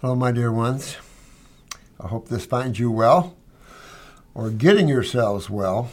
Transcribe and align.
Hello, 0.00 0.14
my 0.14 0.32
dear 0.32 0.50
ones. 0.50 0.96
I 2.02 2.08
hope 2.08 2.28
this 2.28 2.46
finds 2.46 2.78
you 2.78 2.90
well 2.90 3.36
or 4.32 4.48
getting 4.48 4.88
yourselves 4.88 5.50
well. 5.50 5.90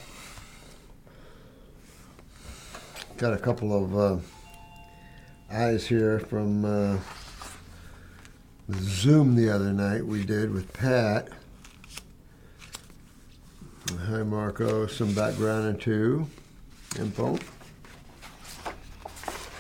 Got 3.18 3.34
a 3.34 3.38
couple 3.38 3.76
of 3.76 3.98
uh, 3.98 4.18
eyes 5.52 5.88
here 5.88 6.20
from 6.20 6.64
uh, 6.64 7.00
Zoom 8.76 9.36
the 9.36 9.50
other 9.50 9.74
night 9.74 10.06
we 10.06 10.24
did 10.24 10.54
with 10.54 10.72
Pat. 10.72 11.28
Hi, 14.06 14.24
Marco. 14.24 14.88
Some 14.88 15.14
background 15.14 15.68
into 15.68 16.26
info. 16.98 17.38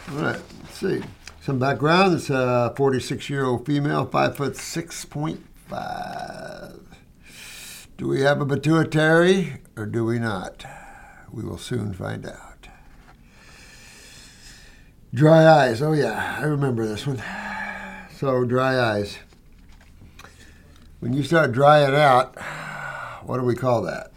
All 0.09 0.15
right, 0.15 0.39
let's 0.61 0.77
see. 0.77 1.03
Some 1.47 1.59
background. 1.59 2.15
It's 2.15 2.29
a 2.29 2.73
46 2.75 3.29
year 3.29 3.45
old 3.45 3.65
female, 3.65 4.05
5 4.05 4.35
foot 4.35 4.55
6.5. 4.55 6.79
Do 7.95 8.07
we 8.09 8.19
have 8.19 8.41
a 8.41 8.45
pituitary 8.45 9.61
or 9.77 9.85
do 9.85 10.03
we 10.03 10.19
not? 10.19 10.65
We 11.31 11.43
will 11.43 11.57
soon 11.57 11.93
find 11.93 12.25
out. 12.25 12.67
Dry 15.13 15.47
eyes. 15.47 15.81
Oh, 15.81 15.93
yeah, 15.93 16.35
I 16.37 16.43
remember 16.43 16.85
this 16.85 17.07
one. 17.07 17.23
So, 18.13 18.43
dry 18.43 18.77
eyes. 18.77 19.17
When 20.99 21.13
you 21.13 21.23
start 21.23 21.53
drying 21.53 21.95
out, 21.95 22.37
what 23.23 23.37
do 23.37 23.45
we 23.45 23.55
call 23.55 23.83
that? 23.83 24.11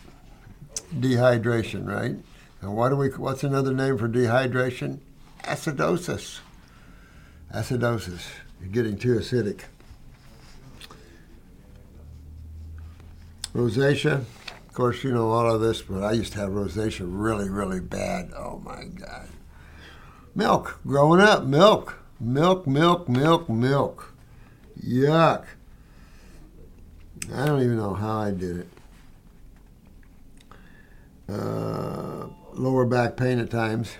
Dehydration, 0.92 1.87
right? 1.87 2.17
And 2.61 2.75
what 2.75 2.89
do 2.89 2.97
we? 2.97 3.06
What's 3.11 3.45
another 3.45 3.73
name 3.73 3.98
for 3.98 4.09
dehydration? 4.09 4.98
Acidosis. 5.45 6.41
Acidosis. 7.53 8.27
You're 8.61 8.71
getting 8.71 8.97
too 8.97 9.17
acidic. 9.17 9.63
Rosacea. 13.55 14.25
Of 14.69 14.75
course, 14.75 15.03
you 15.03 15.12
know 15.12 15.31
all 15.31 15.53
of 15.53 15.61
this, 15.61 15.83
but 15.83 16.05
I 16.05 16.12
used 16.12 16.33
to 16.34 16.39
have 16.39 16.51
rosacea 16.51 17.07
really, 17.07 17.48
really 17.48 17.81
bad. 17.81 18.31
Oh 18.37 18.61
my 18.65 18.84
God. 18.84 19.29
Milk. 20.34 20.81
Growing 20.87 21.20
up, 21.20 21.45
milk. 21.45 21.98
Milk, 22.20 22.67
milk, 22.67 23.09
milk, 23.09 23.48
milk. 23.48 24.14
Yuck. 24.81 25.45
I 27.35 27.47
don't 27.47 27.62
even 27.62 27.77
know 27.77 27.95
how 27.95 28.19
I 28.19 28.31
did 28.31 28.59
it. 28.59 28.69
Uh, 31.29 32.29
lower 32.53 32.87
back 32.87 33.17
pain 33.17 33.39
at 33.39 33.51
times. 33.51 33.97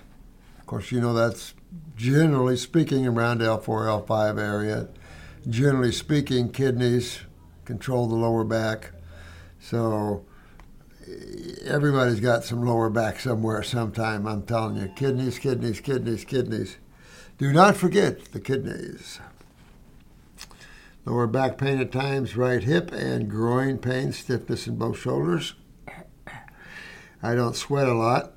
Of 0.59 0.65
course, 0.65 0.91
you 0.91 1.01
know 1.01 1.13
that's 1.13 1.53
generally 2.01 2.57
speaking 2.57 3.05
around 3.05 3.41
L4, 3.41 4.07
L5 4.07 4.39
area. 4.41 4.87
Generally 5.47 5.91
speaking, 5.91 6.51
kidneys 6.51 7.19
control 7.63 8.07
the 8.07 8.15
lower 8.15 8.43
back. 8.43 8.91
So 9.59 10.25
everybody's 11.63 12.19
got 12.19 12.43
some 12.43 12.65
lower 12.65 12.89
back 12.89 13.19
somewhere 13.19 13.61
sometime. 13.61 14.25
I'm 14.25 14.41
telling 14.41 14.77
you, 14.77 14.87
kidneys, 14.95 15.37
kidneys, 15.37 15.79
kidneys, 15.79 16.25
kidneys. 16.25 16.77
Do 17.37 17.53
not 17.53 17.77
forget 17.77 18.31
the 18.31 18.39
kidneys. 18.39 19.19
Lower 21.05 21.27
back 21.27 21.59
pain 21.59 21.79
at 21.79 21.91
times, 21.91 22.35
right 22.35 22.63
hip 22.63 22.91
and 22.91 23.29
groin 23.29 23.77
pain, 23.77 24.11
stiffness 24.11 24.65
in 24.65 24.75
both 24.75 24.97
shoulders. 24.97 25.53
I 27.21 27.35
don't 27.35 27.55
sweat 27.55 27.87
a 27.87 27.93
lot. 27.93 28.33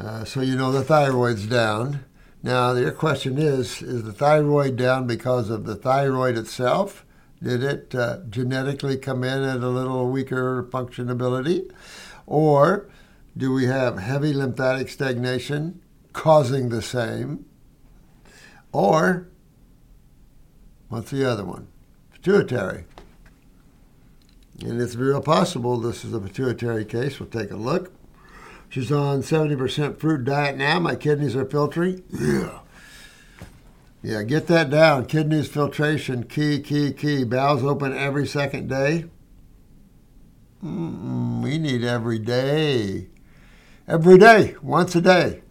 Uh, 0.00 0.24
so 0.24 0.40
you 0.40 0.56
know 0.56 0.72
the 0.72 0.82
thyroid's 0.82 1.46
down. 1.46 2.04
Now, 2.42 2.72
your 2.72 2.92
question 2.92 3.36
is 3.36 3.82
is 3.82 4.04
the 4.04 4.14
thyroid 4.14 4.76
down 4.76 5.06
because 5.06 5.50
of 5.50 5.66
the 5.66 5.76
thyroid 5.76 6.38
itself? 6.38 7.04
Did 7.42 7.62
it 7.62 7.94
uh, 7.94 8.20
genetically 8.30 8.96
come 8.96 9.24
in 9.24 9.42
at 9.42 9.58
a 9.58 9.68
little 9.68 10.10
weaker 10.10 10.62
functionability? 10.70 11.70
Or 12.26 12.88
do 13.36 13.52
we 13.52 13.66
have 13.66 13.98
heavy 13.98 14.32
lymphatic 14.32 14.88
stagnation 14.88 15.82
causing 16.14 16.70
the 16.70 16.82
same? 16.82 17.44
Or 18.72 19.28
what's 20.88 21.10
the 21.10 21.30
other 21.30 21.44
one? 21.44 21.68
Pituitary. 22.12 22.84
And 24.62 24.80
it's 24.80 24.96
real 24.96 25.20
possible 25.20 25.78
this 25.78 26.04
is 26.06 26.14
a 26.14 26.20
pituitary 26.20 26.86
case. 26.86 27.20
We'll 27.20 27.28
take 27.28 27.50
a 27.50 27.56
look. 27.56 27.92
She's 28.70 28.92
on 28.92 29.22
70% 29.22 29.98
fruit 29.98 30.24
diet 30.24 30.56
now. 30.56 30.78
My 30.78 30.94
kidneys 30.94 31.34
are 31.34 31.44
filtering. 31.44 32.04
Yeah. 32.08 32.60
Yeah, 34.02 34.22
get 34.22 34.46
that 34.46 34.70
down. 34.70 35.06
Kidneys 35.06 35.48
filtration, 35.48 36.22
key, 36.22 36.60
key, 36.60 36.92
key. 36.92 37.24
Bowels 37.24 37.64
open 37.64 37.92
every 37.92 38.26
second 38.26 38.68
day. 38.68 39.06
Mm-mm, 40.64 41.42
we 41.42 41.58
need 41.58 41.84
every 41.84 42.18
day. 42.18 43.08
Every 43.88 44.16
day, 44.16 44.54
once 44.62 44.94
a 44.94 45.00
day. 45.00 45.42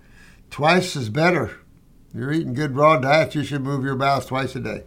Twice 0.50 0.96
is 0.96 1.10
better. 1.10 1.58
You're 2.14 2.32
eating 2.32 2.54
good 2.54 2.76
raw 2.76 2.98
diet, 2.98 3.36
you 3.36 3.44
should 3.44 3.62
move 3.62 3.84
your 3.84 3.96
bowels 3.96 4.28
twice 4.28 4.56
a 4.56 4.62
day. 4.62 4.84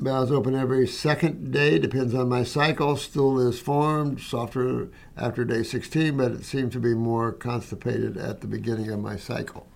Bowels 0.00 0.30
open 0.30 0.54
every 0.54 0.86
second 0.86 1.50
day, 1.50 1.76
depends 1.76 2.14
on 2.14 2.28
my 2.28 2.44
cycle. 2.44 2.96
Stool 2.96 3.40
is 3.40 3.58
formed, 3.58 4.20
softer 4.20 4.90
after 5.16 5.44
day 5.44 5.64
16, 5.64 6.16
but 6.16 6.30
it 6.30 6.44
seems 6.44 6.72
to 6.74 6.78
be 6.78 6.94
more 6.94 7.32
constipated 7.32 8.16
at 8.16 8.40
the 8.40 8.46
beginning 8.46 8.90
of 8.90 9.00
my 9.00 9.16
cycle. 9.16 9.66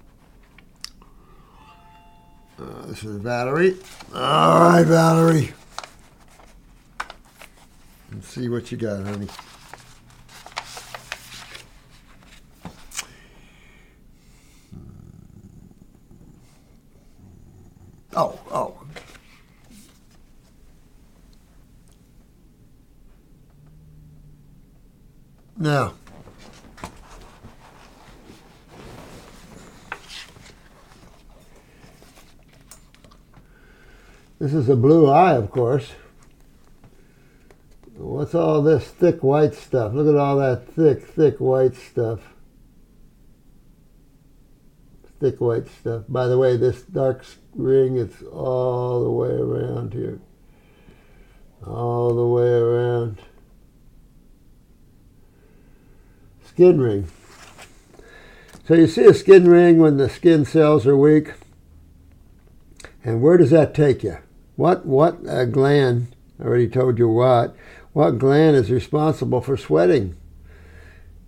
Uh, 2.57 2.87
this 2.87 3.03
is 3.03 3.17
Valerie. 3.17 3.77
All 4.15 4.61
right, 4.61 4.85
Valerie. 4.85 5.53
Let's 8.13 8.29
see 8.29 8.49
what 8.49 8.71
you 8.71 8.79
got, 8.79 9.05
honey. 9.05 9.27
Oh, 18.15 18.39
oh. 18.53 18.82
Now, 25.57 25.95
this 34.39 34.55
is 34.55 34.69
a 34.69 34.77
blue 34.77 35.09
eye, 35.09 35.35
of 35.35 35.51
course. 35.51 35.93
What's 37.95 38.35
all 38.35 38.63
this 38.63 38.89
thick 38.89 39.23
white 39.23 39.55
stuff? 39.55 39.93
Look 39.93 40.09
at 40.09 40.19
all 40.19 40.37
that 40.39 40.69
thick, 40.73 41.03
thick 41.07 41.39
white 41.39 41.75
stuff. 41.77 42.21
Thick 45.21 45.41
white 45.41 45.69
stuff. 45.69 46.05
By 46.09 46.27
the 46.27 46.39
way, 46.39 46.57
this 46.57 46.83
dark 46.83 47.25
ring 47.55 47.97
is 47.97 48.23
all 48.23 49.05
the 49.05 49.11
way 49.11 49.31
around 49.31 49.93
here. 49.93 50.21
All 51.65 52.15
the 52.15 52.27
way 52.27 52.49
around. 52.49 53.19
Skin 56.63 56.81
ring. 56.81 57.09
So 58.69 58.75
you 58.75 58.87
see 58.87 59.05
a 59.05 59.15
skin 59.15 59.49
ring 59.49 59.79
when 59.79 59.97
the 59.97 60.09
skin 60.09 60.45
cells 60.45 60.87
are 60.87 60.97
weak. 60.97 61.33
And 63.03 63.21
where 63.21 63.37
does 63.37 63.51
that 63.51 63.75
take 63.75 64.05
you? 64.05 64.19
What 64.55 64.87
what 64.87 65.27
uh, 65.27 65.47
gland? 65.47 66.15
I 66.39 66.45
already 66.45 66.69
told 66.69 67.01
you 67.01 67.09
what. 67.09 67.57
What 67.95 68.21
gland 68.21 68.55
is 68.55 68.71
responsible 68.71 69.41
for 69.41 69.57
sweating? 69.57 70.17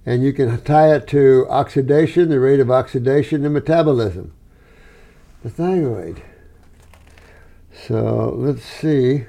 And 0.06 0.22
you 0.22 0.32
can 0.32 0.62
tie 0.62 0.94
it 0.94 1.08
to 1.08 1.48
oxidation, 1.50 2.28
the 2.28 2.38
rate 2.38 2.60
of 2.60 2.70
oxidation, 2.70 3.44
and 3.44 3.54
metabolism. 3.54 4.32
The 5.42 5.50
thyroid. 5.50 6.22
So 7.72 8.37
let's 8.37 8.62
see. 8.62 9.25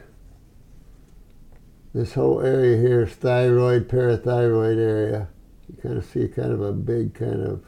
This 1.96 2.14
whole 2.14 2.42
area 2.42 2.78
here 2.78 3.06
is 3.06 3.14
thyroid, 3.14 3.90
parathyroid 3.90 4.78
area. 4.78 5.30
You 5.76 5.82
kind 5.82 5.98
of 5.98 6.06
see 6.06 6.28
kind 6.28 6.52
of 6.52 6.62
a 6.62 6.72
big 6.72 7.14
kind 7.14 7.42
of 7.42 7.66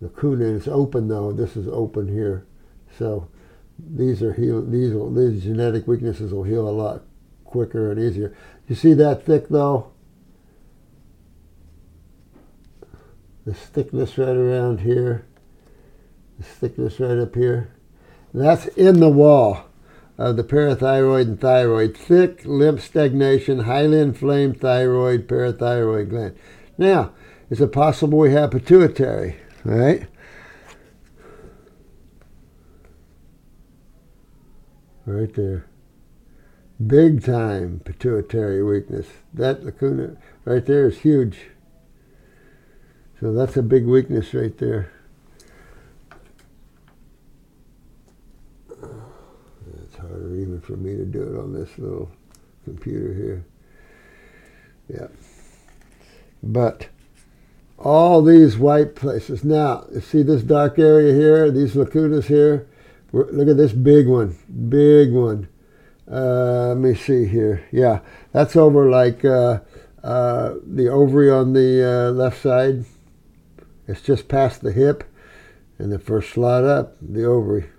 lacuna. 0.00 0.54
It's 0.54 0.68
open 0.68 1.08
though. 1.08 1.32
This 1.32 1.56
is 1.56 1.66
open 1.68 2.08
here. 2.08 2.46
So 2.98 3.28
these 3.78 4.22
are 4.22 4.32
heal. 4.32 4.62
These 4.62 4.92
will, 4.92 5.12
these 5.12 5.42
genetic 5.42 5.86
weaknesses 5.86 6.32
will 6.32 6.44
heal 6.44 6.68
a 6.68 6.70
lot 6.70 7.02
quicker 7.44 7.90
and 7.90 8.00
easier. 8.00 8.36
You 8.68 8.74
see 8.74 8.92
that 8.94 9.24
thick 9.24 9.48
though? 9.48 9.92
This 13.44 13.58
thickness 13.58 14.18
right 14.18 14.36
around 14.36 14.80
here. 14.80 15.26
This 16.38 16.48
thickness 16.48 17.00
right 17.00 17.18
up 17.18 17.34
here. 17.34 17.72
That's 18.34 18.66
in 18.66 19.00
the 19.00 19.08
wall 19.08 19.65
of 20.18 20.36
the 20.36 20.44
parathyroid 20.44 21.22
and 21.22 21.40
thyroid, 21.40 21.96
thick 21.96 22.42
lymph 22.44 22.82
stagnation, 22.82 23.60
highly 23.60 24.00
inflamed 24.00 24.60
thyroid, 24.60 25.28
parathyroid 25.28 26.08
gland. 26.08 26.36
Now, 26.78 27.12
is 27.50 27.60
it 27.60 27.72
possible 27.72 28.18
we 28.18 28.32
have 28.32 28.50
pituitary, 28.50 29.36
right? 29.64 30.06
Right 35.04 35.32
there. 35.34 35.66
Big 36.84 37.24
time 37.24 37.80
pituitary 37.84 38.62
weakness. 38.62 39.06
That 39.32 39.64
lacuna 39.64 40.16
right 40.44 40.64
there 40.66 40.88
is 40.88 40.98
huge. 40.98 41.50
So 43.20 43.32
that's 43.32 43.56
a 43.56 43.62
big 43.62 43.86
weakness 43.86 44.34
right 44.34 44.56
there. 44.58 44.92
Harder 50.26 50.40
even 50.40 50.60
for 50.60 50.76
me 50.76 50.96
to 50.96 51.04
do 51.04 51.22
it 51.22 51.38
on 51.38 51.52
this 51.52 51.78
little 51.78 52.10
computer 52.64 53.14
here. 53.14 53.44
Yeah. 54.88 55.08
But 56.42 56.88
all 57.78 58.22
these 58.22 58.56
white 58.56 58.94
places. 58.94 59.44
Now, 59.44 59.84
see 60.00 60.22
this 60.22 60.42
dark 60.42 60.78
area 60.78 61.12
here, 61.12 61.50
these 61.50 61.74
lacunas 61.74 62.24
here? 62.24 62.68
Look 63.12 63.48
at 63.48 63.56
this 63.56 63.72
big 63.72 64.06
one, 64.06 64.36
big 64.68 65.12
one. 65.12 65.48
Uh, 66.10 66.68
let 66.68 66.78
me 66.78 66.94
see 66.94 67.26
here. 67.26 67.66
Yeah, 67.72 68.00
that's 68.32 68.56
over 68.56 68.90
like 68.90 69.24
uh, 69.24 69.60
uh, 70.02 70.54
the 70.64 70.88
ovary 70.88 71.30
on 71.30 71.52
the 71.52 71.82
uh, 71.82 72.10
left 72.12 72.42
side. 72.42 72.84
It's 73.88 74.02
just 74.02 74.28
past 74.28 74.62
the 74.62 74.72
hip 74.72 75.04
and 75.78 75.92
the 75.92 75.98
first 75.98 76.30
slot 76.30 76.64
up, 76.64 76.96
the 77.00 77.24
ovary. 77.24 77.70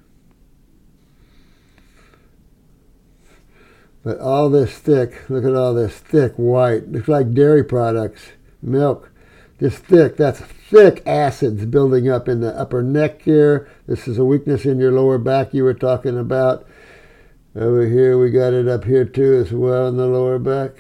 But 4.08 4.20
all 4.20 4.50
this 4.50 4.72
thick, 4.72 5.30
look 5.30 5.44
at 5.44 5.54
all 5.54 5.74
this 5.74 5.98
thick 5.98 6.32
white. 6.38 6.88
Looks 6.88 7.10
like 7.10 7.34
dairy 7.34 7.62
products, 7.62 8.30
milk. 8.62 9.12
This 9.58 9.78
thick, 9.80 10.16
that's 10.16 10.40
thick 10.40 11.04
acids 11.06 11.66
building 11.66 12.10
up 12.10 12.30
in 12.30 12.40
the 12.40 12.58
upper 12.58 12.82
neck 12.82 13.24
here. 13.24 13.70
This 13.86 14.08
is 14.08 14.18
a 14.18 14.24
weakness 14.24 14.64
in 14.64 14.80
your 14.80 14.94
lower 14.94 15.18
back 15.18 15.54
you 15.54 15.66
were 15.66 15.74
talking 15.74 16.18
about. 16.18 16.66
Over 17.54 17.86
here, 17.86 18.18
we 18.18 18.32
got 18.32 18.54
it 18.54 18.70
up 18.70 18.86
here 18.86 19.04
too 19.04 19.44
as 19.46 19.52
well 19.52 19.90
in 19.90 19.98
the 19.98 20.08
lower 20.08 20.40
back. 20.40 20.72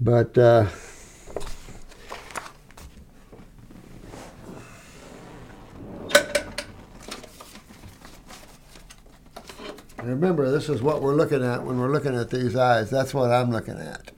But 0.00 0.38
uh, 0.38 0.68
remember, 10.02 10.50
this 10.50 10.68
is 10.68 10.82
what 10.82 11.02
we're 11.02 11.14
looking 11.14 11.44
at 11.44 11.64
when 11.64 11.78
we're 11.78 11.92
looking 11.92 12.14
at 12.16 12.30
these 12.30 12.56
eyes. 12.56 12.90
That's 12.90 13.14
what 13.14 13.30
I'm 13.30 13.50
looking 13.50 13.78
at. 13.78 14.12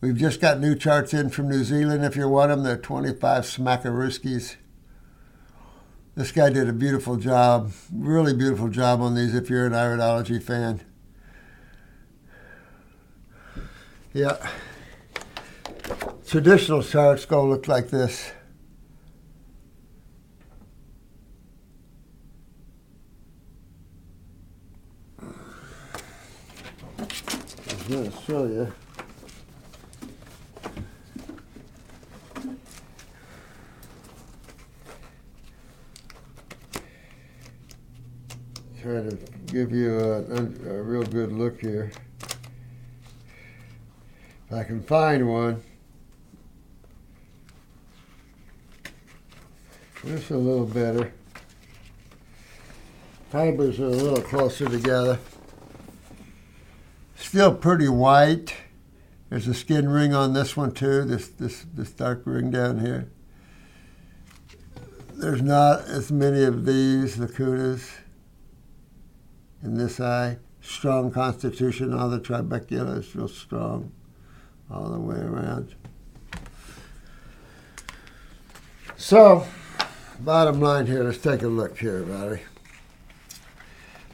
We've 0.00 0.16
just 0.16 0.40
got 0.40 0.60
new 0.60 0.74
charts 0.74 1.14
in 1.14 1.30
from 1.30 1.48
New 1.48 1.64
Zealand. 1.64 2.04
If 2.04 2.16
you 2.16 2.28
want 2.28 2.50
them, 2.50 2.62
they're 2.62 2.76
25 2.76 3.44
Smakaruskis. 3.44 4.56
This 6.14 6.32
guy 6.32 6.50
did 6.50 6.68
a 6.68 6.72
beautiful 6.72 7.16
job, 7.16 7.72
really 7.92 8.34
beautiful 8.34 8.68
job 8.68 9.00
on 9.00 9.14
these 9.14 9.34
if 9.34 9.50
you're 9.50 9.66
an 9.66 9.72
iridology 9.72 10.42
fan. 10.42 10.80
Yeah 14.12 14.36
traditional 16.26 16.82
charts 16.82 17.24
go 17.24 17.46
look 17.46 17.68
like 17.68 17.88
this. 17.88 18.32
Going 27.88 28.10
to 28.10 28.22
show 28.22 28.46
you. 28.46 28.72
Try 38.82 39.02
to 39.02 39.18
give 39.46 39.70
you 39.72 39.98
a, 40.00 40.20
a, 40.22 40.78
a 40.78 40.82
real 40.82 41.04
good 41.04 41.30
look 41.30 41.60
here. 41.60 41.92
If 44.48 44.52
I 44.52 44.64
can 44.64 44.82
find 44.82 45.28
one. 45.28 45.62
Just 50.04 50.30
a 50.30 50.36
little 50.36 50.66
better. 50.66 51.12
Fibers 53.30 53.78
are 53.78 53.86
a 53.86 53.90
little 53.90 54.22
closer 54.22 54.68
together. 54.68 55.18
Still 57.16 57.54
pretty 57.54 57.88
white. 57.88 58.54
There's 59.30 59.48
a 59.48 59.54
skin 59.54 59.88
ring 59.88 60.14
on 60.14 60.34
this 60.34 60.56
one 60.56 60.72
too, 60.72 61.02
this, 61.02 61.28
this, 61.28 61.66
this 61.74 61.90
dark 61.90 62.22
ring 62.24 62.50
down 62.50 62.80
here. 62.80 63.10
There's 65.14 65.42
not 65.42 65.80
as 65.80 66.12
many 66.12 66.44
of 66.44 66.66
these 66.66 67.16
lacunas 67.16 67.90
in 69.62 69.76
this 69.76 69.98
eye. 69.98 70.38
Strong 70.60 71.12
constitution, 71.12 71.94
all 71.94 72.10
the 72.10 72.20
trabecula 72.20 72.98
is 72.98 73.14
real 73.16 73.28
strong 73.28 73.92
all 74.70 74.90
the 74.90 75.00
way 75.00 75.16
around. 75.16 75.74
So, 78.96 79.46
bottom 80.20 80.60
line 80.60 80.86
here, 80.86 81.04
let's 81.04 81.18
take 81.18 81.42
a 81.42 81.48
look 81.48 81.78
here, 81.78 82.02
Valerie. 82.02 82.42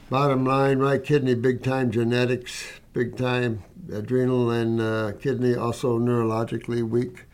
Bottom 0.09 0.45
line, 0.45 0.79
right 0.79 1.03
kidney, 1.03 1.35
big 1.35 1.63
time 1.63 1.91
genetics, 1.91 2.65
big 2.93 3.17
time 3.17 3.63
adrenal 3.91 4.51
and 4.51 4.79
uh, 4.79 5.11
kidney, 5.19 5.55
also 5.55 5.99
neurologically 5.99 6.87
weak. 6.87 7.25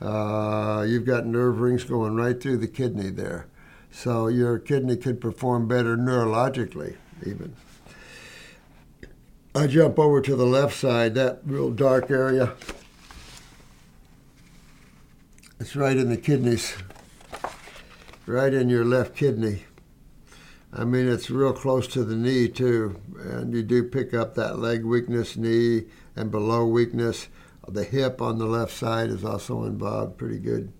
Uh, 0.00 0.84
you've 0.88 1.04
got 1.04 1.26
nerve 1.26 1.60
rings 1.60 1.84
going 1.84 2.16
right 2.16 2.40
through 2.40 2.56
the 2.56 2.68
kidney 2.68 3.10
there. 3.10 3.46
So 3.90 4.28
your 4.28 4.58
kidney 4.58 4.96
could 4.96 5.20
perform 5.20 5.68
better 5.68 5.96
neurologically, 5.96 6.96
even. 7.26 7.54
I 9.54 9.66
jump 9.66 9.98
over 9.98 10.20
to 10.22 10.36
the 10.36 10.46
left 10.46 10.76
side, 10.76 11.14
that 11.16 11.40
real 11.44 11.70
dark 11.70 12.10
area. 12.10 12.54
It's 15.58 15.76
right 15.76 15.96
in 15.96 16.08
the 16.08 16.16
kidneys 16.16 16.76
right 18.30 18.54
in 18.54 18.68
your 18.68 18.84
left 18.84 19.16
kidney. 19.16 19.64
I 20.72 20.84
mean, 20.84 21.08
it's 21.08 21.30
real 21.30 21.52
close 21.52 21.88
to 21.88 22.04
the 22.04 22.14
knee, 22.14 22.48
too. 22.48 23.00
And 23.18 23.52
you 23.52 23.62
do 23.62 23.84
pick 23.84 24.14
up 24.14 24.34
that 24.34 24.58
leg 24.58 24.84
weakness, 24.84 25.36
knee, 25.36 25.86
and 26.14 26.30
below 26.30 26.64
weakness. 26.66 27.28
The 27.68 27.84
hip 27.84 28.22
on 28.22 28.38
the 28.38 28.46
left 28.46 28.72
side 28.72 29.10
is 29.10 29.24
also 29.24 29.64
involved 29.64 30.16
pretty 30.16 30.38
good. 30.38 30.72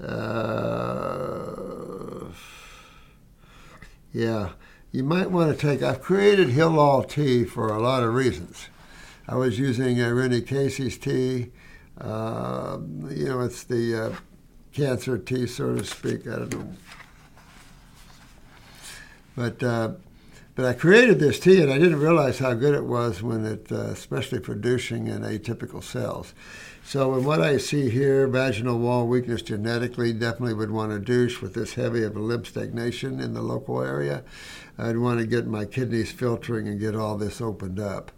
Uh, 0.00 1.52
yeah, 4.12 4.50
you 4.90 5.04
might 5.04 5.30
want 5.30 5.56
to 5.56 5.66
take. 5.66 5.82
I've 5.82 6.02
created 6.02 6.48
Hillall 6.48 7.08
tea 7.08 7.44
for 7.44 7.68
a 7.68 7.80
lot 7.80 8.02
of 8.02 8.12
reasons. 8.14 8.68
I 9.28 9.36
was 9.36 9.58
using 9.58 10.00
uh, 10.02 10.08
Rene 10.08 10.40
Caisse's 10.40 10.98
tea. 10.98 11.52
Uh, 11.98 12.78
you 13.08 13.26
know, 13.26 13.40
it's 13.40 13.62
the 13.64 14.06
uh, 14.06 14.14
cancer 14.72 15.18
tea, 15.18 15.46
so 15.46 15.76
to 15.76 15.84
speak. 15.84 16.26
I 16.26 16.36
don't 16.36 16.52
know. 16.52 16.74
But 19.36 19.62
uh, 19.62 19.92
but 20.54 20.66
I 20.66 20.74
created 20.74 21.18
this 21.18 21.40
tea, 21.40 21.62
and 21.62 21.72
I 21.72 21.78
didn't 21.78 22.00
realize 22.00 22.38
how 22.38 22.52
good 22.52 22.74
it 22.74 22.84
was 22.84 23.22
when 23.22 23.46
it, 23.46 23.72
uh, 23.72 23.86
especially 23.86 24.40
for 24.40 24.54
douching 24.54 25.06
in 25.06 25.22
atypical 25.22 25.82
cells. 25.82 26.34
So, 26.84 27.14
in 27.14 27.24
what 27.24 27.40
I 27.40 27.56
see 27.56 27.88
here, 27.88 28.26
vaginal 28.26 28.78
wall 28.78 29.06
weakness 29.06 29.40
genetically 29.40 30.12
definitely 30.12 30.54
would 30.54 30.70
want 30.70 30.92
to 30.92 30.98
douche 30.98 31.40
with 31.40 31.54
this 31.54 31.74
heavy 31.74 32.02
of 32.02 32.16
a 32.16 32.20
lymph 32.20 32.48
stagnation 32.48 33.18
in 33.18 33.32
the 33.32 33.40
local 33.40 33.80
area. 33.80 34.24
I'd 34.76 34.98
want 34.98 35.20
to 35.20 35.26
get 35.26 35.46
my 35.46 35.64
kidneys 35.64 36.12
filtering 36.12 36.68
and 36.68 36.78
get 36.78 36.94
all 36.94 37.16
this 37.16 37.40
opened 37.40 37.80
up 37.80 38.12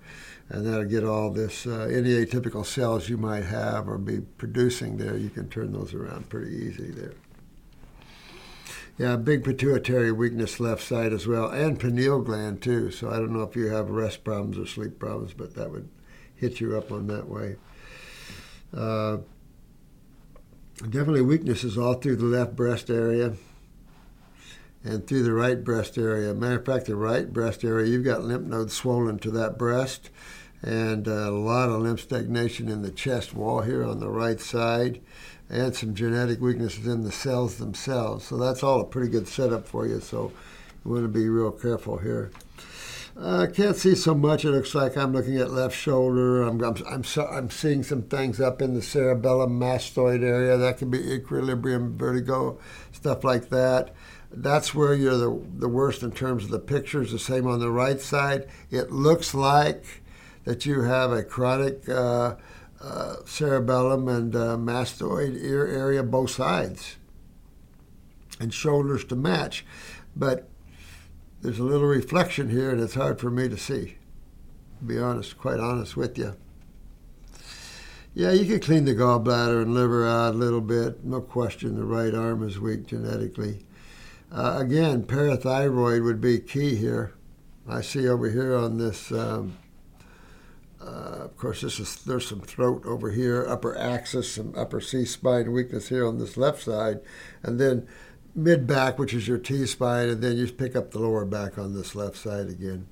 and 0.48 0.66
that'll 0.66 0.84
get 0.84 1.04
all 1.04 1.30
this 1.30 1.66
uh, 1.66 1.88
any 1.90 2.10
atypical 2.10 2.64
cells 2.66 3.08
you 3.08 3.16
might 3.16 3.44
have 3.44 3.88
or 3.88 3.98
be 3.98 4.20
producing 4.20 4.96
there. 4.96 5.16
You 5.16 5.30
can 5.30 5.48
turn 5.48 5.72
those 5.72 5.94
around 5.94 6.28
pretty 6.28 6.54
easy 6.54 6.90
there. 6.90 7.14
Yeah, 8.96 9.16
big 9.16 9.42
pituitary 9.42 10.12
weakness 10.12 10.60
left 10.60 10.82
side 10.82 11.12
as 11.12 11.26
well, 11.26 11.48
and 11.48 11.80
pineal 11.80 12.20
gland 12.20 12.62
too. 12.62 12.92
So 12.92 13.10
I 13.10 13.14
don't 13.14 13.32
know 13.32 13.42
if 13.42 13.56
you 13.56 13.66
have 13.66 13.90
rest 13.90 14.22
problems 14.22 14.56
or 14.56 14.66
sleep 14.66 15.00
problems, 15.00 15.32
but 15.34 15.56
that 15.56 15.72
would 15.72 15.88
hit 16.36 16.60
you 16.60 16.76
up 16.76 16.92
on 16.92 17.08
that 17.08 17.28
way. 17.28 17.56
Uh, 18.72 19.18
definitely 20.76 21.22
weaknesses 21.22 21.76
all 21.76 21.94
through 21.94 22.16
the 22.16 22.24
left 22.24 22.54
breast 22.54 22.88
area 22.88 23.34
and 24.84 25.06
through 25.06 25.22
the 25.22 25.32
right 25.32 25.64
breast 25.64 25.98
area. 25.98 26.34
Matter 26.34 26.58
of 26.58 26.66
fact, 26.66 26.86
the 26.86 26.94
right 26.94 27.32
breast 27.32 27.64
area, 27.64 27.88
you've 27.88 28.04
got 28.04 28.22
lymph 28.22 28.46
nodes 28.46 28.74
swollen 28.74 29.18
to 29.20 29.30
that 29.32 29.58
breast, 29.58 30.10
and 30.62 31.08
a 31.08 31.30
lot 31.30 31.68
of 31.68 31.80
lymph 31.80 32.00
stagnation 32.00 32.68
in 32.68 32.82
the 32.82 32.90
chest 32.90 33.34
wall 33.34 33.62
here 33.62 33.84
on 33.84 33.98
the 33.98 34.10
right 34.10 34.40
side, 34.40 35.00
and 35.54 35.74
some 35.74 35.94
genetic 35.94 36.40
weaknesses 36.40 36.86
in 36.86 37.04
the 37.04 37.12
cells 37.12 37.56
themselves. 37.56 38.26
So 38.26 38.36
that's 38.36 38.64
all 38.64 38.80
a 38.80 38.84
pretty 38.84 39.08
good 39.08 39.28
setup 39.28 39.68
for 39.68 39.86
you. 39.86 40.00
So 40.00 40.32
you 40.84 40.90
want 40.90 41.04
to 41.04 41.08
be 41.08 41.28
real 41.28 41.52
careful 41.52 41.98
here. 41.98 42.32
I 43.16 43.20
uh, 43.20 43.46
can't 43.46 43.76
see 43.76 43.94
so 43.94 44.12
much. 44.12 44.44
It 44.44 44.50
looks 44.50 44.74
like 44.74 44.96
I'm 44.96 45.12
looking 45.12 45.36
at 45.36 45.52
left 45.52 45.76
shoulder. 45.76 46.42
I'm 46.42 46.60
I'm 46.60 46.74
I'm, 46.90 47.04
so, 47.04 47.24
I'm 47.26 47.48
seeing 47.48 47.84
some 47.84 48.02
things 48.02 48.40
up 48.40 48.60
in 48.60 48.74
the 48.74 48.82
cerebellum 48.82 49.60
mastoid 49.60 50.24
area. 50.24 50.56
That 50.56 50.78
could 50.78 50.90
be 50.90 51.12
equilibrium, 51.12 51.96
vertigo, 51.96 52.58
stuff 52.90 53.22
like 53.22 53.50
that. 53.50 53.94
That's 54.32 54.74
where 54.74 54.94
you're 54.94 55.16
the 55.16 55.40
the 55.58 55.68
worst 55.68 56.02
in 56.02 56.10
terms 56.10 56.42
of 56.42 56.50
the 56.50 56.58
pictures. 56.58 57.12
The 57.12 57.20
same 57.20 57.46
on 57.46 57.60
the 57.60 57.70
right 57.70 58.00
side. 58.00 58.48
It 58.72 58.90
looks 58.90 59.32
like 59.32 60.02
that 60.42 60.66
you 60.66 60.82
have 60.82 61.12
a 61.12 61.22
chronic 61.22 61.88
uh, 61.88 62.34
uh, 62.84 63.16
cerebellum 63.24 64.08
and 64.08 64.36
uh, 64.36 64.56
mastoid 64.56 65.42
ear 65.42 65.66
area, 65.66 66.02
both 66.02 66.30
sides, 66.30 66.96
and 68.38 68.52
shoulders 68.52 69.04
to 69.06 69.16
match. 69.16 69.64
But 70.14 70.48
there's 71.40 71.58
a 71.58 71.64
little 71.64 71.86
reflection 71.86 72.50
here, 72.50 72.70
and 72.70 72.80
it's 72.80 72.94
hard 72.94 73.18
for 73.18 73.30
me 73.30 73.48
to 73.48 73.56
see. 73.56 73.96
To 74.78 74.84
be 74.84 74.98
honest, 74.98 75.38
quite 75.38 75.60
honest 75.60 75.96
with 75.96 76.18
you. 76.18 76.36
Yeah, 78.12 78.32
you 78.32 78.44
can 78.44 78.60
clean 78.60 78.84
the 78.84 78.94
gallbladder 78.94 79.62
and 79.62 79.74
liver 79.74 80.06
out 80.06 80.34
a 80.34 80.38
little 80.38 80.60
bit. 80.60 81.04
No 81.04 81.20
question, 81.20 81.76
the 81.76 81.84
right 81.84 82.14
arm 82.14 82.46
is 82.46 82.60
weak 82.60 82.86
genetically. 82.86 83.64
Uh, 84.30 84.58
again, 84.60 85.04
parathyroid 85.04 86.04
would 86.04 86.20
be 86.20 86.38
key 86.38 86.76
here. 86.76 87.14
I 87.68 87.80
see 87.80 88.06
over 88.06 88.30
here 88.30 88.54
on 88.54 88.78
this 88.78 89.10
um, 89.10 89.56
uh, 90.84 91.24
of 91.24 91.36
course, 91.36 91.62
this 91.62 91.80
is 91.80 91.96
there's 91.96 92.28
some 92.28 92.40
throat 92.40 92.84
over 92.84 93.10
here, 93.10 93.46
upper 93.48 93.76
axis, 93.76 94.32
some 94.32 94.52
upper 94.56 94.80
C 94.80 95.04
spine 95.04 95.52
weakness 95.52 95.88
here 95.88 96.06
on 96.06 96.18
this 96.18 96.36
left 96.36 96.62
side, 96.62 97.00
and 97.42 97.58
then 97.58 97.88
mid 98.34 98.66
back, 98.66 98.98
which 98.98 99.14
is 99.14 99.26
your 99.26 99.38
T 99.38 99.64
spine, 99.66 100.08
and 100.08 100.22
then 100.22 100.36
you 100.36 100.46
pick 100.52 100.76
up 100.76 100.90
the 100.90 100.98
lower 100.98 101.24
back 101.24 101.56
on 101.56 101.74
this 101.74 101.94
left 101.94 102.16
side 102.16 102.48
again. 102.48 102.86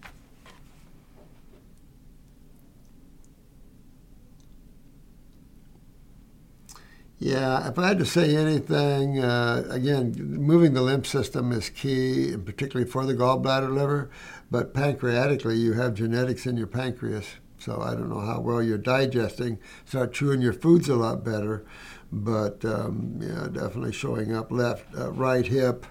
Yeah, 7.19 7.69
if 7.69 7.79
I 7.79 7.87
had 7.87 7.99
to 8.01 8.05
say 8.05 8.35
anything, 8.35 9.21
uh, 9.21 9.65
again, 9.71 10.13
moving 10.19 10.75
the 10.75 10.83
lymph 10.83 11.07
system 11.07 11.53
is 11.53 11.71
key, 11.71 12.33
and 12.33 12.45
particularly 12.45 12.91
for 12.91 13.07
the 13.07 13.15
gallbladder 13.15 13.73
liver. 13.73 14.11
But 14.51 14.75
pancreatically, 14.75 15.57
you 15.57 15.75
have 15.75 15.95
genetics 15.95 16.47
in 16.47 16.57
your 16.57 16.67
pancreas. 16.67 17.37
So 17.63 17.81
I 17.81 17.95
don't 17.95 18.09
know 18.09 18.21
how 18.21 18.41
well 18.41 18.61
you're 18.61 18.77
digesting. 18.77 19.59
Start 19.85 20.13
chewing 20.13 20.41
your 20.41 20.53
foods 20.53 20.89
a 20.89 20.97
lot 20.97 21.25
better. 21.25 21.65
But 22.11 22.65
um, 22.65 23.21
yeah, 23.21 23.47
definitely 23.53 23.93
showing 23.93 24.35
up 24.35 24.51
left, 24.51 24.87
uh, 24.99 25.13
right 25.13 25.47
hip. 25.47 25.87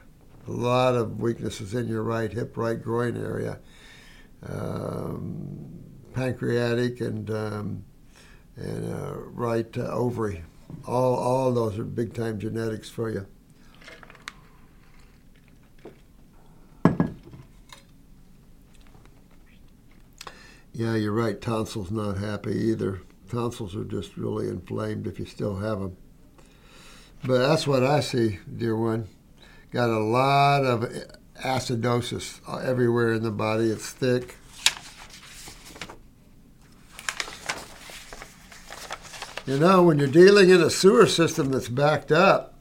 A 0.47 0.51
lot 0.51 0.95
of 0.95 1.19
weaknesses 1.19 1.73
in 1.73 1.87
your 1.87 2.03
right 2.03 2.31
hip, 2.31 2.57
right 2.57 2.81
groin 2.81 3.15
area. 3.15 3.59
Um, 4.45 5.81
pancreatic 6.13 6.99
and 6.99 7.29
um, 7.31 7.85
and 8.57 8.93
uh, 8.93 9.13
right 9.15 9.77
uh, 9.77 9.91
ovary. 9.91 10.43
All 10.85 11.15
all 11.15 11.53
those 11.53 11.79
are 11.79 11.85
big 11.85 12.13
time 12.13 12.37
genetics 12.39 12.89
for 12.89 13.09
you. 13.09 13.27
Yeah, 20.81 20.95
you're 20.95 21.11
right. 21.11 21.39
Tonsils 21.39 21.91
not 21.91 22.17
happy 22.17 22.55
either. 22.55 23.03
Tonsils 23.29 23.75
are 23.75 23.83
just 23.83 24.17
really 24.17 24.47
inflamed 24.47 25.05
if 25.05 25.19
you 25.19 25.25
still 25.25 25.57
have 25.57 25.79
them. 25.79 25.95
But 27.23 27.37
that's 27.47 27.67
what 27.67 27.83
I 27.83 27.99
see, 27.99 28.39
dear 28.51 28.75
one. 28.75 29.07
Got 29.69 29.91
a 29.91 29.99
lot 29.99 30.65
of 30.65 30.91
acidosis 31.43 32.41
uh, 32.47 32.67
everywhere 32.67 33.13
in 33.13 33.21
the 33.21 33.29
body. 33.29 33.69
It's 33.69 33.91
thick. 33.91 34.37
You 39.45 39.59
know, 39.59 39.83
when 39.83 39.99
you're 39.99 40.07
dealing 40.07 40.49
in 40.49 40.63
a 40.63 40.71
sewer 40.71 41.05
system 41.05 41.51
that's 41.51 41.69
backed 41.69 42.11
up, 42.11 42.55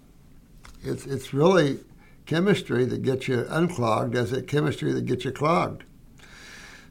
it's, 0.82 1.06
it's 1.06 1.32
really 1.32 1.78
chemistry 2.26 2.84
that 2.84 3.00
gets 3.00 3.28
you 3.28 3.46
unclogged 3.48 4.14
as 4.14 4.30
it 4.30 4.46
chemistry 4.46 4.92
that 4.92 5.06
gets 5.06 5.24
you 5.24 5.32
clogged. 5.32 5.84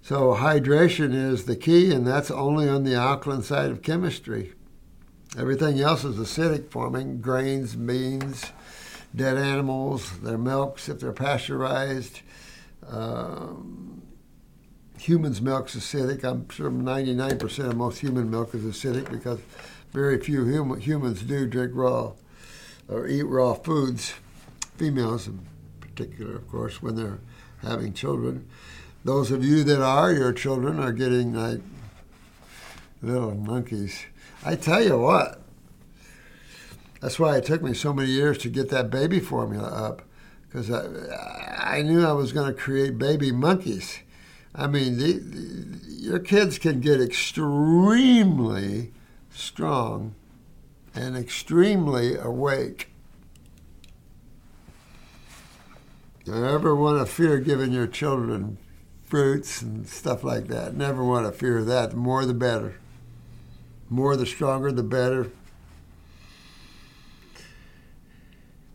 So 0.02 0.34
hydration 0.34 1.14
is 1.14 1.46
the 1.46 1.56
key, 1.56 1.94
and 1.94 2.06
that's 2.06 2.32
only 2.32 2.68
on 2.68 2.84
the 2.84 2.96
alkaline 2.96 3.44
side 3.44 3.70
of 3.70 3.82
chemistry. 3.82 4.54
Everything 5.38 5.80
else 5.80 6.04
is 6.04 6.16
acidic 6.16 6.72
forming 6.72 7.22
grains, 7.22 7.76
beans, 7.76 8.52
dead 9.16 9.38
animals, 9.38 10.20
their 10.20 10.38
milks, 10.38 10.90
if 10.90 11.00
they're 11.00 11.12
pasteurized. 11.12 12.22
Um, 12.88 14.02
humans' 14.98 15.42
milk's 15.42 15.76
acidic. 15.76 16.24
I'm 16.24 16.50
sure 16.50 16.72
99% 16.72 17.70
of 17.70 17.76
most 17.76 18.00
human 18.00 18.32
milk 18.32 18.56
is 18.56 18.64
acidic 18.64 19.12
because 19.12 19.40
very 19.92 20.20
few 20.20 20.52
hum- 20.56 20.80
humans 20.80 21.22
do 21.22 21.46
drink 21.46 21.72
raw 21.76 22.14
or 22.88 23.08
eat 23.08 23.24
raw 23.24 23.54
foods. 23.54 24.14
Females, 24.78 25.28
in 25.28 25.46
particular, 25.80 26.36
of 26.36 26.48
course, 26.50 26.82
when 26.82 26.96
they're 26.96 27.20
having 27.62 27.94
children 27.94 28.48
those 29.04 29.32
of 29.32 29.44
you 29.44 29.64
that 29.64 29.82
are, 29.82 30.12
your 30.12 30.34
children 30.34 30.80
are 30.80 30.92
getting 30.92 31.34
like 31.34 31.62
little 33.02 33.36
monkeys. 33.36 34.06
I 34.44 34.56
tell 34.56 34.84
you 34.84 34.98
what, 35.00 35.42
that's 37.02 37.20
why 37.20 37.38
it 37.38 37.46
took 37.46 37.62
me 37.62 37.74
so 37.74 37.94
many 37.94 38.10
years 38.10 38.38
to 38.40 38.50
get 38.50 38.70
that 38.70 38.90
baby 38.90 39.20
formula 39.20 39.68
up, 39.68 40.02
because 40.48 40.70
I, 40.70 41.78
I 41.78 41.82
knew 41.82 42.06
I 42.06 42.12
was 42.12 42.34
going 42.34 42.54
to 42.54 42.60
create 42.60 42.98
baby 42.98 43.32
monkeys. 43.32 44.00
I 44.54 44.68
mean, 44.68 44.98
the, 44.98 45.14
the, 45.14 45.80
your 45.88 46.20
kids 46.20 46.58
can 46.58 46.82
get 46.82 47.00
extremely 47.00 48.92
strong 49.32 50.16
and 50.94 51.16
extremely 51.16 52.18
awake. 52.18 52.90
Don't 56.26 56.44
ever 56.44 56.76
want 56.76 57.00
to 57.00 57.06
fear 57.12 57.38
giving 57.40 57.72
your 57.72 57.88
children 57.88 58.58
fruits 59.10 59.64
and 59.64 59.88
stuff 59.88 60.24
like 60.24 60.48
that. 60.48 60.76
Never 60.76 61.04
want 61.04 61.26
to 61.26 61.32
fear 61.32 61.64
that. 61.64 61.92
The 61.92 61.98
more 61.98 62.26
the 62.26 62.34
better. 62.34 62.76
More 63.90 64.16
the 64.16 64.26
stronger, 64.26 64.72
the 64.72 64.84
better. 64.84 65.32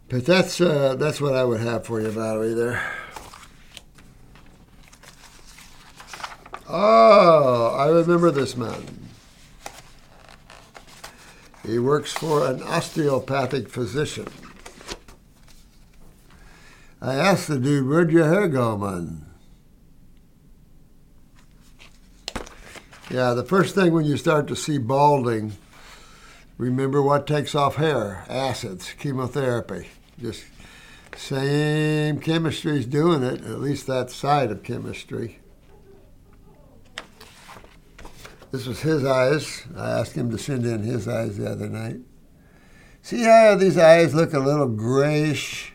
But 0.09 0.27
that's 0.27 0.61
uh, 0.61 0.97
that's 0.97 1.21
what 1.21 1.35
I 1.35 1.45
would 1.45 1.61
have 1.61 1.87
for 1.87 2.01
you, 2.01 2.11
Valerie. 2.11 2.53
There. 2.53 2.83
Oh, 6.69 7.75
I 7.79 7.89
remember 7.89 8.31
this 8.31 8.57
man. 8.57 9.09
He 11.65 11.79
works 11.79 12.13
for 12.13 12.47
an 12.47 12.63
osteopathic 12.63 13.69
physician. 13.69 14.27
I 17.01 17.15
asked 17.15 17.49
the 17.49 17.59
dude, 17.59 17.89
"Where'd 17.89 18.11
your 18.11 18.27
hair 18.27 18.49
go, 18.49 18.77
man?" 18.77 19.34
Yeah, 23.11 23.35
the 23.35 23.45
first 23.45 23.75
thing 23.75 23.93
when 23.93 24.07
you 24.07 24.17
start 24.17 24.49
to 24.49 24.57
see 24.57 24.79
balding, 24.79 25.53
remember 26.57 27.03
what 27.03 27.27
takes 27.27 27.55
off 27.55 27.77
hair? 27.77 28.25
Acids, 28.29 28.95
chemotherapy. 28.99 29.89
Just 30.21 30.45
same 31.17 32.19
chemistry's 32.21 32.87
doing 32.87 33.23
it, 33.23 33.43
at 33.43 33.61
least 33.61 33.87
that 33.87 34.11
side 34.11 34.51
of 34.51 34.63
chemistry. 34.63 35.39
This 38.51 38.67
was 38.67 38.81
his 38.81 39.05
eyes. 39.05 39.65
I 39.77 39.91
asked 39.91 40.15
him 40.15 40.31
to 40.31 40.39
send 40.39 40.65
in 40.65 40.83
his 40.83 41.07
eyes 41.07 41.37
the 41.37 41.51
other 41.51 41.69
night. 41.69 41.99
See 43.03 43.25
how 43.25 43.57
these 43.57 43.77
eyes 43.77 44.15
look 44.15 44.33
a 44.33 44.39
little 44.39 44.69
grayish? 44.69 45.73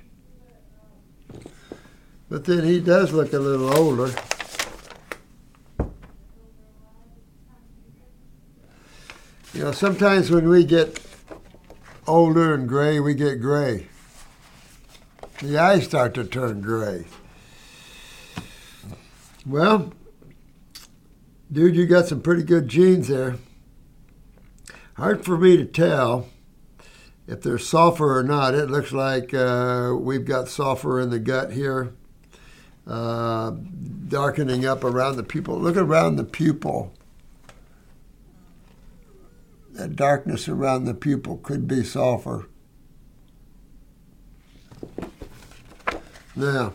But 2.29 2.45
then 2.45 2.63
he 2.63 2.79
does 2.79 3.11
look 3.11 3.33
a 3.33 3.39
little 3.39 3.77
older. 3.77 4.13
You 9.53 9.63
know, 9.63 9.71
sometimes 9.71 10.29
when 10.29 10.47
we 10.47 10.63
get 10.63 11.01
older 12.05 12.53
and 12.53 12.67
gray, 12.69 12.99
we 12.99 13.15
get 13.15 13.41
gray. 13.41 13.87
The 15.41 15.57
eyes 15.57 15.85
start 15.85 16.13
to 16.15 16.23
turn 16.23 16.61
gray. 16.61 17.05
Well, 19.45 19.91
dude, 21.51 21.75
you 21.75 21.87
got 21.87 22.07
some 22.07 22.21
pretty 22.21 22.43
good 22.43 22.67
genes 22.67 23.07
there. 23.07 23.37
Hard 24.93 25.25
for 25.25 25.35
me 25.35 25.57
to 25.57 25.65
tell 25.65 26.27
if 27.25 27.41
there's 27.41 27.67
sulfur 27.67 28.19
or 28.19 28.23
not. 28.23 28.53
It 28.53 28.69
looks 28.69 28.91
like 28.91 29.33
uh, 29.33 29.95
we've 29.97 30.25
got 30.25 30.47
sulfur 30.47 30.99
in 30.99 31.09
the 31.09 31.19
gut 31.19 31.53
here, 31.53 31.93
uh, 32.85 33.53
darkening 34.07 34.65
up 34.65 34.83
around 34.83 35.15
the 35.15 35.23
pupil. 35.23 35.57
Look 35.57 35.77
around 35.77 36.17
the 36.17 36.23
pupil 36.23 36.93
the 39.79 39.87
darkness 39.87 40.49
around 40.49 40.83
the 40.83 40.93
pupil 40.93 41.37
could 41.37 41.65
be 41.65 41.85
sulfur. 41.85 42.49
Now, 46.35 46.73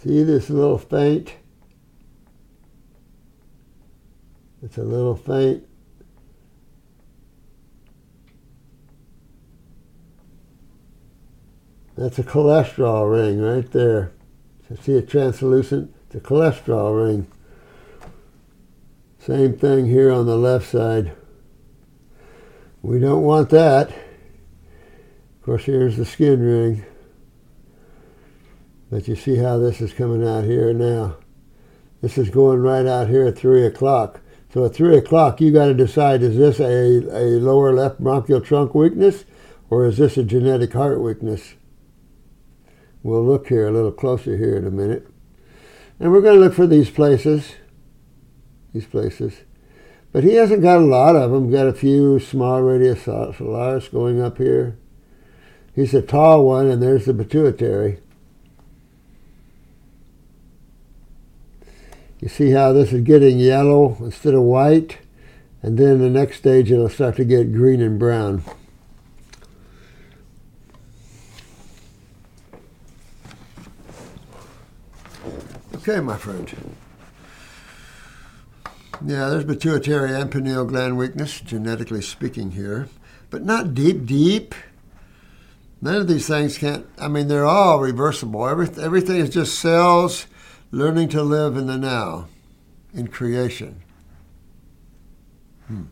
see 0.00 0.22
this 0.22 0.48
little 0.48 0.78
faint? 0.78 1.34
It's 4.62 4.78
a 4.78 4.84
little 4.84 5.16
faint 5.16 5.66
That's 11.96 12.18
a 12.18 12.22
cholesterol 12.22 13.10
ring 13.10 13.40
right 13.40 13.70
there. 13.70 14.12
See 14.80 14.94
it 14.94 15.08
translucent? 15.08 15.94
It's 16.06 16.14
a 16.14 16.20
cholesterol 16.20 17.06
ring. 17.06 17.26
Same 19.18 19.56
thing 19.56 19.86
here 19.86 20.10
on 20.10 20.26
the 20.26 20.36
left 20.36 20.68
side. 20.68 21.12
We 22.80 22.98
don't 22.98 23.22
want 23.22 23.50
that. 23.50 23.90
Of 23.90 25.42
course, 25.44 25.64
here's 25.64 25.96
the 25.96 26.04
skin 26.04 26.40
ring. 26.40 26.84
But 28.90 29.06
you 29.06 29.14
see 29.14 29.36
how 29.36 29.58
this 29.58 29.80
is 29.80 29.92
coming 29.92 30.26
out 30.26 30.44
here 30.44 30.72
now. 30.72 31.16
This 32.00 32.18
is 32.18 32.30
going 32.30 32.60
right 32.60 32.86
out 32.86 33.08
here 33.08 33.26
at 33.26 33.38
3 33.38 33.64
o'clock. 33.66 34.20
So 34.52 34.64
at 34.64 34.74
3 34.74 34.96
o'clock, 34.96 35.40
you 35.40 35.52
got 35.52 35.66
to 35.66 35.74
decide, 35.74 36.22
is 36.22 36.36
this 36.36 36.58
a, 36.58 36.64
a 36.64 37.38
lower 37.38 37.72
left 37.72 38.00
bronchial 38.00 38.40
trunk 38.40 38.74
weakness 38.74 39.24
or 39.70 39.86
is 39.86 39.98
this 39.98 40.16
a 40.16 40.24
genetic 40.24 40.72
heart 40.72 41.00
weakness? 41.00 41.54
We'll 43.02 43.24
look 43.24 43.48
here 43.48 43.66
a 43.66 43.72
little 43.72 43.92
closer 43.92 44.36
here 44.36 44.56
in 44.56 44.66
a 44.66 44.70
minute. 44.70 45.08
And 45.98 46.12
we're 46.12 46.20
going 46.20 46.34
to 46.34 46.40
look 46.40 46.54
for 46.54 46.66
these 46.66 46.90
places. 46.90 47.54
These 48.72 48.86
places. 48.86 49.34
But 50.12 50.24
he 50.24 50.34
hasn't 50.34 50.62
got 50.62 50.78
a 50.78 50.84
lot 50.84 51.16
of 51.16 51.30
them. 51.30 51.50
Got 51.50 51.66
a 51.66 51.72
few 51.72 52.18
small 52.20 52.62
radii 52.62 52.94
solaris 52.94 53.88
going 53.88 54.20
up 54.20 54.38
here. 54.38 54.78
He's 55.74 55.94
a 55.94 56.02
tall 56.02 56.44
one, 56.46 56.68
and 56.68 56.82
there's 56.82 57.06
the 57.06 57.14
pituitary. 57.14 57.98
You 62.20 62.28
see 62.28 62.50
how 62.50 62.72
this 62.72 62.92
is 62.92 63.02
getting 63.02 63.38
yellow 63.38 63.96
instead 64.00 64.34
of 64.34 64.42
white? 64.42 64.98
And 65.62 65.78
then 65.78 65.98
the 65.98 66.10
next 66.10 66.38
stage 66.38 66.70
it'll 66.70 66.88
start 66.88 67.16
to 67.16 67.24
get 67.24 67.52
green 67.52 67.80
and 67.80 67.98
brown. 67.98 68.44
Okay, 75.82 75.98
my 75.98 76.16
friend. 76.16 76.76
Yeah, 79.04 79.28
there's 79.30 79.44
pituitary 79.44 80.14
and 80.14 80.30
pineal 80.30 80.64
gland 80.64 80.96
weakness, 80.96 81.40
genetically 81.40 82.02
speaking 82.02 82.52
here, 82.52 82.88
but 83.30 83.44
not 83.44 83.74
deep, 83.74 84.06
deep. 84.06 84.54
None 85.80 85.96
of 85.96 86.06
these 86.06 86.28
things 86.28 86.56
can't, 86.56 86.86
I 87.00 87.08
mean, 87.08 87.26
they're 87.26 87.44
all 87.44 87.80
reversible. 87.80 88.46
Every, 88.46 88.68
everything 88.80 89.16
is 89.16 89.30
just 89.30 89.58
cells 89.58 90.28
learning 90.70 91.08
to 91.08 91.22
live 91.24 91.56
in 91.56 91.66
the 91.66 91.76
now, 91.76 92.28
in 92.94 93.08
creation. 93.08 93.82
Hmm. 95.66 95.86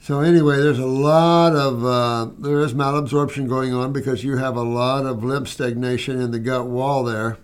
So 0.00 0.20
anyway, 0.20 0.58
there's 0.58 0.78
a 0.78 0.86
lot 0.86 1.56
of 1.56 1.84
uh, 1.84 2.30
there 2.38 2.60
is 2.60 2.74
malabsorption 2.74 3.48
going 3.48 3.74
on 3.74 3.92
because 3.92 4.22
you 4.22 4.36
have 4.36 4.54
a 4.54 4.62
lot 4.62 5.04
of 5.04 5.24
lymph 5.24 5.48
stagnation 5.48 6.20
in 6.20 6.30
the 6.30 6.38
gut 6.38 6.66
wall 6.66 7.02
there 7.02 7.38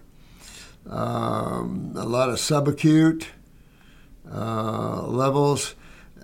um, 0.88 1.92
a 1.96 2.04
lot 2.04 2.28
of 2.28 2.36
subacute 2.36 3.26
uh, 4.32 5.02
levels. 5.02 5.74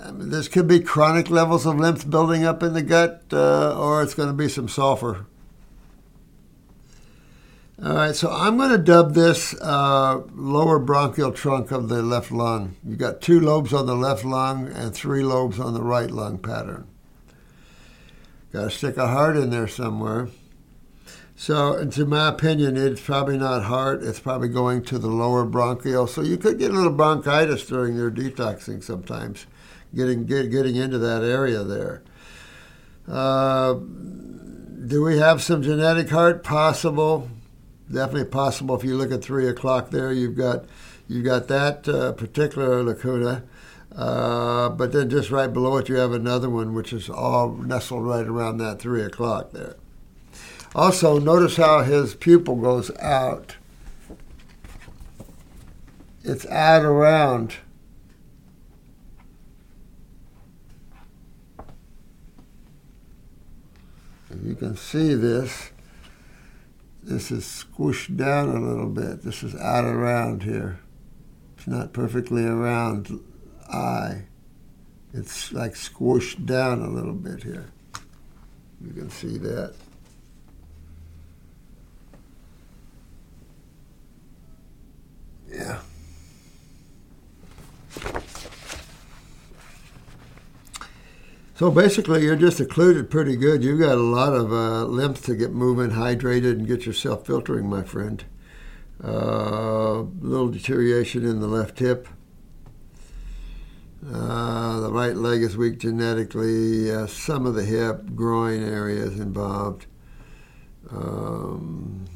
I 0.02 0.10
mean, 0.10 0.30
this 0.30 0.48
could 0.48 0.66
be 0.66 0.80
chronic 0.80 1.30
levels 1.30 1.66
of 1.66 1.78
lymph 1.78 2.08
building 2.08 2.44
up 2.44 2.62
in 2.62 2.72
the 2.72 2.82
gut, 2.82 3.24
uh, 3.32 3.78
or 3.78 4.02
it's 4.02 4.14
going 4.14 4.28
to 4.28 4.34
be 4.34 4.48
some 4.48 4.68
sulfur. 4.68 5.26
All 7.82 7.94
right, 7.94 8.14
so 8.14 8.30
I'm 8.30 8.56
going 8.56 8.70
to 8.70 8.78
dub 8.78 9.14
this 9.14 9.52
uh, 9.60 10.22
lower 10.32 10.78
bronchial 10.78 11.32
trunk 11.32 11.72
of 11.72 11.88
the 11.88 12.02
left 12.02 12.30
lung. 12.30 12.76
You've 12.84 12.98
got 12.98 13.20
two 13.20 13.40
lobes 13.40 13.72
on 13.72 13.86
the 13.86 13.96
left 13.96 14.24
lung 14.24 14.68
and 14.68 14.94
three 14.94 15.24
lobes 15.24 15.58
on 15.58 15.74
the 15.74 15.82
right 15.82 16.10
lung 16.10 16.38
pattern. 16.38 16.86
Got 18.52 18.64
to 18.64 18.70
stick 18.70 18.96
a 18.96 19.08
heart 19.08 19.36
in 19.36 19.50
there 19.50 19.66
somewhere. 19.66 20.28
So, 21.36 21.84
to 21.84 22.06
my 22.06 22.28
opinion, 22.28 22.76
it's 22.76 23.00
probably 23.00 23.36
not 23.36 23.64
heart. 23.64 24.04
It's 24.04 24.20
probably 24.20 24.48
going 24.48 24.82
to 24.84 24.98
the 24.98 25.08
lower 25.08 25.44
bronchial. 25.44 26.06
So 26.06 26.22
you 26.22 26.36
could 26.36 26.58
get 26.58 26.70
a 26.70 26.74
little 26.74 26.92
bronchitis 26.92 27.66
during 27.66 27.96
your 27.96 28.10
detoxing 28.10 28.82
sometimes, 28.82 29.46
getting 29.94 30.26
get, 30.26 30.50
getting 30.50 30.76
into 30.76 30.98
that 30.98 31.24
area 31.24 31.64
there. 31.64 32.02
Uh, 33.08 33.74
do 33.74 35.02
we 35.02 35.18
have 35.18 35.42
some 35.42 35.62
genetic 35.62 36.08
heart? 36.10 36.44
Possible, 36.44 37.28
definitely 37.90 38.30
possible. 38.30 38.76
If 38.76 38.84
you 38.84 38.96
look 38.96 39.10
at 39.10 39.22
three 39.22 39.48
o'clock 39.48 39.90
there, 39.90 40.12
you've 40.12 40.36
got 40.36 40.66
you've 41.08 41.24
got 41.24 41.48
that 41.48 41.88
uh, 41.88 42.12
particular 42.12 42.82
lacuna. 42.82 43.42
Uh, 43.94 44.68
but 44.70 44.92
then 44.92 45.08
just 45.10 45.30
right 45.30 45.52
below 45.52 45.76
it, 45.76 45.88
you 45.88 45.96
have 45.96 46.12
another 46.12 46.50
one, 46.50 46.74
which 46.74 46.92
is 46.92 47.08
all 47.08 47.52
nestled 47.52 48.04
right 48.04 48.26
around 48.26 48.58
that 48.58 48.80
three 48.80 49.02
o'clock 49.02 49.52
there. 49.52 49.76
Also, 50.74 51.20
notice 51.20 51.56
how 51.56 51.82
his 51.82 52.14
pupil 52.14 52.56
goes 52.56 52.90
out. 52.98 53.56
It's 56.24 56.46
out 56.46 56.84
around. 56.84 57.56
You 64.42 64.54
can 64.56 64.76
see 64.76 65.14
this. 65.14 65.70
This 67.02 67.30
is 67.30 67.44
squished 67.44 68.16
down 68.16 68.48
a 68.48 68.60
little 68.60 68.88
bit. 68.88 69.22
This 69.22 69.42
is 69.42 69.54
out 69.56 69.84
around 69.84 70.42
here. 70.42 70.80
It's 71.56 71.66
not 71.66 71.92
perfectly 71.92 72.44
around 72.44 73.20
eye. 73.70 74.24
It's 75.12 75.52
like 75.52 75.74
squished 75.74 76.46
down 76.46 76.80
a 76.80 76.88
little 76.88 77.14
bit 77.14 77.42
here. 77.44 77.70
You 78.84 78.92
can 78.92 79.10
see 79.10 79.38
that. 79.38 79.74
Yeah. 85.54 85.78
So 91.56 91.70
basically, 91.70 92.24
you're 92.24 92.34
just 92.34 92.58
occluded 92.58 93.08
pretty 93.08 93.36
good. 93.36 93.62
You've 93.62 93.78
got 93.78 93.92
a 93.92 94.02
lot 94.02 94.32
of 94.32 94.52
uh, 94.52 95.12
to 95.12 95.36
get 95.36 95.52
moving, 95.52 95.90
hydrated, 95.90 96.52
and 96.52 96.66
get 96.66 96.84
yourself 96.84 97.24
filtering, 97.24 97.68
my 97.68 97.84
friend. 97.84 98.24
A 99.02 99.08
uh, 99.08 100.02
little 100.20 100.48
deterioration 100.48 101.24
in 101.24 101.40
the 101.40 101.46
left 101.46 101.78
hip. 101.78 102.08
Uh, 104.12 104.80
the 104.80 104.90
right 104.92 105.16
leg 105.16 105.42
is 105.42 105.56
weak 105.56 105.78
genetically. 105.78 106.90
Uh, 106.90 107.06
some 107.06 107.46
of 107.46 107.54
the 107.54 107.64
hip, 107.64 108.14
groin 108.16 108.62
areas 108.62 109.20
involved. 109.20 109.86
Um, 110.90 112.06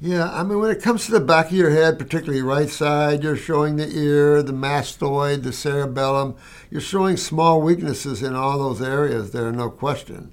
yeah, 0.00 0.32
I 0.32 0.42
mean, 0.44 0.58
when 0.58 0.70
it 0.70 0.80
comes 0.80 1.04
to 1.04 1.12
the 1.12 1.20
back 1.20 1.46
of 1.46 1.52
your 1.52 1.70
head, 1.70 1.98
particularly 1.98 2.40
right 2.40 2.70
side, 2.70 3.22
you're 3.22 3.36
showing 3.36 3.76
the 3.76 3.86
ear, 3.94 4.42
the 4.42 4.52
mastoid, 4.52 5.42
the 5.42 5.52
cerebellum. 5.52 6.36
You're 6.70 6.80
showing 6.80 7.18
small 7.18 7.60
weaknesses 7.60 8.22
in 8.22 8.34
all 8.34 8.58
those 8.58 8.80
areas 8.80 9.32
there, 9.32 9.48
are 9.48 9.52
no 9.52 9.68
question. 9.68 10.32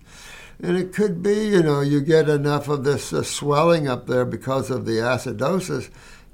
And 0.61 0.77
it 0.77 0.93
could 0.93 1.21
be, 1.21 1.49
you 1.49 1.61
know, 1.61 1.81
you 1.81 1.99
get 1.99 2.29
enough 2.29 2.69
of 2.69 2.85
this 2.85 3.11
uh, 3.11 3.23
swelling 3.23 3.89
up 3.89 4.07
there 4.07 4.23
because 4.23 4.71
of 4.71 4.85
the 4.85 4.93
acidosis. 4.93 5.89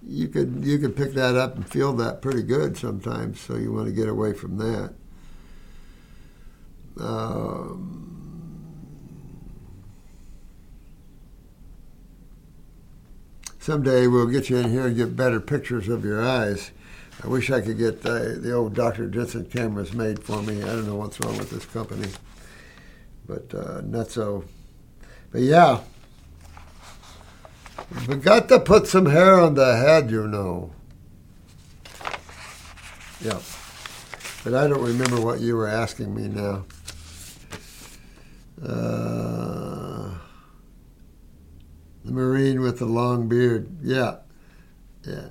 You 0.05 0.27
could 0.27 0.63
you 0.63 0.77
could 0.77 0.95
pick 0.95 1.13
that 1.13 1.35
up 1.35 1.55
and 1.55 1.67
feel 1.67 1.93
that 1.93 2.21
pretty 2.21 2.43
good 2.43 2.77
sometimes. 2.77 3.39
So 3.39 3.55
you 3.55 3.73
want 3.73 3.87
to 3.87 3.93
get 3.93 4.09
away 4.09 4.33
from 4.33 4.57
that. 4.57 4.93
Um, 6.99 8.02
someday 13.63 14.07
we'll 14.07 14.27
get 14.27 14.49
you 14.49 14.57
in 14.57 14.69
here 14.69 14.87
and 14.87 14.97
get 14.97 15.15
better 15.15 15.39
pictures 15.39 15.87
of 15.87 16.03
your 16.03 16.21
eyes. 16.21 16.71
I 17.23 17.27
wish 17.27 17.49
I 17.49 17.61
could 17.61 17.77
get 17.77 18.01
the 18.01 18.51
old 18.51 18.73
Dr. 18.73 19.07
Jensen 19.07 19.45
cameras 19.45 19.93
made 19.93 20.21
for 20.21 20.41
me. 20.43 20.61
I 20.61 20.65
don't 20.65 20.85
know 20.85 20.97
what's 20.97 21.17
wrong 21.21 21.37
with 21.37 21.49
this 21.49 21.65
company, 21.65 22.09
but 23.25 23.55
uh, 23.55 23.79
not 23.85 24.11
so. 24.11 24.43
But 25.31 25.41
yeah, 25.41 25.79
we 28.05 28.15
got 28.15 28.49
to 28.49 28.59
put 28.59 28.87
some 28.87 29.05
hair 29.05 29.39
on 29.39 29.53
the 29.53 29.77
head, 29.77 30.11
you 30.11 30.27
know. 30.27 30.71
Yeah, 33.21 33.39
but 34.43 34.55
I 34.55 34.67
don't 34.67 34.83
remember 34.83 35.21
what 35.21 35.39
you 35.39 35.55
were 35.55 35.69
asking 35.69 36.13
me 36.13 36.27
now. 36.27 36.65
Uh, 38.61 40.02
the 42.03 42.11
Marine 42.11 42.61
with 42.61 42.79
the 42.79 42.85
long 42.85 43.27
beard. 43.27 43.69
Yeah. 43.81 44.17
Yeah. 45.05 45.29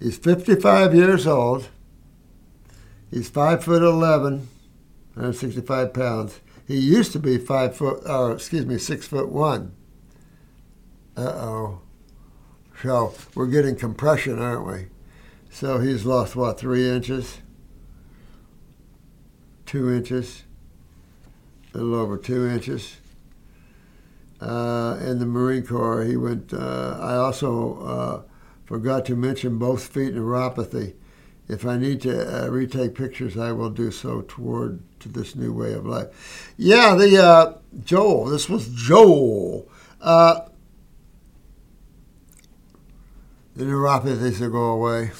He's 0.00 0.18
55 0.18 0.94
years 0.94 1.26
old. 1.26 1.68
He's 3.10 3.28
5 3.28 3.64
foot 3.64 3.82
11, 3.82 4.48
165 5.14 5.92
pounds. 5.92 6.40
He 6.66 6.78
used 6.78 7.12
to 7.12 7.18
be 7.18 7.38
five 7.38 7.76
foot, 7.76 8.02
or 8.06 8.32
excuse 8.32 8.64
me, 8.64 8.78
six 8.78 9.06
foot 9.06 9.28
one. 9.28 9.74
Uh 11.16 11.20
oh. 11.20 11.80
So 12.80 13.14
we're 13.34 13.46
getting 13.46 13.76
compression, 13.76 14.40
aren't 14.40 14.66
we? 14.66 14.86
So 15.50 15.78
he's 15.78 16.06
lost 16.06 16.34
what, 16.34 16.58
three 16.58 16.88
inches? 16.88 17.38
Two 19.66 19.92
inches? 19.92 20.44
A 21.74 21.78
little 21.78 21.94
over 21.94 22.16
two 22.16 22.48
inches. 22.48 22.96
Uh, 24.42 24.98
in 25.00 25.20
the 25.20 25.26
Marine 25.26 25.64
Corps, 25.64 26.02
he 26.02 26.16
went. 26.16 26.52
Uh, 26.52 26.98
I 27.00 27.14
also 27.14 27.78
uh, 27.80 28.22
forgot 28.64 29.04
to 29.06 29.14
mention 29.14 29.56
both 29.58 29.86
feet 29.86 30.14
neuropathy. 30.14 30.94
If 31.48 31.64
I 31.64 31.76
need 31.76 32.00
to 32.02 32.44
uh, 32.44 32.48
retake 32.48 32.96
pictures, 32.96 33.36
I 33.36 33.52
will 33.52 33.70
do 33.70 33.92
so 33.92 34.22
toward 34.22 34.80
to 35.00 35.08
this 35.08 35.36
new 35.36 35.52
way 35.52 35.74
of 35.74 35.86
life. 35.86 36.52
Yeah, 36.56 36.96
the 36.96 37.22
uh, 37.22 37.54
Joel. 37.84 38.26
This 38.26 38.48
was 38.48 38.68
Joel. 38.68 39.68
The 40.00 40.48
neuropathies 43.56 44.40
will 44.40 44.50
go 44.50 44.70
away. 44.70 45.12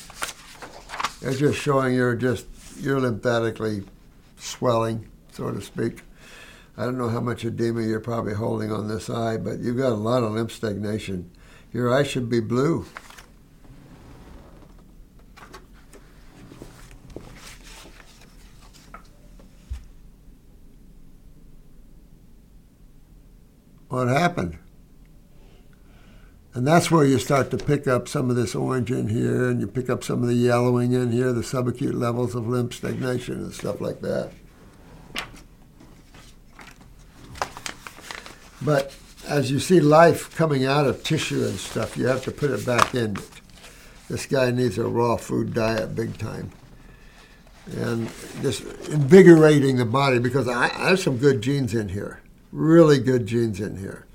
They're 1.21 1.35
just 1.35 1.61
showing 1.61 1.95
you're 1.95 2.17
just 2.17 2.47
you're 2.81 2.99
lymphatically 2.99 3.85
swelling, 4.37 5.07
so 5.31 5.53
to 5.53 5.61
speak. 5.61 6.01
I 6.77 6.85
don't 6.85 6.97
know 6.97 7.09
how 7.09 7.21
much 7.21 7.45
edema 7.45 7.83
you're 7.83 8.01
probably 8.01 8.35
holding 8.35 8.73
on 8.73 8.89
this 8.89 9.11
eye, 9.11 9.37
but 9.37 9.59
you've 9.59 9.77
got 9.77 9.93
a 9.93 9.95
lot 9.95 10.23
of 10.23 10.33
lymph 10.33 10.53
stagnation. 10.53 11.31
Your 11.73 11.93
eye 11.93 12.03
should 12.03 12.31
be 12.31 12.41
blue. 12.41 12.87
What 23.89 24.09
happened? 24.09 24.57
And 26.55 26.67
that's 26.67 26.91
where 26.91 27.05
you 27.05 27.19
start 27.19 27.51
to 27.51 27.59
pick 27.59 27.87
up 27.87 28.09
some 28.09 28.31
of 28.31 28.37
this 28.37 28.55
orange 28.55 28.91
in 28.91 29.09
here, 29.09 29.51
and 29.51 29.61
you 29.61 29.67
pick 29.67 29.91
up 29.91 30.03
some 30.03 30.23
of 30.23 30.29
the 30.29 30.35
yellowing 30.35 30.93
in 30.93 31.13
here, 31.13 31.33
the 31.33 31.43
subacute 31.43 31.95
levels 31.95 32.35
of 32.35 32.49
lymph 32.49 32.75
stagnation 32.75 33.37
and 33.37 33.53
stuff 33.53 33.81
like 33.81 34.01
that. 34.01 34.33
But 38.65 38.95
as 39.27 39.51
you 39.51 39.59
see 39.59 39.81
life 39.81 40.35
coming 40.37 40.65
out 40.65 40.87
of 40.87 41.03
tissue 41.03 41.45
and 41.45 41.59
stuff, 41.59 41.97
you 41.97 42.07
have 42.07 42.25
to 42.25 42.31
put 42.31 42.51
it 42.51 42.67
back 42.67 42.95
in. 42.95 43.17
This 44.09 44.27
guy 44.27 44.51
needs 44.51 44.79
a 44.79 44.87
raw 44.87 45.17
food 45.17 45.55
diet 45.55 45.95
big 45.95 46.19
time. 46.19 46.51
And 47.77 48.11
just 48.43 48.63
invigorating 48.89 49.77
the 49.77 49.85
body 49.85 50.19
because 50.19 50.49
I, 50.49 50.65
I 50.65 50.91
have 50.91 51.01
some 51.01 51.19
good 51.19 51.43
genes 51.43 51.75
in 51.75 51.91
here, 51.91 52.21
really 52.51 52.99
good 52.99 53.27
genes 53.27 53.61
in 53.61 53.77
here. 53.77 54.07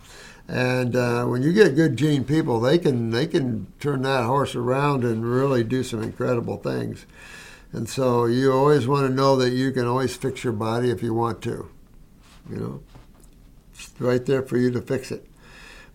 And 0.49 0.95
uh, 0.95 1.25
when 1.25 1.41
you 1.41 1.51
get 1.51 1.75
good 1.75 1.97
gene 1.97 2.23
people, 2.23 2.60
they 2.60 2.77
can 2.77 3.12
they 3.12 3.27
can 3.27 3.67
turn 3.79 4.03
that 4.03 4.23
horse 4.23 4.55
around 4.55 5.03
and 5.03 5.25
really 5.25 5.63
do 5.63 5.83
some 5.83 6.01
incredible 6.01 6.57
things. 6.57 7.05
And 7.73 7.88
so 7.88 8.25
you 8.25 8.53
always 8.53 8.88
want 8.88 9.07
to 9.07 9.13
know 9.13 9.36
that 9.38 9.49
you 9.49 9.71
can 9.71 9.86
always 9.86 10.15
fix 10.15 10.43
your 10.43 10.53
body 10.53 10.89
if 10.89 11.03
you 11.03 11.13
want 11.13 11.41
to. 11.43 11.69
You 12.49 12.55
know, 12.55 12.83
right 13.99 14.25
there 14.25 14.41
for 14.41 14.57
you 14.57 14.71
to 14.71 14.81
fix 14.81 15.12
it. 15.12 15.25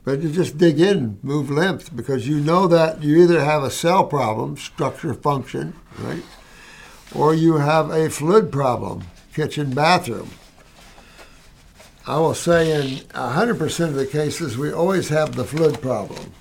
But 0.05 0.21
you 0.21 0.31
just 0.31 0.59
dig 0.59 0.81
in, 0.81 1.19
move 1.23 1.51
lymph, 1.51 1.95
because 1.95 2.27
you 2.27 2.41
know 2.41 2.67
that 2.67 3.03
you 3.03 3.23
either 3.23 3.45
have 3.45 3.63
a 3.63 3.71
cell 3.71 4.05
problem, 4.05 4.57
structure 4.57 5.15
function, 5.15 5.75
right, 5.99 6.25
or 7.15 7.35
you 7.35 7.59
have 7.59 7.91
a 7.91 8.11
fluid 8.11 8.51
problem, 8.51 9.05
kitchen 9.33 9.75
bathroom 9.75 10.31
I 12.05 12.19
will 12.19 12.35
say 12.35 12.73
in 12.73 12.99
100% 13.11 13.89
of 13.89 13.95
the 13.95 14.07
cases, 14.07 14.59
we 14.59 14.73
always 14.73 15.09
have 15.11 15.37
the 15.37 15.45
fluid 15.45 15.81
problem. 15.81 16.33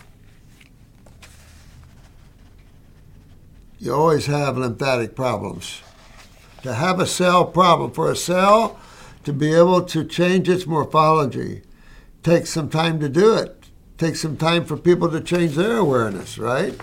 You 3.78 3.94
always 3.94 4.26
have 4.26 4.58
lymphatic 4.58 5.16
problems. 5.16 5.82
To 6.64 6.74
have 6.74 7.00
a 7.00 7.06
cell 7.06 7.46
problem, 7.46 7.92
for 7.92 8.10
a 8.10 8.16
cell 8.16 8.80
to 9.24 9.34
be 9.34 9.54
able 9.54 9.84
to 9.84 10.04
change 10.04 10.50
its 10.50 10.66
morphology, 10.66 11.62
takes 12.24 12.50
some 12.50 12.70
time 12.70 13.00
to 13.00 13.10
do 13.10 13.36
it. 13.36 13.58
Takes 13.98 14.22
some 14.22 14.38
time 14.38 14.66
for 14.66 14.78
people 14.78 15.10
to 15.12 15.22
change 15.22 15.56
their 15.56 15.78
awareness, 15.78 16.38
right? 16.38 16.80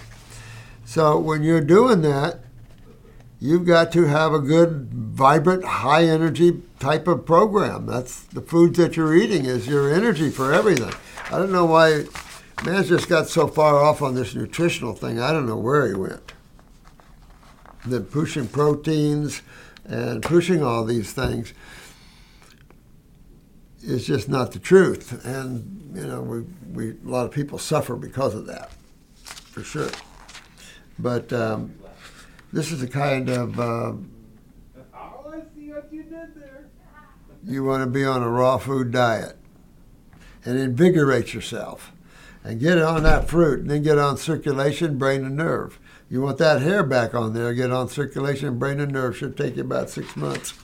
So 0.85 1.19
when 1.19 1.43
you're 1.43 1.61
doing 1.61 2.03
that, 2.03 2.41
you've 3.41 3.67
got 3.67 3.93
to 3.93 4.05
have 4.05 4.33
a 4.33 4.39
good, 4.39 4.89
vibrant, 4.93 5.65
high 5.65 6.05
energy 6.05 6.63
type 6.79 7.09
of 7.09 7.27
program. 7.27 7.87
That's 7.87 8.23
the 8.23 8.41
foods 8.41 8.79
that 8.79 8.97
you're 8.97 9.17
eating 9.17 9.47
is 9.47 9.67
your 9.67 9.93
energy 9.93 10.31
for 10.31 10.53
everything. 10.53 10.95
I 11.27 11.39
don't 11.39 11.53
know 11.53 11.65
why 11.65 12.05
man's 12.65 12.89
just 12.89 13.09
got 13.09 13.29
so 13.29 13.49
far 13.49 13.77
off 13.77 14.01
on 14.01 14.15
this 14.15 14.35
nutritional 14.35 14.95
thing. 14.95 15.21
I 15.21 15.33
don't 15.33 15.47
know 15.47 15.57
where 15.57 15.89
he 15.89 15.95
went. 15.95 16.33
Then 17.85 18.05
pushing 18.05 18.49
proteins 18.49 19.43
and 19.85 20.23
pushing 20.23 20.63
all 20.63 20.85
these 20.85 21.13
things 21.13 21.53
is 23.83 24.07
just 24.07 24.29
not 24.29 24.53
the 24.53 24.59
truth. 24.59 25.25
And 25.25 25.93
you 25.95 26.07
know, 26.07 26.21
we, 26.21 26.41
we 26.73 26.91
a 26.91 27.09
lot 27.09 27.27
of 27.27 27.33
people 27.33 27.59
suffer 27.59 27.97
because 27.97 28.35
of 28.35 28.47
that, 28.47 28.73
for 29.25 29.63
sure. 29.63 29.91
But 30.99 31.33
um, 31.33 31.75
this 32.53 32.73
is 32.73 32.83
a 32.83 32.89
kind 32.89 33.29
of 33.29 33.61
uh, 33.61 33.93
you 37.45 37.65
want 37.65 37.83
to 37.83 37.91
be 37.91 38.05
on 38.05 38.23
a 38.23 38.29
raw 38.29 38.59
food 38.59 38.91
diet 38.91 39.37
and 40.45 40.59
invigorate 40.59 41.35
yourself 41.35 41.93
and 42.45 42.61
get 42.61 42.79
on 42.79 43.03
that 43.03 43.29
fruit 43.29 43.61
and 43.61 43.71
then 43.71 43.83
get 43.83 43.99
on 43.99 44.17
circulation, 44.17 44.99
brain, 44.99 45.25
and 45.25 45.37
nerve. 45.37 45.79
You 46.11 46.23
want 46.23 46.39
that 46.39 46.63
hair 46.63 46.83
back 46.83 47.15
on 47.15 47.35
there, 47.35 47.53
get 47.53 47.71
on 47.71 47.89
circulation, 47.89 48.59
brain, 48.59 48.81
and 48.81 48.93
nerve. 48.93 49.17
Should 49.17 49.37
take 49.37 49.57
you 49.57 49.63
about 49.63 49.91
six 49.91 50.17
months. 50.17 50.55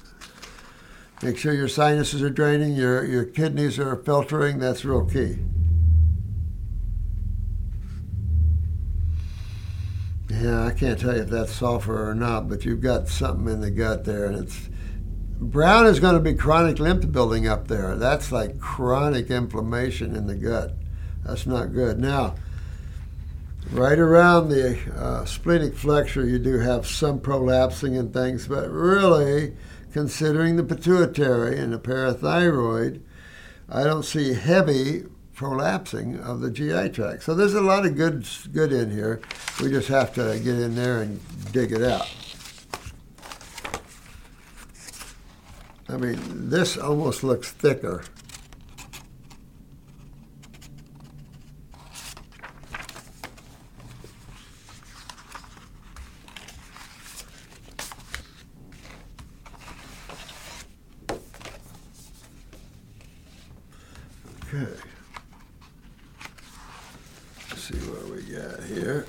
Make 1.22 1.38
sure 1.38 1.54
your 1.54 1.68
sinuses 1.68 2.22
are 2.22 2.30
draining, 2.30 2.74
your, 2.74 3.04
your 3.04 3.24
kidneys 3.24 3.78
are 3.78 3.96
filtering. 3.96 4.58
That's 4.58 4.84
real 4.84 5.06
key. 5.06 5.38
Yeah, 10.28 10.66
I 10.66 10.72
can't 10.72 10.98
tell 10.98 11.14
you 11.14 11.22
if 11.22 11.30
that's 11.30 11.52
sulfur 11.52 12.10
or 12.10 12.14
not, 12.14 12.48
but 12.48 12.64
you've 12.64 12.80
got 12.80 13.08
something 13.08 13.52
in 13.52 13.60
the 13.60 13.70
gut 13.70 14.04
there, 14.04 14.26
and 14.26 14.36
it's 14.36 14.68
brown 15.38 15.86
is 15.86 16.00
going 16.00 16.14
to 16.14 16.20
be 16.20 16.34
chronic 16.34 16.78
lymph 16.78 17.10
building 17.12 17.46
up 17.46 17.68
there. 17.68 17.96
That's 17.96 18.32
like 18.32 18.58
chronic 18.58 19.30
inflammation 19.30 20.14
in 20.16 20.26
the 20.26 20.34
gut. 20.34 20.72
That's 21.24 21.46
not 21.46 21.72
good. 21.72 21.98
Now, 21.98 22.34
right 23.70 23.98
around 23.98 24.48
the 24.48 24.78
uh, 24.96 25.24
splenic 25.24 25.74
flexure, 25.74 26.26
you 26.26 26.38
do 26.38 26.58
have 26.58 26.86
some 26.86 27.20
prolapsing 27.20 27.98
and 27.98 28.12
things, 28.12 28.48
but 28.48 28.68
really, 28.70 29.54
considering 29.94 30.56
the 30.56 30.64
pituitary 30.64 31.56
and 31.56 31.72
the 31.72 31.78
parathyroid, 31.78 33.00
I 33.68 33.84
don't 33.84 34.02
see 34.02 34.34
heavy 34.34 35.04
prolapsing 35.36 36.20
of 36.20 36.40
the 36.40 36.50
GI 36.50 36.88
tract. 36.90 37.22
So 37.22 37.32
there's 37.32 37.54
a 37.54 37.60
lot 37.60 37.86
of 37.86 37.96
good 37.96 38.26
good 38.52 38.72
in 38.72 38.90
here. 38.90 39.20
We 39.62 39.70
just 39.70 39.86
have 39.88 40.12
to 40.14 40.40
get 40.42 40.58
in 40.58 40.74
there 40.74 41.02
and 41.02 41.20
dig 41.52 41.70
it 41.70 41.82
out. 41.82 42.10
I 45.88 45.96
mean, 45.96 46.50
this 46.50 46.76
almost 46.76 47.22
looks 47.22 47.52
thicker. 47.52 48.02
Okay. 64.54 64.72
Let's 67.50 67.62
see 67.62 67.74
what 67.74 68.08
we 68.08 68.22
got 68.22 68.62
here. 68.64 69.06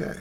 Okay. 0.00 0.20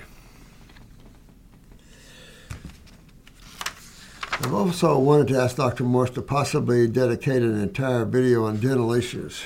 I've 4.32 4.54
also 4.54 5.00
wanted 5.00 5.30
to 5.30 5.40
ask 5.40 5.56
Dr. 5.56 5.86
Morse 5.86 6.10
to 6.12 6.22
possibly 6.22 6.88
dedicate 6.88 7.42
an 7.42 7.58
entire 7.62 8.04
video 8.04 8.46
on 8.46 8.58
dental 8.58 8.92
issues. 8.92 9.46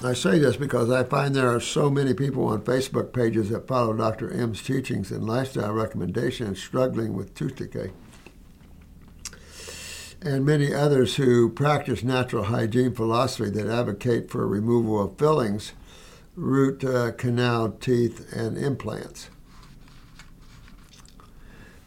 I 0.00 0.12
say 0.12 0.38
this 0.38 0.56
because 0.56 0.90
I 0.90 1.02
find 1.02 1.34
there 1.34 1.52
are 1.52 1.58
so 1.58 1.90
many 1.90 2.14
people 2.14 2.46
on 2.46 2.62
Facebook 2.62 3.12
pages 3.12 3.48
that 3.48 3.66
follow 3.66 3.92
Dr. 3.92 4.30
M's 4.30 4.62
teachings 4.62 5.10
and 5.10 5.26
lifestyle 5.26 5.72
recommendations 5.72 6.62
struggling 6.62 7.14
with 7.14 7.34
tooth 7.34 7.56
decay. 7.56 7.90
And 10.22 10.46
many 10.46 10.72
others 10.72 11.16
who 11.16 11.50
practice 11.50 12.04
natural 12.04 12.44
hygiene 12.44 12.94
philosophy 12.94 13.50
that 13.50 13.66
advocate 13.66 14.30
for 14.30 14.46
removal 14.46 15.02
of 15.02 15.18
fillings 15.18 15.72
root 16.36 16.84
uh, 16.84 17.10
canal 17.12 17.72
teeth 17.72 18.32
and 18.32 18.56
implants. 18.56 19.30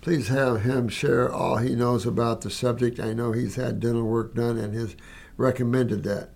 Please 0.02 0.28
have 0.28 0.64
him 0.64 0.90
share 0.90 1.32
all 1.32 1.58
he 1.58 1.76
knows 1.76 2.06
about 2.06 2.42
the 2.42 2.50
subject. 2.50 3.00
I 3.00 3.14
know 3.14 3.32
he's 3.32 3.56
had 3.56 3.80
dental 3.80 4.04
work 4.04 4.36
done 4.36 4.58
and 4.58 4.74
has 4.74 4.98
recommended 5.38 6.04
that. 6.04 6.32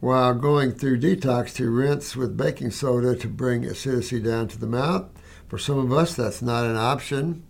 While 0.00 0.34
going 0.34 0.72
through 0.72 1.00
detox 1.00 1.54
to 1.56 1.70
rinse 1.70 2.14
with 2.14 2.36
baking 2.36 2.70
soda 2.70 3.16
to 3.16 3.28
bring 3.28 3.64
acidity 3.64 4.20
down 4.20 4.48
to 4.48 4.58
the 4.58 4.66
mouth. 4.66 5.06
For 5.48 5.58
some 5.58 5.78
of 5.78 5.92
us, 5.92 6.14
that's 6.14 6.40
not 6.42 6.64
an 6.64 6.76
option, 6.76 7.42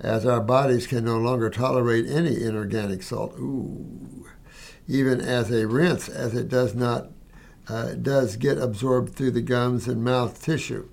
as 0.00 0.24
our 0.24 0.40
bodies 0.40 0.86
can 0.86 1.04
no 1.04 1.18
longer 1.18 1.50
tolerate 1.50 2.06
any 2.06 2.42
inorganic 2.42 3.02
salt. 3.02 3.34
Ooh. 3.38 4.26
Even 4.88 5.20
as 5.20 5.50
a 5.50 5.66
rinse, 5.66 6.08
as 6.08 6.34
it 6.34 6.48
does 6.48 6.74
not 6.74 7.10
uh, 7.68 7.92
does 7.94 8.36
get 8.36 8.58
absorbed 8.58 9.14
through 9.14 9.30
the 9.30 9.42
gums 9.42 9.86
and 9.86 10.02
mouth 10.02 10.42
tissue. 10.42 10.88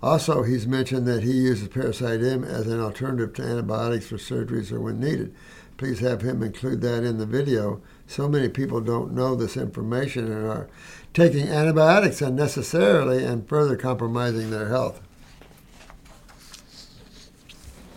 Also, 0.00 0.44
he's 0.44 0.66
mentioned 0.66 1.06
that 1.06 1.24
he 1.24 1.32
uses 1.32 1.68
Parasite 1.68 2.22
M 2.22 2.44
as 2.44 2.68
an 2.68 2.80
alternative 2.80 3.32
to 3.34 3.42
antibiotics 3.42 4.06
for 4.06 4.16
surgeries 4.16 4.70
or 4.70 4.80
when 4.80 5.00
needed. 5.00 5.34
Please 5.76 5.98
have 5.98 6.22
him 6.22 6.42
include 6.42 6.80
that 6.82 7.02
in 7.02 7.18
the 7.18 7.26
video. 7.26 7.80
So 8.08 8.26
many 8.26 8.48
people 8.48 8.80
don't 8.80 9.12
know 9.12 9.34
this 9.34 9.54
information 9.54 10.32
and 10.32 10.46
are 10.46 10.66
taking 11.12 11.46
antibiotics 11.46 12.22
unnecessarily 12.22 13.22
and 13.22 13.46
further 13.46 13.76
compromising 13.76 14.50
their 14.50 14.70
health. 14.70 15.02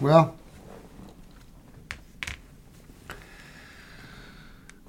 Well, 0.02 0.36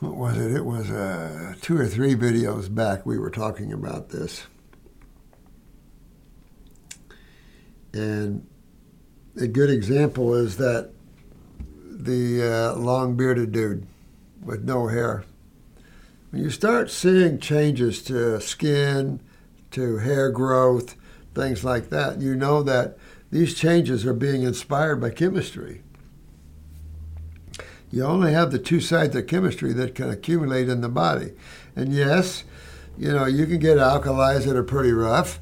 what 0.00 0.16
was 0.16 0.36
it? 0.38 0.56
It 0.56 0.64
was 0.64 0.90
uh, 0.90 1.54
two 1.60 1.78
or 1.78 1.86
three 1.86 2.16
videos 2.16 2.74
back 2.74 3.06
we 3.06 3.16
were 3.16 3.30
talking 3.30 3.72
about 3.72 4.08
this. 4.08 4.46
And 7.92 8.44
a 9.40 9.46
good 9.46 9.70
example 9.70 10.34
is 10.34 10.56
that 10.56 10.90
the 11.84 12.42
uh, 12.42 12.74
long 12.76 13.16
bearded 13.16 13.52
dude 13.52 13.86
with 14.44 14.64
no 14.64 14.88
hair. 14.88 15.24
When 16.30 16.42
you 16.42 16.50
start 16.50 16.90
seeing 16.90 17.38
changes 17.38 18.02
to 18.04 18.40
skin, 18.40 19.20
to 19.72 19.98
hair 19.98 20.30
growth, 20.30 20.96
things 21.34 21.64
like 21.64 21.90
that, 21.90 22.20
you 22.20 22.34
know 22.34 22.62
that 22.62 22.96
these 23.30 23.54
changes 23.54 24.04
are 24.04 24.14
being 24.14 24.42
inspired 24.42 24.96
by 25.00 25.10
chemistry. 25.10 25.82
You 27.90 28.04
only 28.04 28.32
have 28.32 28.50
the 28.50 28.58
two 28.58 28.80
sides 28.80 29.14
of 29.14 29.26
chemistry 29.26 29.72
that 29.74 29.94
can 29.94 30.08
accumulate 30.08 30.68
in 30.68 30.80
the 30.80 30.88
body. 30.88 31.32
And 31.76 31.92
yes, 31.92 32.44
you 32.96 33.12
know, 33.12 33.26
you 33.26 33.46
can 33.46 33.58
get 33.58 33.76
alkalis 33.76 34.46
that 34.46 34.56
are 34.56 34.62
pretty 34.62 34.92
rough, 34.92 35.40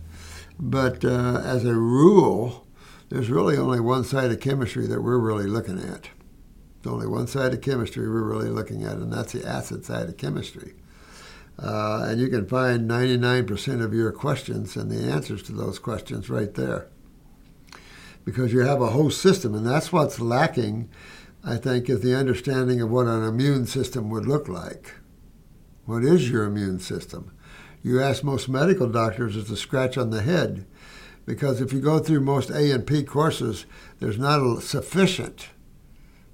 but 0.58 1.04
uh, 1.04 1.40
as 1.44 1.64
a 1.64 1.74
rule, 1.74 2.66
there's 3.08 3.30
really 3.30 3.56
only 3.56 3.80
one 3.80 4.04
side 4.04 4.30
of 4.30 4.40
chemistry 4.40 4.86
that 4.86 5.02
we're 5.02 5.18
really 5.18 5.46
looking 5.46 5.78
at. 5.78 6.08
There's 6.83 6.93
only 6.93 7.07
one 7.07 7.27
side 7.27 7.53
of 7.53 7.61
chemistry 7.61 8.09
we're 8.09 8.23
really 8.23 8.49
looking 8.49 8.85
at, 8.85 8.95
and 8.95 9.12
that's 9.12 9.33
the 9.33 9.47
acid 9.47 9.85
side 9.85 10.09
of 10.09 10.16
chemistry. 10.16 10.75
Uh, 11.59 12.07
and 12.09 12.21
you 12.21 12.29
can 12.29 12.47
find 12.47 12.88
99% 12.88 13.83
of 13.83 13.93
your 13.93 14.12
questions 14.12 14.77
and 14.77 14.90
the 14.90 15.11
answers 15.12 15.43
to 15.43 15.53
those 15.53 15.79
questions 15.79 16.31
right 16.31 16.55
there. 16.55 16.88
Because 18.25 18.53
you 18.53 18.61
have 18.61 18.81
a 18.81 18.90
whole 18.90 19.11
system, 19.11 19.55
and 19.55 19.66
that's 19.66 19.93
what's 19.93 20.21
lacking 20.21 20.88
I 21.43 21.57
think, 21.57 21.88
is 21.88 22.01
the 22.01 22.14
understanding 22.14 22.81
of 22.81 22.90
what 22.90 23.07
an 23.07 23.25
immune 23.25 23.66
system 23.66 24.11
would 24.11 24.27
look 24.27 24.49
like. 24.49 24.95
What 25.87 26.05
is 26.05 26.31
your 26.31 26.45
immune 26.45 26.81
system? 26.81 27.33
You 27.83 28.01
ask 28.01 28.23
most 28.23 28.49
medical 28.49 28.88
doctors, 28.88 29.37
it's 29.37 29.51
a 29.51 29.57
scratch 29.57 29.97
on 29.97 30.11
the 30.11 30.23
head. 30.23 30.66
Because 31.25 31.61
if 31.61 31.73
you 31.73 31.81
go 31.81 31.99
through 31.99 32.21
most 32.21 32.51
A 32.51 32.73
and 32.73 32.87
P 32.87 33.03
courses, 33.03 33.64
there's 34.01 34.19
not 34.19 34.40
a 34.40 34.61
sufficient, 34.61 35.49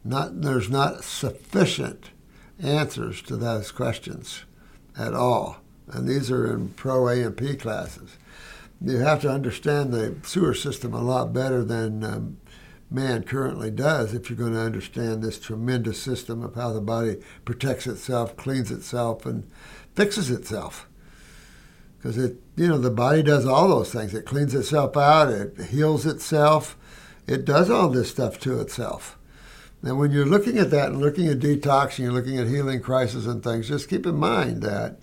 not 0.07 0.43
there's 0.43 0.71
not 0.71 1.05
sufficient 1.05 2.11
answers 2.61 3.23
to 3.23 3.37
those 3.37 3.71
questions 3.71 4.45
at 4.99 5.15
all. 5.15 5.59
And 5.89 6.09
these 6.09 6.31
are 6.31 6.53
in 6.53 6.71
pro 6.71 7.09
A 7.09 7.23
and 7.23 7.37
P 7.37 7.55
classes. 7.55 8.17
You 8.81 8.99
have 8.99 9.21
to 9.23 9.31
understand 9.31 9.93
the 9.93 10.17
sewer 10.23 10.55
system 10.55 10.93
a 10.93 11.03
lot 11.03 11.33
better 11.33 11.65
than 11.65 12.05
um, 12.05 12.37
man 12.91 13.23
currently 13.25 13.71
does 13.71 14.15
if 14.15 14.29
you're 14.29 14.39
going 14.39 14.53
to 14.53 14.61
understand 14.61 15.23
this 15.23 15.39
tremendous 15.39 16.01
system 16.01 16.43
of 16.43 16.55
how 16.55 16.73
the 16.73 16.81
body 16.81 17.17
protects 17.45 17.87
itself, 17.87 18.37
cleans 18.37 18.71
itself, 18.71 19.27
and 19.27 19.49
fixes 19.95 20.31
itself. 20.31 20.89
Because 21.99 22.19
it, 22.19 22.37
you 22.57 22.69
know, 22.69 22.79
the 22.79 22.91
body 22.91 23.23
does 23.23 23.47
all 23.47 23.69
those 23.69 23.93
things. 23.93 24.15
It 24.15 24.27
cleans 24.27 24.55
itself 24.55 24.97
out, 24.97 25.31
it 25.31 25.59
heals 25.71 26.07
itself, 26.07 26.77
it 27.27 27.45
does 27.45 27.71
all 27.71 27.89
this 27.89 28.11
stuff 28.11 28.39
to 28.41 28.61
itself. 28.61 29.16
And 29.83 29.99
when 29.99 30.11
you're 30.11 30.27
looking 30.27 30.59
at 30.59 30.71
that 30.71 30.89
and 30.89 31.01
looking 31.01 31.29
at 31.29 31.39
detox 31.39 31.91
and 31.91 31.99
you're 32.01 32.13
looking 32.13 32.39
at 32.39 32.49
healing 32.49 32.81
crisis 32.81 33.27
and 33.27 33.43
things, 33.43 33.69
just 33.69 33.89
keep 33.89 34.07
in 34.07 34.17
mind 34.17 34.63
that 34.63 34.99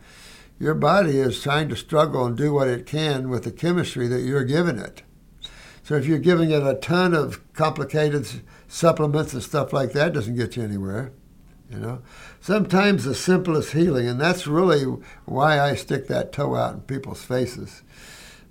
your 0.60 0.74
body 0.74 1.20
is 1.20 1.42
trying 1.42 1.70
to 1.70 1.76
struggle 1.76 2.26
and 2.26 2.38
do 2.38 2.54
what 2.54 2.68
it 2.68 2.86
can 2.86 3.30
with 3.30 3.44
the 3.44 3.52
chemistry 3.52 4.08
that 4.08 4.22
you're 4.22 4.44
giving 4.44 4.78
it. 4.78 5.04
So 5.84 5.96
if 5.96 6.06
you're 6.06 6.20
giving 6.20 6.52
it 6.52 6.66
a 6.66 6.76
ton 6.76 7.14
of 7.14 7.42
complicated 7.54 8.28
supplements 8.68 9.34
and 9.34 9.44
stuff 9.44 9.74
like 9.74 9.92
that, 9.92 10.14
doesn't 10.14 10.36
get 10.36 10.56
you 10.56 10.64
anywhere. 10.64 11.12
You 11.70 11.80
know, 11.80 12.02
sometimes 12.40 13.04
the 13.04 13.16
simplest 13.16 13.74
healing, 13.74 14.08
and 14.08 14.22
that's 14.22 14.48
really 14.48 14.84
why 15.26 15.60
I 15.60 15.76
stick 15.76 16.08
that 16.08 16.32
toe 16.32 16.56
out 16.56 16.76
in 16.76 16.82
people's 16.82 17.24
faces, 17.24 17.82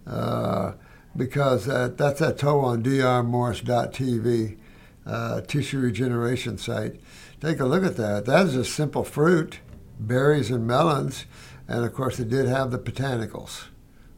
uh, 0.07 0.73
because 1.17 1.69
uh, 1.69 1.91
that's 1.97 2.21
that 2.21 2.39
toe 2.39 2.61
on 2.61 2.83
drmorse.tv, 2.83 4.59
uh, 5.07 5.41
tissue 5.43 5.81
regeneration 5.81 6.59
site. 6.59 7.01
Take 7.41 7.61
a 7.61 7.67
look 7.67 7.85
at 7.85 7.97
that. 7.97 8.25
That 8.25 8.47
is 8.47 8.55
a 8.55 8.65
simple 8.65 9.05
fruit, 9.05 9.59
berries 9.99 10.51
and 10.51 10.67
melons, 10.67 11.27
and 11.69 11.85
of 11.85 11.93
course 11.95 12.21
it 12.21 12.29
did 12.29 12.47
have 12.47 12.71
the 12.71 12.79
botanicals. 12.79 13.65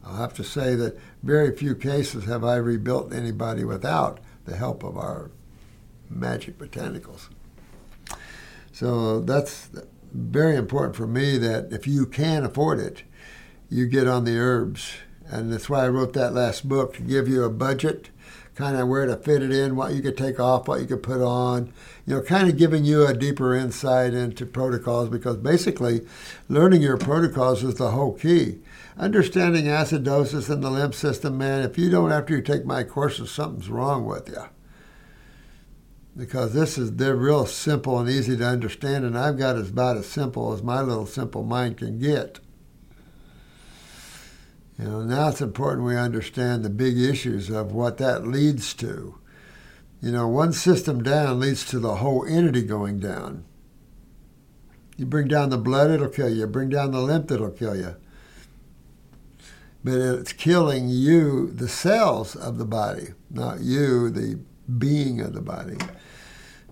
I'll 0.03 0.17
have 0.17 0.33
to 0.35 0.43
say 0.43 0.75
that 0.75 0.97
very 1.23 1.55
few 1.55 1.75
cases 1.75 2.25
have 2.25 2.43
I 2.43 2.57
rebuilt 2.57 3.11
anybody 3.11 3.63
without 3.63 4.19
the 4.45 4.55
help 4.55 4.83
of 4.83 4.97
our 4.97 5.31
magic 6.09 6.59
botanicals. 6.59 7.29
So 8.71 9.21
that's 9.21 9.69
very 10.13 10.55
important 10.55 10.95
for 10.95 11.07
me 11.07 11.37
that 11.39 11.71
if 11.71 11.87
you 11.87 12.05
can 12.05 12.45
afford 12.45 12.79
it, 12.79 13.03
you 13.69 13.87
get 13.87 14.07
on 14.07 14.25
the 14.25 14.37
herbs. 14.37 14.93
And 15.27 15.51
that's 15.51 15.69
why 15.69 15.85
I 15.85 15.89
wrote 15.89 16.13
that 16.13 16.33
last 16.33 16.69
book 16.69 16.95
to 16.95 17.01
give 17.01 17.27
you 17.27 17.43
a 17.43 17.49
budget, 17.49 18.09
kind 18.55 18.77
of 18.77 18.87
where 18.87 19.05
to 19.05 19.17
fit 19.17 19.43
it 19.43 19.51
in, 19.51 19.75
what 19.75 19.93
you 19.93 20.01
could 20.01 20.17
take 20.17 20.39
off, 20.39 20.67
what 20.67 20.79
you 20.79 20.87
could 20.87 21.03
put 21.03 21.21
on, 21.21 21.73
you 22.07 22.15
know, 22.15 22.21
kind 22.21 22.49
of 22.49 22.57
giving 22.57 22.85
you 22.85 23.05
a 23.05 23.13
deeper 23.13 23.53
insight 23.53 24.13
into 24.13 24.45
protocols 24.45 25.09
because 25.09 25.37
basically 25.37 26.01
learning 26.47 26.81
your 26.81 26.97
protocols 26.97 27.63
is 27.63 27.75
the 27.75 27.91
whole 27.91 28.13
key 28.13 28.59
understanding 28.97 29.65
acidosis 29.65 30.49
in 30.49 30.61
the 30.61 30.69
lymph 30.69 30.95
system, 30.95 31.37
man, 31.37 31.63
if 31.63 31.77
you 31.77 31.89
don't 31.89 32.11
after 32.11 32.35
you 32.35 32.41
take 32.41 32.65
my 32.65 32.83
courses, 32.83 33.31
something's 33.31 33.69
wrong 33.69 34.05
with 34.05 34.29
you. 34.29 34.43
Because 36.17 36.53
this 36.53 36.77
is 36.77 36.93
they're 36.93 37.15
real 37.15 37.45
simple 37.45 37.99
and 37.99 38.09
easy 38.09 38.37
to 38.37 38.45
understand, 38.45 39.03
and 39.03 39.17
I've 39.17 39.37
got 39.37 39.57
as 39.57 39.69
about 39.69 39.97
as 39.97 40.05
simple 40.05 40.53
as 40.53 40.63
my 40.63 40.81
little 40.81 41.05
simple 41.05 41.43
mind 41.43 41.77
can 41.77 41.99
get. 41.99 42.39
You 44.77 44.85
know, 44.85 45.03
now 45.03 45.29
it's 45.29 45.41
important 45.41 45.85
we 45.85 45.95
understand 45.95 46.63
the 46.63 46.69
big 46.69 46.97
issues 46.97 47.49
of 47.49 47.71
what 47.71 47.97
that 47.97 48.27
leads 48.27 48.73
to. 48.75 49.17
You 50.01 50.11
know, 50.11 50.27
one 50.27 50.53
system 50.53 51.01
down 51.01 51.39
leads 51.39 51.65
to 51.67 51.79
the 51.79 51.95
whole 51.95 52.25
entity 52.25 52.61
going 52.61 52.99
down. 52.99 53.45
You 54.97 55.05
bring 55.05 55.27
down 55.27 55.49
the 55.49 55.57
blood, 55.57 55.91
it'll 55.91 56.09
kill 56.09 56.29
you. 56.29 56.45
Bring 56.47 56.69
down 56.69 56.91
the 56.91 57.01
lymph, 57.01 57.31
it'll 57.31 57.51
kill 57.51 57.75
you 57.75 57.95
but 59.85 59.99
it's 59.99 60.33
killing 60.33 60.89
you, 60.89 61.51
the 61.51 61.69
cells 61.69 62.35
of 62.35 62.57
the 62.57 62.65
body, 62.65 63.09
not 63.29 63.59
you, 63.59 64.09
the 64.09 64.39
being 64.79 65.21
of 65.21 65.33
the 65.33 65.41
body. 65.41 65.77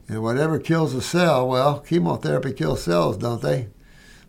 And 0.08 0.24
whatever 0.24 0.58
kills 0.58 0.96
a 0.96 1.02
cell, 1.02 1.48
well, 1.48 1.80
chemotherapy 1.80 2.54
kills 2.54 2.82
cells, 2.82 3.18
don't 3.18 3.44
they? 3.44 3.68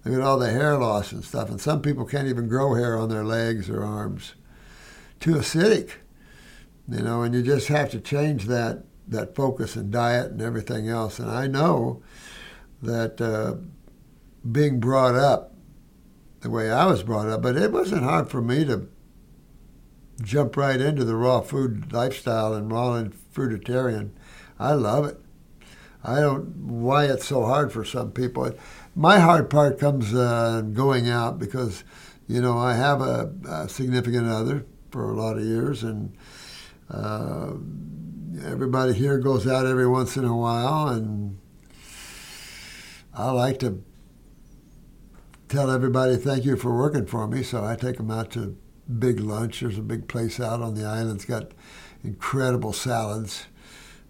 Look 0.04 0.14
at 0.14 0.20
all 0.20 0.38
the 0.38 0.50
hair 0.50 0.76
loss 0.76 1.12
and 1.12 1.24
stuff. 1.24 1.48
And 1.48 1.60
some 1.60 1.80
people 1.80 2.04
can't 2.04 2.28
even 2.28 2.48
grow 2.48 2.74
hair 2.74 2.98
on 2.98 3.08
their 3.08 3.24
legs 3.24 3.70
or 3.70 3.82
arms. 3.82 4.34
Too 5.20 5.34
acidic, 5.34 5.92
you 6.88 7.02
know, 7.02 7.22
and 7.22 7.34
you 7.34 7.42
just 7.42 7.68
have 7.68 7.90
to 7.92 8.00
change 8.00 8.44
that, 8.46 8.84
that 9.08 9.34
focus 9.34 9.76
and 9.76 9.90
diet 9.90 10.32
and 10.32 10.42
everything 10.42 10.88
else. 10.88 11.18
And 11.18 11.30
I 11.30 11.46
know 11.46 12.02
that 12.82 13.20
uh, 13.20 13.54
being 14.50 14.80
brought 14.80 15.14
up 15.14 15.54
the 16.40 16.50
way 16.50 16.70
I 16.70 16.84
was 16.84 17.02
brought 17.02 17.28
up, 17.28 17.40
but 17.40 17.56
it 17.56 17.72
wasn't 17.72 18.02
hard 18.02 18.28
for 18.28 18.42
me 18.42 18.66
to 18.66 18.88
jump 20.22 20.56
right 20.56 20.80
into 20.80 21.04
the 21.04 21.16
raw 21.16 21.40
food 21.40 21.92
lifestyle 21.92 22.52
and 22.52 22.70
raw 22.70 22.94
and 22.94 23.14
fruitarian. 23.32 24.10
I 24.58 24.74
love 24.74 25.06
it. 25.06 25.18
I 26.04 26.20
don't 26.20 26.54
why 26.56 27.06
it's 27.06 27.24
so 27.26 27.46
hard 27.46 27.72
for 27.72 27.84
some 27.84 28.12
people. 28.12 28.52
My 28.96 29.18
hard 29.18 29.50
part 29.50 29.78
comes 29.78 30.14
uh, 30.14 30.62
going 30.72 31.08
out 31.08 31.38
because 31.38 31.84
you 32.26 32.40
know, 32.40 32.58
I 32.58 32.74
have 32.74 33.00
a, 33.00 33.32
a 33.48 33.68
significant 33.68 34.28
other 34.28 34.64
for 34.90 35.10
a 35.10 35.14
lot 35.14 35.36
of 35.36 35.44
years, 35.44 35.82
and 35.82 36.16
uh, 36.90 37.52
everybody 38.46 38.94
here 38.94 39.18
goes 39.18 39.46
out 39.46 39.66
every 39.66 39.86
once 39.86 40.16
in 40.16 40.24
a 40.24 40.36
while, 40.36 40.88
and 40.88 41.38
I 43.12 43.30
like 43.30 43.58
to 43.60 43.82
tell 45.48 45.70
everybody 45.70 46.16
thank 46.16 46.44
you 46.44 46.56
for 46.56 46.74
working 46.76 47.06
for 47.06 47.26
me. 47.26 47.42
So 47.42 47.64
I 47.64 47.76
take 47.76 47.98
them 47.98 48.10
out 48.10 48.30
to 48.32 48.56
big 48.98 49.20
lunch. 49.20 49.60
There's 49.60 49.78
a 49.78 49.82
big 49.82 50.08
place 50.08 50.40
out 50.40 50.62
on 50.62 50.74
the 50.74 50.84
island. 50.84 51.16
It's 51.16 51.24
got 51.26 51.52
incredible 52.02 52.72
salads, 52.72 53.46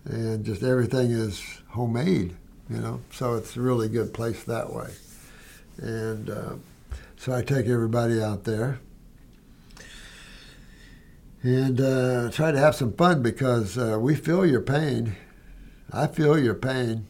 and 0.04 0.44
just 0.44 0.62
everything 0.62 1.10
is 1.10 1.42
homemade. 1.70 2.36
You 2.70 2.79
know, 2.79 3.00
so 3.11 3.35
it's 3.35 3.57
a 3.57 3.61
really 3.61 3.88
good 3.88 4.14
place 4.14 4.42
that 4.44 4.72
way. 4.72 4.90
And 5.77 6.31
uh, 6.31 6.55
so 7.16 7.35
I 7.35 7.42
take 7.42 7.66
everybody 7.66 8.22
out 8.22 8.44
there 8.44 8.81
and 11.42 11.79
uh, 11.79 12.31
try 12.31 12.53
to 12.53 12.59
have 12.59 12.74
some 12.74 12.92
fun 12.94 13.22
because 13.22 13.77
uh, 13.77 13.98
we 14.00 14.14
feel 14.14 14.46
your 14.46 14.62
pain. 14.62 15.16
I 15.92 16.07
feel 16.07 16.38
your 16.38 16.55
pain, 16.55 17.07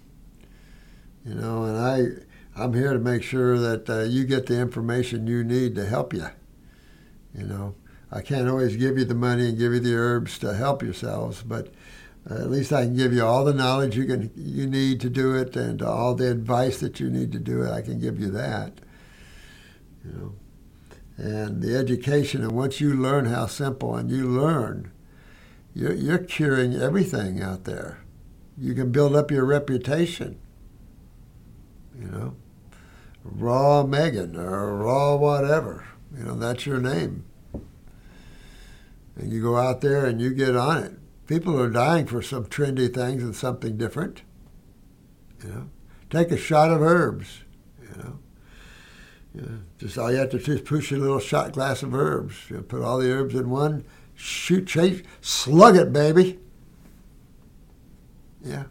you 1.25 1.35
know, 1.35 1.65
and 1.65 1.79
I 1.79 2.61
I'm 2.61 2.75
here 2.75 2.93
to 2.93 2.99
make 2.99 3.23
sure 3.23 3.59
that 3.59 3.89
uh, 3.89 4.03
you 4.03 4.25
get 4.25 4.47
the 4.47 4.61
information 4.61 5.27
you 5.27 5.43
need 5.43 5.75
to 5.77 5.87
help 5.87 6.13
you. 6.13 6.27
You 7.37 7.47
know, 7.47 7.75
I 8.13 8.21
can't 8.21 8.49
always 8.49 8.77
give 8.77 8.99
you 8.99 9.05
the 9.05 9.15
money 9.15 9.49
and 9.49 9.59
give 9.59 9.73
you 9.73 9.81
the 9.81 9.95
herbs 9.95 10.39
to 10.41 10.55
help 10.55 10.83
yourselves, 10.83 11.43
but 11.43 11.73
uh, 12.31 12.35
at 12.35 12.51
least 12.51 12.73
I 12.73 12.85
can 12.85 12.97
give 12.97 13.13
you 13.13 13.25
all 13.25 13.45
the 13.45 13.55
knowledge 13.55 13.97
you 13.97 14.07
can 14.07 14.31
you 14.35 14.67
need 14.67 15.01
to 15.03 15.11
do 15.11 15.35
it 15.35 15.57
and 15.57 15.83
all 15.83 16.15
the 16.15 16.31
advice 16.31 16.79
that 16.81 17.01
you 17.01 17.11
need 17.11 17.33
to 17.33 17.39
do 17.39 17.63
it. 17.63 17.71
I 17.71 17.83
can 17.83 18.01
give 18.01 18.19
you 18.19 18.31
that. 18.31 18.73
You 20.05 20.13
know 20.13 20.35
and 21.17 21.63
the 21.63 21.77
education. 21.77 22.43
And 22.43 22.53
once 22.53 22.81
you 22.81 22.95
learn 22.95 23.27
how 23.27 23.47
simple, 23.47 23.97
and 23.97 24.11
you 24.11 24.27
learn, 24.27 24.91
you're, 25.75 25.95
you're 25.95 26.19
curing 26.19 26.75
everything 26.75 27.43
out 27.43 27.65
there. 27.65 28.01
You 28.57 28.75
can 28.75 28.93
build 28.93 29.17
up 29.17 29.31
your 29.31 29.45
reputation. 29.45 30.39
You 31.99 32.07
know, 32.07 32.37
Raw 33.25 33.85
Megan 33.85 34.37
or 34.37 34.77
Raw 34.77 35.17
whatever. 35.17 35.87
You 36.17 36.25
know, 36.25 36.37
that's 36.37 36.67
your 36.67 36.81
name. 36.81 37.25
And 39.17 39.33
you 39.33 39.43
go 39.43 39.57
out 39.57 39.81
there 39.81 40.07
and 40.07 40.21
you 40.21 40.31
get 40.31 40.57
on 40.57 40.83
it. 40.83 40.93
People 41.27 41.59
are 41.59 41.71
dying 41.71 42.07
for 42.07 42.21
some 42.21 42.45
trendy 42.47 42.93
things 42.93 43.23
and 43.23 43.35
something 43.35 43.77
different. 43.77 44.23
You 45.43 45.49
know, 45.49 45.71
take 46.11 46.31
a 46.31 46.37
shot 46.37 46.71
of 46.71 46.83
herbs. 46.83 47.41
You 47.81 48.03
know, 48.03 48.19
yeah, 49.35 49.57
just 49.79 49.99
all 49.99 50.13
you 50.13 50.19
have 50.19 50.31
to 50.31 50.39
do 50.39 50.53
is 50.53 50.61
push 50.61 50.93
a 50.93 50.97
little 50.97 51.19
shot 51.21 51.53
glass 51.53 51.83
of 51.83 51.95
herbs. 51.95 52.35
You 52.51 52.61
put 52.61 52.83
all 52.83 52.99
the 52.99 53.11
herbs 53.11 53.35
in 53.35 53.51
one, 53.51 53.85
shoot, 54.15 54.67
chase, 54.67 55.03
slug 55.21 55.77
it, 55.77 55.93
baby. 55.93 56.39
Yeah. 58.43 58.65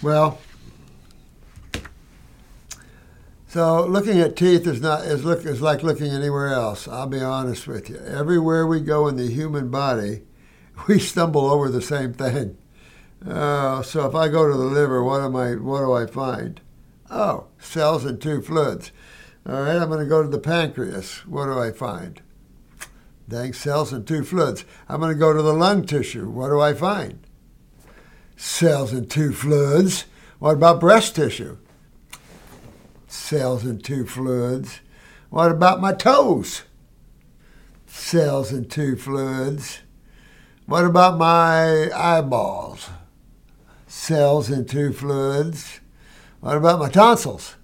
Well, 0.00 0.40
so 3.52 3.84
looking 3.84 4.18
at 4.18 4.34
teeth 4.34 4.66
is 4.66 4.80
not 4.80 5.02
is 5.02 5.26
look 5.26 5.44
is 5.44 5.60
like 5.60 5.82
looking 5.82 6.10
anywhere 6.10 6.48
else. 6.48 6.88
I'll 6.88 7.06
be 7.06 7.20
honest 7.20 7.66
with 7.66 7.90
you. 7.90 7.98
Everywhere 7.98 8.66
we 8.66 8.80
go 8.80 9.08
in 9.08 9.16
the 9.16 9.28
human 9.30 9.68
body, 9.68 10.22
we 10.88 10.98
stumble 10.98 11.50
over 11.50 11.68
the 11.68 11.82
same 11.82 12.14
thing. 12.14 12.56
Uh, 13.26 13.82
so 13.82 14.06
if 14.06 14.14
I 14.14 14.28
go 14.28 14.50
to 14.50 14.56
the 14.56 14.64
liver, 14.64 15.04
what 15.04 15.20
am 15.20 15.36
I? 15.36 15.56
What 15.56 15.80
do 15.80 15.92
I 15.92 16.06
find? 16.06 16.62
Oh, 17.10 17.48
cells 17.58 18.06
and 18.06 18.18
two 18.18 18.40
fluids. 18.40 18.90
All 19.46 19.60
right, 19.60 19.76
I'm 19.76 19.88
going 19.88 20.00
to 20.00 20.06
go 20.06 20.22
to 20.22 20.28
the 20.28 20.38
pancreas. 20.38 21.26
What 21.26 21.44
do 21.44 21.58
I 21.58 21.72
find? 21.72 22.22
Dang 23.28 23.52
cells 23.52 23.92
and 23.92 24.06
two 24.06 24.24
fluids. 24.24 24.64
I'm 24.88 25.00
going 25.00 25.12
to 25.12 25.18
go 25.18 25.34
to 25.34 25.42
the 25.42 25.52
lung 25.52 25.84
tissue. 25.84 26.30
What 26.30 26.48
do 26.48 26.58
I 26.58 26.72
find? 26.72 27.26
Cells 28.34 28.94
and 28.94 29.10
two 29.10 29.34
fluids. 29.34 30.06
What 30.38 30.54
about 30.54 30.80
breast 30.80 31.16
tissue? 31.16 31.58
Cells 33.12 33.62
and 33.62 33.84
two 33.84 34.06
fluids. 34.06 34.80
What 35.28 35.52
about 35.52 35.82
my 35.82 35.92
toes? 35.92 36.62
Cells 37.86 38.50
and 38.50 38.70
two 38.70 38.96
fluids. 38.96 39.80
What 40.64 40.86
about 40.86 41.18
my 41.18 41.90
eyeballs? 41.92 42.88
cells 43.86 44.48
and 44.48 44.66
two 44.66 44.94
fluids. 44.94 45.80
What 46.40 46.56
about 46.56 46.78
my 46.78 46.88
tonsils? 46.88 47.56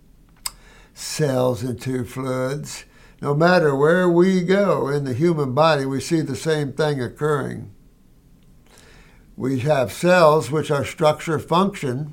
Cells 0.93 1.63
and 1.63 1.81
two 1.81 2.05
fluids. 2.05 2.85
No 3.23 3.35
matter 3.35 3.75
where 3.75 4.07
we 4.07 4.43
go 4.43 4.89
in 4.89 5.05
the 5.05 5.15
human 5.15 5.55
body, 5.55 5.87
we 5.87 6.03
see 6.03 6.21
the 6.21 6.37
same 6.37 6.75
thing 6.75 7.03
occurring. 7.03 7.73
We 9.35 9.61
have 9.61 9.93
cells 9.93 10.51
which 10.51 10.71
are 10.71 10.85
structure 10.85 11.39
function, 11.39 12.13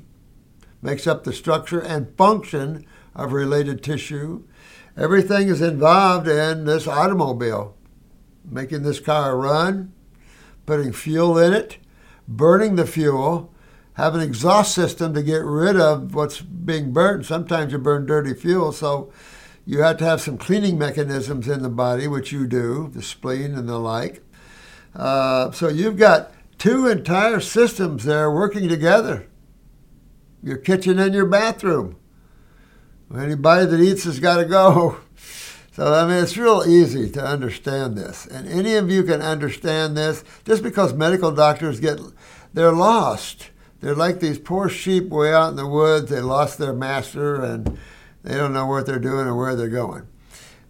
makes 0.80 1.06
up 1.06 1.24
the 1.24 1.34
structure 1.34 1.80
and 1.80 2.16
function 2.16 2.86
of 3.16 3.32
related 3.32 3.82
tissue. 3.82 4.44
Everything 4.96 5.48
is 5.48 5.60
involved 5.60 6.28
in 6.28 6.64
this 6.64 6.86
automobile, 6.86 7.74
making 8.48 8.82
this 8.82 9.00
car 9.00 9.36
run, 9.36 9.92
putting 10.64 10.92
fuel 10.92 11.36
in 11.36 11.52
it, 11.52 11.78
burning 12.28 12.76
the 12.76 12.86
fuel, 12.86 13.52
have 13.94 14.14
an 14.14 14.20
exhaust 14.20 14.74
system 14.74 15.14
to 15.14 15.22
get 15.22 15.42
rid 15.42 15.76
of 15.76 16.14
what's 16.14 16.40
being 16.40 16.92
burned. 16.92 17.24
Sometimes 17.26 17.72
you 17.72 17.78
burn 17.78 18.06
dirty 18.06 18.34
fuel, 18.34 18.70
so 18.70 19.10
you 19.64 19.80
have 19.80 19.96
to 19.96 20.04
have 20.04 20.20
some 20.20 20.36
cleaning 20.38 20.78
mechanisms 20.78 21.48
in 21.48 21.62
the 21.62 21.70
body, 21.70 22.06
which 22.06 22.30
you 22.30 22.46
do, 22.46 22.90
the 22.92 23.02
spleen 23.02 23.54
and 23.54 23.68
the 23.68 23.78
like. 23.78 24.22
Uh, 24.94 25.50
so 25.50 25.68
you've 25.68 25.96
got 25.96 26.32
two 26.58 26.86
entire 26.86 27.40
systems 27.40 28.04
there 28.04 28.30
working 28.30 28.68
together 28.68 29.26
your 30.42 30.56
kitchen 30.56 30.98
and 30.98 31.12
your 31.12 31.26
bathroom. 31.26 31.96
Anybody 33.14 33.66
that 33.66 33.80
eats 33.80 34.04
has 34.04 34.20
got 34.20 34.38
to 34.38 34.44
go. 34.44 34.98
So, 35.72 35.92
I 35.92 36.06
mean, 36.06 36.24
it's 36.24 36.38
real 36.38 36.64
easy 36.66 37.10
to 37.10 37.22
understand 37.22 37.98
this. 37.98 38.24
And 38.24 38.48
any 38.48 38.76
of 38.76 38.90
you 38.90 39.02
can 39.02 39.20
understand 39.20 39.94
this 39.94 40.24
just 40.46 40.62
because 40.62 40.94
medical 40.94 41.30
doctors 41.30 41.80
get, 41.80 42.00
they're 42.54 42.72
lost 42.72 43.50
they're 43.80 43.94
like 43.94 44.20
these 44.20 44.38
poor 44.38 44.68
sheep 44.68 45.08
way 45.10 45.32
out 45.32 45.50
in 45.50 45.56
the 45.56 45.66
woods. 45.66 46.10
They 46.10 46.20
lost 46.20 46.58
their 46.58 46.72
master 46.72 47.42
and 47.42 47.78
they 48.22 48.34
don't 48.34 48.52
know 48.52 48.66
what 48.66 48.86
they're 48.86 48.98
doing 48.98 49.26
or 49.26 49.36
where 49.36 49.54
they're 49.54 49.68
going. 49.68 50.06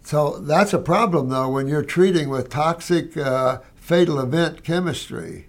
So 0.03 0.38
that's 0.38 0.72
a 0.72 0.79
problem, 0.79 1.29
though, 1.29 1.49
when 1.49 1.66
you're 1.66 1.83
treating 1.83 2.29
with 2.29 2.51
toxic 2.51 3.16
uh, 3.16 3.61
fatal 3.75 4.20
event 4.20 4.62
chemistry. 4.62 5.49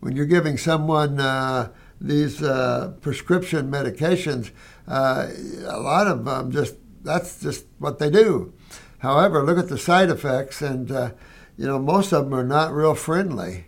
When 0.00 0.14
you're 0.16 0.26
giving 0.26 0.56
someone 0.56 1.18
uh, 1.18 1.70
these 2.06 2.42
uh, 2.42 2.92
prescription 3.00 3.70
medications, 3.70 4.50
uh, 4.86 5.28
a 5.66 5.80
lot 5.80 6.06
of 6.06 6.24
them 6.24 6.50
just 6.50 6.76
that's 7.02 7.40
just 7.40 7.66
what 7.78 7.98
they 7.98 8.10
do. 8.10 8.52
However, 8.98 9.42
look 9.42 9.58
at 9.58 9.68
the 9.68 9.78
side 9.78 10.10
effects, 10.10 10.62
and 10.62 10.90
uh, 10.90 11.10
you 11.56 11.66
know 11.66 11.78
most 11.78 12.12
of 12.12 12.24
them 12.24 12.34
are 12.34 12.44
not 12.44 12.72
real 12.72 12.94
friendly 12.94 13.66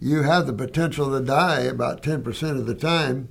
you 0.00 0.22
have 0.22 0.46
the 0.46 0.52
potential 0.52 1.10
to 1.10 1.24
die 1.24 1.60
about 1.60 2.02
10% 2.02 2.50
of 2.50 2.66
the 2.66 2.74
time. 2.74 3.28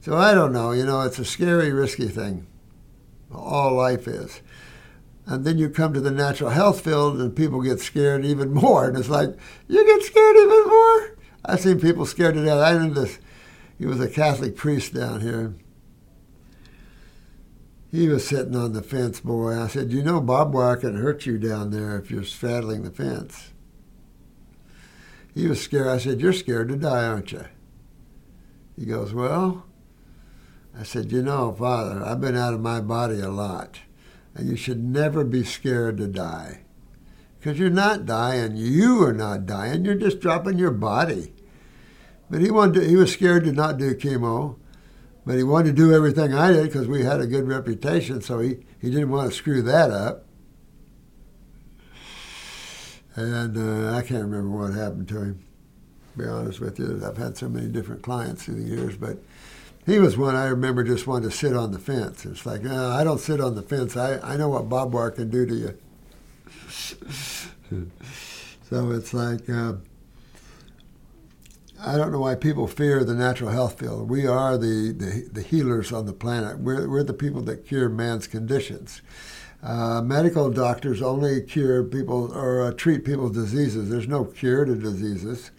So 0.00 0.16
I 0.16 0.32
don't 0.32 0.52
know, 0.52 0.72
you 0.72 0.84
know, 0.84 1.02
it's 1.02 1.18
a 1.18 1.24
scary, 1.24 1.72
risky 1.72 2.08
thing. 2.08 2.46
All 3.34 3.74
life 3.74 4.06
is. 4.06 4.40
And 5.26 5.44
then 5.44 5.58
you 5.58 5.68
come 5.68 5.92
to 5.92 6.00
the 6.00 6.10
natural 6.10 6.50
health 6.50 6.82
field 6.82 7.20
and 7.20 7.36
people 7.36 7.60
get 7.60 7.80
scared 7.80 8.24
even 8.24 8.52
more. 8.54 8.88
And 8.88 8.96
it's 8.96 9.08
like, 9.08 9.36
you 9.66 9.84
get 9.84 10.02
scared 10.02 10.36
even 10.36 10.68
more? 10.68 11.16
I've 11.44 11.60
seen 11.60 11.80
people 11.80 12.06
scared 12.06 12.34
to 12.34 12.44
death. 12.44 12.58
I 12.58 12.78
knew 12.78 12.94
this. 12.94 13.18
He 13.78 13.86
was 13.86 14.00
a 14.00 14.08
Catholic 14.08 14.56
priest 14.56 14.92
down 14.92 15.20
here. 15.20 15.54
He 17.90 18.08
was 18.08 18.26
sitting 18.26 18.56
on 18.56 18.72
the 18.72 18.82
fence, 18.82 19.20
boy. 19.20 19.58
I 19.58 19.68
said, 19.68 19.92
You 19.92 20.02
know, 20.02 20.20
barbed 20.20 20.52
wire 20.52 20.76
can 20.76 20.96
hurt 20.96 21.24
you 21.24 21.38
down 21.38 21.70
there 21.70 21.96
if 21.96 22.10
you're 22.10 22.24
straddling 22.24 22.82
the 22.82 22.90
fence. 22.90 23.52
He 25.34 25.46
was 25.46 25.62
scared. 25.62 25.86
I 25.86 25.98
said, 25.98 26.20
You're 26.20 26.32
scared 26.32 26.68
to 26.68 26.76
die, 26.76 27.06
aren't 27.06 27.32
you? 27.32 27.46
He 28.76 28.84
goes, 28.84 29.14
Well, 29.14 29.64
I 30.78 30.82
said, 30.82 31.12
You 31.12 31.22
know, 31.22 31.52
Father, 31.52 32.04
I've 32.04 32.20
been 32.20 32.36
out 32.36 32.52
of 32.52 32.60
my 32.60 32.80
body 32.80 33.20
a 33.20 33.30
lot, 33.30 33.78
and 34.34 34.48
you 34.48 34.56
should 34.56 34.84
never 34.84 35.24
be 35.24 35.44
scared 35.44 35.96
to 35.98 36.08
die. 36.08 36.64
Because 37.38 37.58
you're 37.58 37.70
not 37.70 38.04
dying. 38.04 38.56
You 38.56 39.02
are 39.04 39.12
not 39.12 39.46
dying. 39.46 39.84
You're 39.84 39.94
just 39.94 40.20
dropping 40.20 40.58
your 40.58 40.72
body. 40.72 41.32
But 42.30 42.40
he 42.40 42.50
wanted 42.50 42.80
to, 42.80 42.88
he 42.88 42.96
was 42.96 43.12
scared 43.12 43.44
to 43.44 43.52
not 43.52 43.78
do 43.78 43.94
chemo, 43.94 44.56
but 45.24 45.36
he 45.36 45.42
wanted 45.42 45.76
to 45.76 45.82
do 45.82 45.94
everything 45.94 46.34
I 46.34 46.52
did 46.52 46.64
because 46.64 46.86
we 46.86 47.04
had 47.04 47.20
a 47.20 47.26
good 47.26 47.48
reputation, 47.48 48.20
so 48.20 48.38
he, 48.40 48.58
he 48.80 48.90
didn't 48.90 49.10
want 49.10 49.30
to 49.30 49.36
screw 49.36 49.62
that 49.62 49.90
up 49.90 50.26
and 53.18 53.56
uh, 53.56 53.96
I 53.96 54.02
can't 54.02 54.22
remember 54.22 54.56
what 54.56 54.74
happened 54.74 55.08
to 55.08 55.16
him. 55.16 55.44
be 56.16 56.24
honest 56.24 56.60
with 56.60 56.78
you. 56.78 57.02
I've 57.04 57.16
had 57.16 57.36
so 57.36 57.48
many 57.48 57.66
different 57.66 58.00
clients 58.02 58.44
through 58.44 58.62
the 58.62 58.68
years, 58.68 58.96
but 58.96 59.18
he 59.86 59.98
was 59.98 60.16
one 60.16 60.36
I 60.36 60.46
remember 60.46 60.84
just 60.84 61.08
wanted 61.08 61.30
to 61.32 61.36
sit 61.36 61.56
on 61.56 61.72
the 61.72 61.80
fence. 61.80 62.24
It's 62.24 62.46
like, 62.46 62.62
no, 62.62 62.90
I 62.90 63.02
don't 63.02 63.18
sit 63.18 63.40
on 63.40 63.56
the 63.56 63.62
fence. 63.62 63.96
I, 63.96 64.20
I 64.20 64.36
know 64.36 64.50
what 64.50 64.68
bob 64.68 64.94
wire 64.94 65.10
can 65.10 65.30
do 65.30 65.46
to 65.46 65.54
you. 65.54 65.78
so 68.70 68.90
it's 68.92 69.12
like, 69.12 69.50
uh, 69.50 69.72
I 71.80 71.96
don't 71.96 72.10
know 72.10 72.20
why 72.20 72.34
people 72.34 72.66
fear 72.66 73.04
the 73.04 73.14
natural 73.14 73.50
health 73.50 73.78
field. 73.78 74.10
We 74.10 74.26
are 74.26 74.58
the, 74.58 74.92
the, 74.92 75.28
the 75.32 75.42
healers 75.42 75.92
on 75.92 76.06
the 76.06 76.12
planet. 76.12 76.58
We're, 76.58 76.88
we're 76.88 77.04
the 77.04 77.14
people 77.14 77.40
that 77.42 77.66
cure 77.66 77.88
man's 77.88 78.26
conditions. 78.26 79.00
Uh, 79.62 80.02
medical 80.02 80.50
doctors 80.50 81.00
only 81.00 81.40
cure 81.42 81.84
people 81.84 82.32
or 82.36 82.62
uh, 82.62 82.72
treat 82.72 83.04
people's 83.04 83.32
diseases. 83.32 83.90
There's 83.90 84.08
no 84.08 84.24
cure 84.24 84.64
to 84.64 84.74
diseases. 84.74 85.52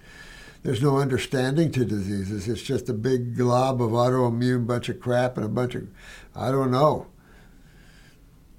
There's 0.64 0.82
no 0.82 0.98
understanding 0.98 1.72
to 1.72 1.86
diseases. 1.86 2.50
It's 2.50 2.62
just 2.62 2.90
a 2.90 2.94
big 2.94 3.38
glob 3.38 3.82
of 3.82 3.92
autoimmune 3.92 4.68
bunch 4.68 4.90
of 4.90 5.00
crap 5.00 5.38
and 5.38 5.46
a 5.46 5.50
bunch 5.50 5.76
of, 5.76 5.88
I 6.36 6.52
don't 6.52 6.72
know. 6.72 7.08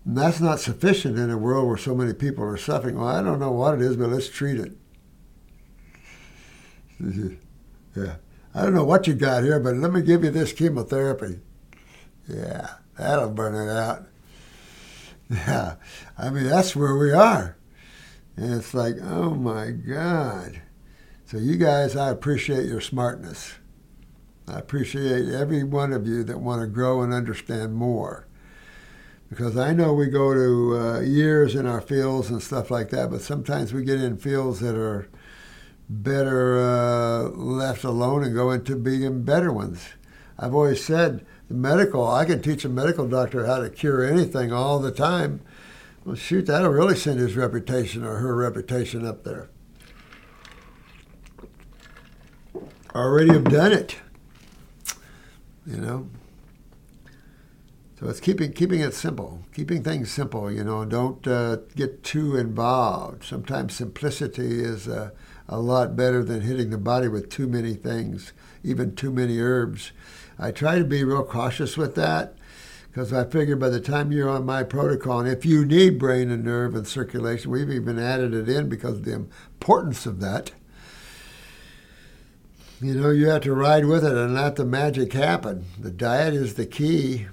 And 0.06 0.16
that's 0.16 0.40
not 0.40 0.60
sufficient 0.60 1.18
in 1.18 1.28
a 1.30 1.36
world 1.36 1.68
where 1.68 1.76
so 1.76 1.94
many 1.94 2.14
people 2.14 2.42
are 2.42 2.56
suffering. 2.56 2.98
Well, 2.98 3.08
I 3.08 3.22
don't 3.22 3.38
know 3.38 3.52
what 3.52 3.74
it 3.74 3.82
is, 3.82 3.98
but 3.98 4.08
let's 4.08 4.30
treat 4.30 4.58
it. 4.58 4.72
yeah. 7.96 8.16
I 8.54 8.62
don't 8.62 8.74
know 8.74 8.84
what 8.84 9.06
you 9.06 9.14
got 9.14 9.44
here, 9.44 9.60
but 9.60 9.76
let 9.76 9.92
me 9.92 10.02
give 10.02 10.24
you 10.24 10.30
this 10.30 10.52
chemotherapy. 10.52 11.38
Yeah, 12.28 12.68
that'll 12.98 13.30
burn 13.30 13.54
it 13.54 13.70
out. 13.70 14.06
Yeah, 15.32 15.76
I 16.18 16.30
mean, 16.30 16.48
that's 16.48 16.74
where 16.74 16.96
we 16.96 17.12
are. 17.12 17.56
And 18.36 18.52
it's 18.52 18.74
like, 18.74 18.96
oh 19.00 19.30
my 19.30 19.70
God. 19.70 20.60
So, 21.26 21.38
you 21.38 21.56
guys, 21.56 21.94
I 21.94 22.10
appreciate 22.10 22.66
your 22.66 22.80
smartness. 22.80 23.54
I 24.48 24.58
appreciate 24.58 25.28
every 25.28 25.62
one 25.62 25.92
of 25.92 26.04
you 26.04 26.24
that 26.24 26.40
want 26.40 26.62
to 26.62 26.66
grow 26.66 27.02
and 27.02 27.14
understand 27.14 27.74
more. 27.74 28.26
Because 29.28 29.56
I 29.56 29.72
know 29.72 29.92
we 29.94 30.06
go 30.06 30.34
to 30.34 30.76
uh, 30.76 31.00
years 31.00 31.54
in 31.54 31.64
our 31.64 31.80
fields 31.80 32.30
and 32.30 32.42
stuff 32.42 32.68
like 32.68 32.90
that, 32.90 33.10
but 33.12 33.20
sometimes 33.20 33.72
we 33.72 33.84
get 33.84 34.00
in 34.00 34.16
fields 34.16 34.58
that 34.58 34.74
are 34.74 35.08
better 35.90 36.56
uh, 36.60 37.22
left 37.30 37.82
alone 37.82 38.22
and 38.22 38.32
go 38.32 38.52
into 38.52 38.76
being 38.76 39.24
better 39.24 39.52
ones. 39.52 39.80
I've 40.38 40.54
always 40.54 40.82
said 40.82 41.26
the 41.48 41.54
medical, 41.54 42.08
I 42.08 42.24
can 42.24 42.40
teach 42.40 42.64
a 42.64 42.68
medical 42.68 43.08
doctor 43.08 43.44
how 43.44 43.58
to 43.58 43.68
cure 43.68 44.04
anything 44.04 44.52
all 44.52 44.78
the 44.78 44.92
time. 44.92 45.40
Well, 46.04 46.14
shoot, 46.14 46.46
that'll 46.46 46.70
really 46.70 46.96
send 46.96 47.18
his 47.18 47.36
reputation 47.36 48.04
or 48.04 48.16
her 48.16 48.34
reputation 48.36 49.04
up 49.04 49.24
there. 49.24 49.50
Already 52.94 53.32
have 53.32 53.44
done 53.44 53.72
it. 53.72 53.96
You 55.66 55.76
know? 55.76 56.08
So 57.98 58.08
it's 58.08 58.20
keeping 58.20 58.52
keeping 58.52 58.80
it 58.80 58.94
simple, 58.94 59.42
keeping 59.52 59.82
things 59.82 60.10
simple. 60.10 60.50
You 60.50 60.64
know, 60.64 60.86
don't 60.86 61.26
uh, 61.26 61.56
get 61.76 62.02
too 62.02 62.34
involved. 62.36 63.24
Sometimes 63.24 63.74
simplicity 63.74 64.64
is 64.64 64.88
uh, 64.88 65.10
a 65.50 65.58
lot 65.58 65.96
better 65.96 66.22
than 66.22 66.42
hitting 66.42 66.70
the 66.70 66.78
body 66.78 67.08
with 67.08 67.28
too 67.28 67.48
many 67.48 67.74
things, 67.74 68.32
even 68.62 68.94
too 68.94 69.10
many 69.10 69.40
herbs. 69.40 69.90
I 70.38 70.52
try 70.52 70.78
to 70.78 70.84
be 70.84 71.02
real 71.02 71.24
cautious 71.24 71.76
with 71.76 71.96
that 71.96 72.34
because 72.88 73.12
I 73.12 73.24
figure 73.24 73.56
by 73.56 73.68
the 73.68 73.80
time 73.80 74.12
you're 74.12 74.28
on 74.28 74.46
my 74.46 74.62
protocol, 74.62 75.20
and 75.20 75.28
if 75.28 75.44
you 75.44 75.64
need 75.64 75.98
brain 75.98 76.30
and 76.30 76.44
nerve 76.44 76.74
and 76.74 76.86
circulation, 76.86 77.50
we've 77.50 77.70
even 77.70 77.98
added 77.98 78.32
it 78.32 78.48
in 78.48 78.68
because 78.68 78.98
of 78.98 79.04
the 79.04 79.12
importance 79.12 80.06
of 80.06 80.20
that. 80.20 80.52
You 82.80 82.94
know, 82.94 83.10
you 83.10 83.28
have 83.28 83.42
to 83.42 83.52
ride 83.52 83.86
with 83.86 84.04
it 84.04 84.16
and 84.16 84.34
let 84.34 84.56
the 84.56 84.64
magic 84.64 85.12
happen. 85.12 85.66
The 85.78 85.90
diet 85.90 86.32
is 86.32 86.54
the 86.54 86.64
key. 86.64 87.26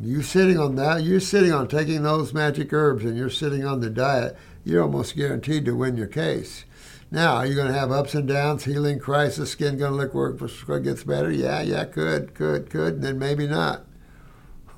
You 0.00 0.22
sitting 0.22 0.58
on 0.58 0.76
that, 0.76 1.02
you're 1.02 1.20
sitting 1.20 1.52
on 1.52 1.68
taking 1.68 2.02
those 2.02 2.32
magic 2.32 2.72
herbs 2.72 3.04
and 3.04 3.16
you're 3.16 3.28
sitting 3.28 3.64
on 3.64 3.80
the 3.80 3.90
diet, 3.90 4.38
you're 4.64 4.82
almost 4.82 5.16
guaranteed 5.16 5.66
to 5.66 5.76
win 5.76 5.96
your 5.96 6.06
case. 6.06 6.64
Now, 7.12 7.36
are 7.36 7.46
you 7.46 7.56
going 7.56 7.66
to 7.66 7.78
have 7.78 7.90
ups 7.90 8.14
and 8.14 8.28
downs, 8.28 8.64
healing 8.64 9.00
crisis, 9.00 9.50
skin 9.50 9.78
going 9.78 9.92
to 9.92 9.98
look 9.98 10.38
before 10.38 10.76
it 10.76 10.84
gets 10.84 11.02
better? 11.02 11.30
Yeah, 11.30 11.60
yeah, 11.60 11.84
could, 11.84 12.34
could, 12.34 12.70
could, 12.70 12.94
and 12.94 13.02
then 13.02 13.18
maybe 13.18 13.48
not. 13.48 13.84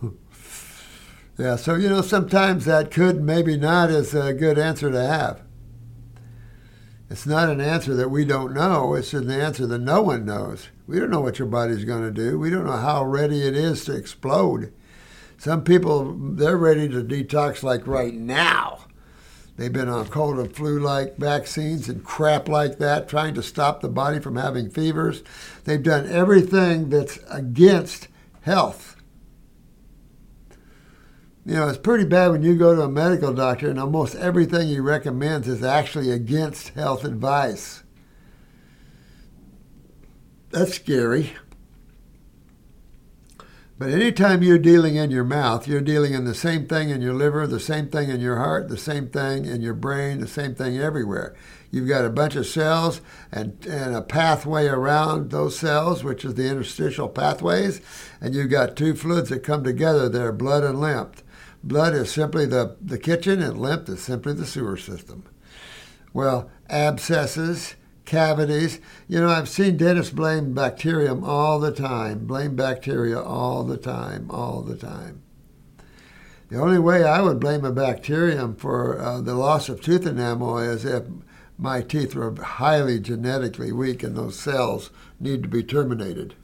yeah, 1.39 1.57
so, 1.57 1.74
you 1.74 1.91
know, 1.91 2.01
sometimes 2.01 2.64
that 2.64 2.91
could, 2.91 3.22
maybe 3.22 3.59
not 3.59 3.91
is 3.91 4.14
a 4.14 4.33
good 4.33 4.59
answer 4.59 4.91
to 4.91 5.07
have. 5.07 5.43
It's 7.11 7.26
not 7.26 7.51
an 7.51 7.61
answer 7.61 7.95
that 7.95 8.11
we 8.11 8.24
don't 8.24 8.55
know. 8.55 8.95
It's 8.95 9.12
an 9.12 9.30
answer 9.30 9.66
that 9.66 9.80
no 9.80 10.01
one 10.01 10.24
knows. 10.24 10.68
We 10.87 10.99
don't 10.99 11.11
know 11.11 11.20
what 11.20 11.39
your 11.39 11.49
body's 11.49 11.85
going 11.85 12.05
to 12.05 12.11
do. 12.11 12.39
We 12.39 12.49
don't 12.49 12.64
know 12.64 12.78
how 12.78 13.05
ready 13.05 13.43
it 13.43 13.55
is 13.55 13.85
to 13.85 13.95
explode. 13.95 14.72
Some 15.37 15.64
people, 15.64 16.16
they're 16.18 16.57
ready 16.57 16.89
to 16.89 17.05
detox 17.05 17.62
like 17.62 17.87
right 17.87 18.14
now. 18.14 18.82
They've 19.57 19.72
been 19.72 19.88
on 19.88 20.09
cold 20.09 20.38
and 20.38 20.55
flu 20.55 20.80
like 20.80 21.16
vaccines 21.16 21.88
and 21.88 22.03
crap 22.03 22.48
like 22.48 22.78
that, 22.78 23.09
trying 23.09 23.34
to 23.34 23.42
stop 23.42 23.80
the 23.80 23.88
body 23.88 24.18
from 24.18 24.36
having 24.36 24.70
fevers. 24.70 25.22
They've 25.64 25.82
done 25.82 26.09
everything 26.09 26.88
that's 26.88 27.18
against 27.30 28.09
health. 28.40 28.96
You 31.44 31.55
know, 31.55 31.68
it's 31.68 31.78
pretty 31.78 32.05
bad 32.05 32.30
when 32.30 32.42
you 32.42 32.57
go 32.57 32.74
to 32.74 32.82
a 32.82 32.88
medical 32.88 33.32
doctor 33.32 33.68
and 33.68 33.78
almost 33.78 34.14
everything 34.14 34.68
he 34.68 34.78
recommends 34.78 35.48
is 35.48 35.62
actually 35.62 36.11
against 36.11 36.70
health 36.70 37.05
advice. 37.05 37.82
That's 40.50 40.74
scary. 40.74 41.32
But 43.83 43.91
anytime 43.91 44.45
you're 44.45 44.59
dealing 44.59 44.95
in 44.95 45.11
your 45.11 45.24
mouth, 45.24 45.66
you're 45.66 45.80
dealing 45.80 46.14
in 46.14 46.24
the 46.24 46.37
same 46.37 46.68
thing 46.68 46.91
in 46.91 47.03
your 47.03 47.14
liver, 47.14 47.49
the 47.49 47.59
same 47.59 47.89
thing 47.89 48.11
in 48.11 48.20
your 48.20 48.37
heart, 48.37 48.68
the 48.68 48.76
same 48.78 49.09
thing 49.09 49.45
in 49.45 49.61
your 49.61 49.74
brain, 49.74 50.20
the 50.20 50.28
same 50.28 50.55
thing 50.55 50.78
everywhere. 50.78 51.35
You've 51.72 51.89
got 51.89 52.05
a 52.05 52.09
bunch 52.09 52.37
of 52.37 52.47
cells 52.47 53.01
and, 53.33 53.66
and 53.66 53.93
a 53.93 54.01
pathway 54.01 54.68
around 54.68 55.33
those 55.33 55.59
cells, 55.59 56.05
which 56.05 56.24
is 56.24 56.35
the 56.35 56.49
interstitial 56.49 57.09
pathways, 57.09 57.80
and 58.20 58.37
you've 58.37 58.53
got 58.53 58.76
two 58.76 58.95
fluids 58.95 59.30
that 59.30 59.43
come 59.43 59.64
together 59.64 60.09
there, 60.09 60.30
blood 60.30 60.62
and 60.62 60.80
lymph. 60.80 61.24
Blood 61.64 61.93
is 61.93 62.12
simply 62.12 62.47
the, 62.47 62.76
the 62.80 62.99
kitchen, 62.99 63.43
and 63.43 63.61
lymph 63.61 63.89
is 63.89 64.01
simply 64.01 64.33
the 64.33 64.47
sewer 64.47 64.76
system. 64.76 65.24
Well, 66.12 66.53
abscesses, 66.70 67.74
cavities. 68.13 68.79
You 69.09 69.21
know, 69.21 69.31
I've 69.31 69.49
seen 69.49 69.79
dentists 69.79 70.13
blame 70.13 70.53
bacterium 70.53 71.25
all 71.25 71.59
the 71.59 71.73
time, 71.73 72.27
blame 72.27 72.55
bacteria 72.55 73.19
all 73.19 73.65
the 73.65 73.79
time, 73.79 74.31
all 74.31 74.61
the 74.61 74.77
time. 74.77 75.23
The 76.51 76.61
only 76.61 76.79
way 76.79 77.05
I 77.05 77.23
would 77.23 77.41
blame 77.41 77.65
a 77.65 77.73
bacterium 77.73 78.55
for 78.55 79.01
uh, 79.01 79.23
the 79.23 79.35
loss 79.35 79.71
of 79.71 79.81
tooth 79.81 80.07
enamel 80.07 80.59
is 80.59 80.85
if 80.85 81.05
my 81.57 81.81
teeth 81.81 82.15
were 82.15 82.35
highly 82.35 83.01
genetically 83.01 83.73
weak 83.73 84.03
and 84.03 84.15
those 84.15 84.39
cells 84.39 84.91
need 85.19 85.43
to 85.43 85.49
be 85.49 85.63
terminated. 85.63 86.35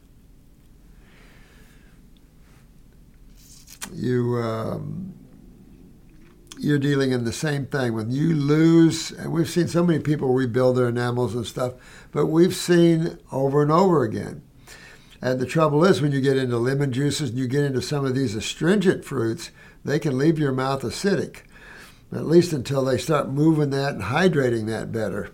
You 3.92 4.38
um, 4.38 5.17
you're 6.58 6.78
dealing 6.78 7.12
in 7.12 7.24
the 7.24 7.32
same 7.32 7.66
thing. 7.66 7.94
When 7.94 8.10
you 8.10 8.34
lose, 8.34 9.10
and 9.10 9.32
we've 9.32 9.48
seen 9.48 9.68
so 9.68 9.84
many 9.84 10.00
people 10.00 10.32
rebuild 10.32 10.76
their 10.76 10.88
enamels 10.88 11.34
and 11.34 11.46
stuff, 11.46 11.74
but 12.12 12.26
we've 12.26 12.54
seen 12.54 13.18
over 13.32 13.62
and 13.62 13.70
over 13.70 14.02
again. 14.02 14.42
And 15.20 15.40
the 15.40 15.46
trouble 15.46 15.84
is, 15.84 16.00
when 16.00 16.12
you 16.12 16.20
get 16.20 16.36
into 16.36 16.58
lemon 16.58 16.92
juices 16.92 17.30
and 17.30 17.38
you 17.38 17.48
get 17.48 17.64
into 17.64 17.82
some 17.82 18.04
of 18.04 18.14
these 18.14 18.34
astringent 18.34 19.04
fruits, 19.04 19.50
they 19.84 19.98
can 19.98 20.18
leave 20.18 20.38
your 20.38 20.52
mouth 20.52 20.82
acidic, 20.82 21.38
at 22.12 22.26
least 22.26 22.52
until 22.52 22.84
they 22.84 22.98
start 22.98 23.28
moving 23.28 23.70
that 23.70 23.94
and 23.94 24.02
hydrating 24.02 24.66
that 24.66 24.92
better. 24.92 25.30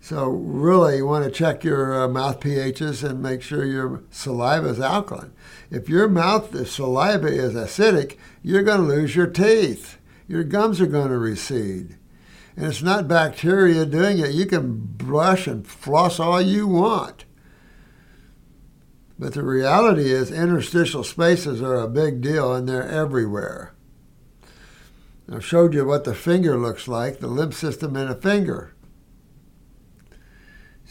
So, 0.00 0.26
really, 0.26 0.96
you 0.96 1.06
want 1.06 1.24
to 1.24 1.30
check 1.30 1.62
your 1.62 1.94
uh, 1.94 2.08
mouth 2.08 2.40
pHs 2.40 3.08
and 3.08 3.22
make 3.22 3.40
sure 3.40 3.64
your 3.64 4.02
saliva 4.10 4.68
is 4.70 4.80
alkaline. 4.80 5.32
If 5.70 5.88
your 5.88 6.08
mouth 6.08 6.50
the 6.50 6.66
saliva 6.66 7.28
is 7.28 7.54
acidic, 7.54 8.16
you're 8.42 8.64
going 8.64 8.80
to 8.80 8.86
lose 8.86 9.14
your 9.14 9.28
teeth 9.28 9.98
your 10.28 10.44
gums 10.44 10.80
are 10.80 10.86
going 10.86 11.10
to 11.10 11.18
recede. 11.18 11.96
And 12.56 12.66
it's 12.66 12.82
not 12.82 13.08
bacteria 13.08 13.86
doing 13.86 14.18
it. 14.18 14.32
You 14.32 14.46
can 14.46 14.76
brush 14.76 15.46
and 15.46 15.66
floss 15.66 16.20
all 16.20 16.40
you 16.40 16.66
want. 16.66 17.24
But 19.18 19.34
the 19.34 19.42
reality 19.42 20.10
is, 20.10 20.30
interstitial 20.30 21.04
spaces 21.04 21.62
are 21.62 21.76
a 21.76 21.88
big 21.88 22.20
deal 22.20 22.54
and 22.54 22.68
they're 22.68 22.88
everywhere. 22.88 23.74
I've 25.30 25.44
showed 25.44 25.74
you 25.74 25.84
what 25.84 26.04
the 26.04 26.14
finger 26.14 26.58
looks 26.58 26.88
like, 26.88 27.20
the 27.20 27.26
lymph 27.26 27.54
system 27.54 27.96
in 27.96 28.08
a 28.08 28.14
finger. 28.14 28.74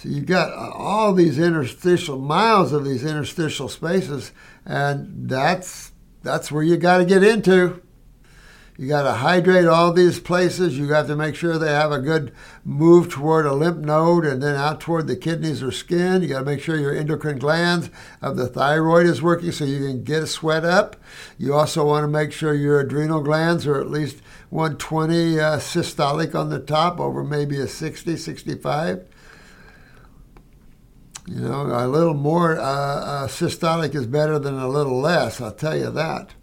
So 0.02 0.10
you've 0.10 0.26
got 0.26 0.52
uh, 0.52 0.72
all 0.72 1.14
these 1.14 1.38
interstitial 1.38 2.18
miles 2.18 2.74
of 2.74 2.86
these 2.86 3.04
interstitial 3.04 3.70
spaces, 3.70 4.32
and 4.66 5.30
that's 5.30 5.92
that's 6.24 6.52
where 6.52 6.64
you 6.64 6.78
got 6.78 6.98
to 6.98 7.06
get 7.06 7.24
into. 7.24 7.84
You 8.82 8.88
got 8.88 9.04
to 9.04 9.12
hydrate 9.12 9.68
all 9.68 9.94
these 9.94 10.20
places. 10.20 10.76
You 10.76 10.88
have 10.88 11.06
to 11.06 11.16
make 11.16 11.36
sure 11.36 11.60
they 11.60 11.72
have 11.72 11.92
a 11.92 12.00
good 12.00 12.34
move 12.66 13.10
toward 13.10 13.46
a 13.46 13.54
lymph 13.54 13.78
node 13.78 14.26
and 14.26 14.42
then 14.42 14.56
out 14.56 14.80
toward 14.80 15.06
the 15.06 15.16
kidneys 15.16 15.62
or 15.62 15.72
skin. 15.72 16.24
You 16.24 16.30
got 16.30 16.40
to 16.40 16.46
make 16.46 16.62
sure 16.62 16.76
your 16.78 16.96
endocrine 16.96 17.38
glands 17.38 17.92
of 18.24 18.38
the 18.38 18.48
thyroid 18.48 19.06
is 19.06 19.22
working 19.22 19.52
so 19.52 19.66
you 19.66 19.86
can 19.86 20.04
get 20.04 20.24
a 20.24 20.28
sweat 20.28 20.66
up. 20.66 20.96
You 21.38 21.54
also 21.54 21.86
want 21.86 22.06
to 22.06 22.08
make 22.08 22.32
sure 22.32 22.56
your 22.56 22.80
adrenal 22.80 23.22
glands 23.22 23.68
are 23.68 23.80
at 23.80 23.92
least 23.92 24.18
120 24.50 25.40
uh, 25.40 25.58
systolic 25.58 26.34
on 26.34 26.50
the 26.50 26.60
top 26.60 27.00
over 27.00 27.24
maybe 27.24 27.60
a 27.60 27.68
60, 27.68 28.18
65. 28.18 29.06
You 31.28 31.36
know, 31.36 31.68
a 31.68 31.86
little 31.86 32.16
more 32.16 32.60
uh, 32.60 32.64
uh, 32.64 33.28
systolic 33.28 33.94
is 33.94 34.08
better 34.08 34.40
than 34.40 34.58
a 34.58 34.68
little 34.68 35.00
less, 35.00 35.40
I'll 35.40 35.52
tell 35.52 35.78
you 35.78 35.92
that. 35.92 36.34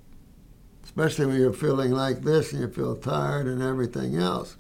Especially 0.99 1.27
when 1.27 1.41
you're 1.41 1.53
feeling 1.53 1.93
like 1.93 2.23
this 2.23 2.53
and 2.53 2.61
you 2.61 2.69
feel 2.69 2.97
tired 2.97 3.47
and 3.47 3.63
everything 3.63 4.17
else. 4.17 4.57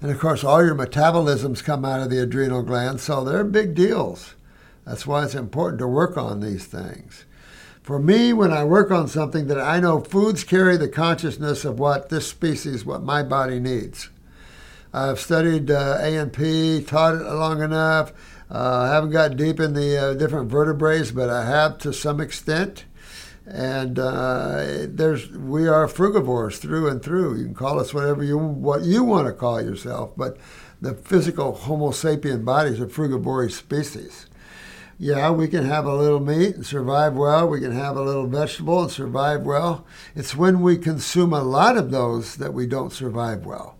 And 0.00 0.10
of 0.10 0.18
course, 0.18 0.42
all 0.42 0.64
your 0.64 0.74
metabolisms 0.74 1.62
come 1.62 1.84
out 1.84 2.00
of 2.00 2.08
the 2.08 2.22
adrenal 2.22 2.62
glands, 2.62 3.02
so 3.02 3.22
they're 3.22 3.44
big 3.44 3.74
deals. 3.74 4.36
That's 4.86 5.06
why 5.06 5.22
it's 5.22 5.34
important 5.34 5.80
to 5.80 5.86
work 5.86 6.16
on 6.16 6.40
these 6.40 6.64
things. 6.64 7.26
For 7.82 7.98
me, 7.98 8.32
when 8.32 8.54
I 8.54 8.64
work 8.64 8.90
on 8.90 9.06
something 9.06 9.46
that 9.48 9.60
I 9.60 9.80
know 9.80 10.00
foods 10.00 10.44
carry 10.44 10.78
the 10.78 10.88
consciousness 10.88 11.66
of 11.66 11.78
what 11.78 12.08
this 12.08 12.26
species, 12.26 12.86
what 12.86 13.02
my 13.02 13.22
body 13.22 13.60
needs. 13.60 14.08
I've 14.94 15.20
studied 15.20 15.70
uh, 15.70 15.98
A&P, 16.00 16.82
taught 16.82 17.16
it 17.16 17.22
long 17.22 17.60
enough. 17.60 18.14
Uh, 18.50 18.86
I 18.88 18.94
haven't 18.94 19.10
got 19.10 19.36
deep 19.36 19.60
in 19.60 19.74
the 19.74 19.98
uh, 19.98 20.14
different 20.14 20.50
vertebrates, 20.50 21.10
but 21.10 21.28
I 21.28 21.44
have 21.44 21.76
to 21.80 21.92
some 21.92 22.18
extent. 22.18 22.86
And 23.46 23.98
uh, 23.98 24.86
there's 24.88 25.30
we 25.30 25.68
are 25.68 25.86
frugivores 25.86 26.58
through 26.58 26.88
and 26.88 27.02
through. 27.02 27.36
You 27.36 27.44
can 27.44 27.54
call 27.54 27.78
us 27.78 27.92
whatever 27.92 28.24
you 28.24 28.38
what 28.38 28.82
you 28.82 29.04
want 29.04 29.26
to 29.26 29.32
call 29.32 29.60
yourself, 29.60 30.12
but 30.16 30.38
the 30.80 30.94
physical 30.94 31.54
Homo 31.54 31.90
sapien 31.90 32.44
body 32.44 32.70
is 32.70 32.80
a 32.80 32.88
frugivorous 32.88 33.56
species. 33.56 34.26
Yeah, 34.98 35.30
we 35.30 35.48
can 35.48 35.66
have 35.66 35.86
a 35.86 35.94
little 35.94 36.20
meat 36.20 36.54
and 36.54 36.64
survive 36.64 37.14
well. 37.14 37.48
We 37.48 37.60
can 37.60 37.72
have 37.72 37.96
a 37.96 38.02
little 38.02 38.26
vegetable 38.26 38.82
and 38.82 38.90
survive 38.90 39.42
well. 39.42 39.84
It's 40.14 40.36
when 40.36 40.60
we 40.60 40.78
consume 40.78 41.32
a 41.32 41.42
lot 41.42 41.76
of 41.76 41.90
those 41.90 42.36
that 42.36 42.54
we 42.54 42.66
don't 42.66 42.92
survive 42.92 43.44
well 43.44 43.76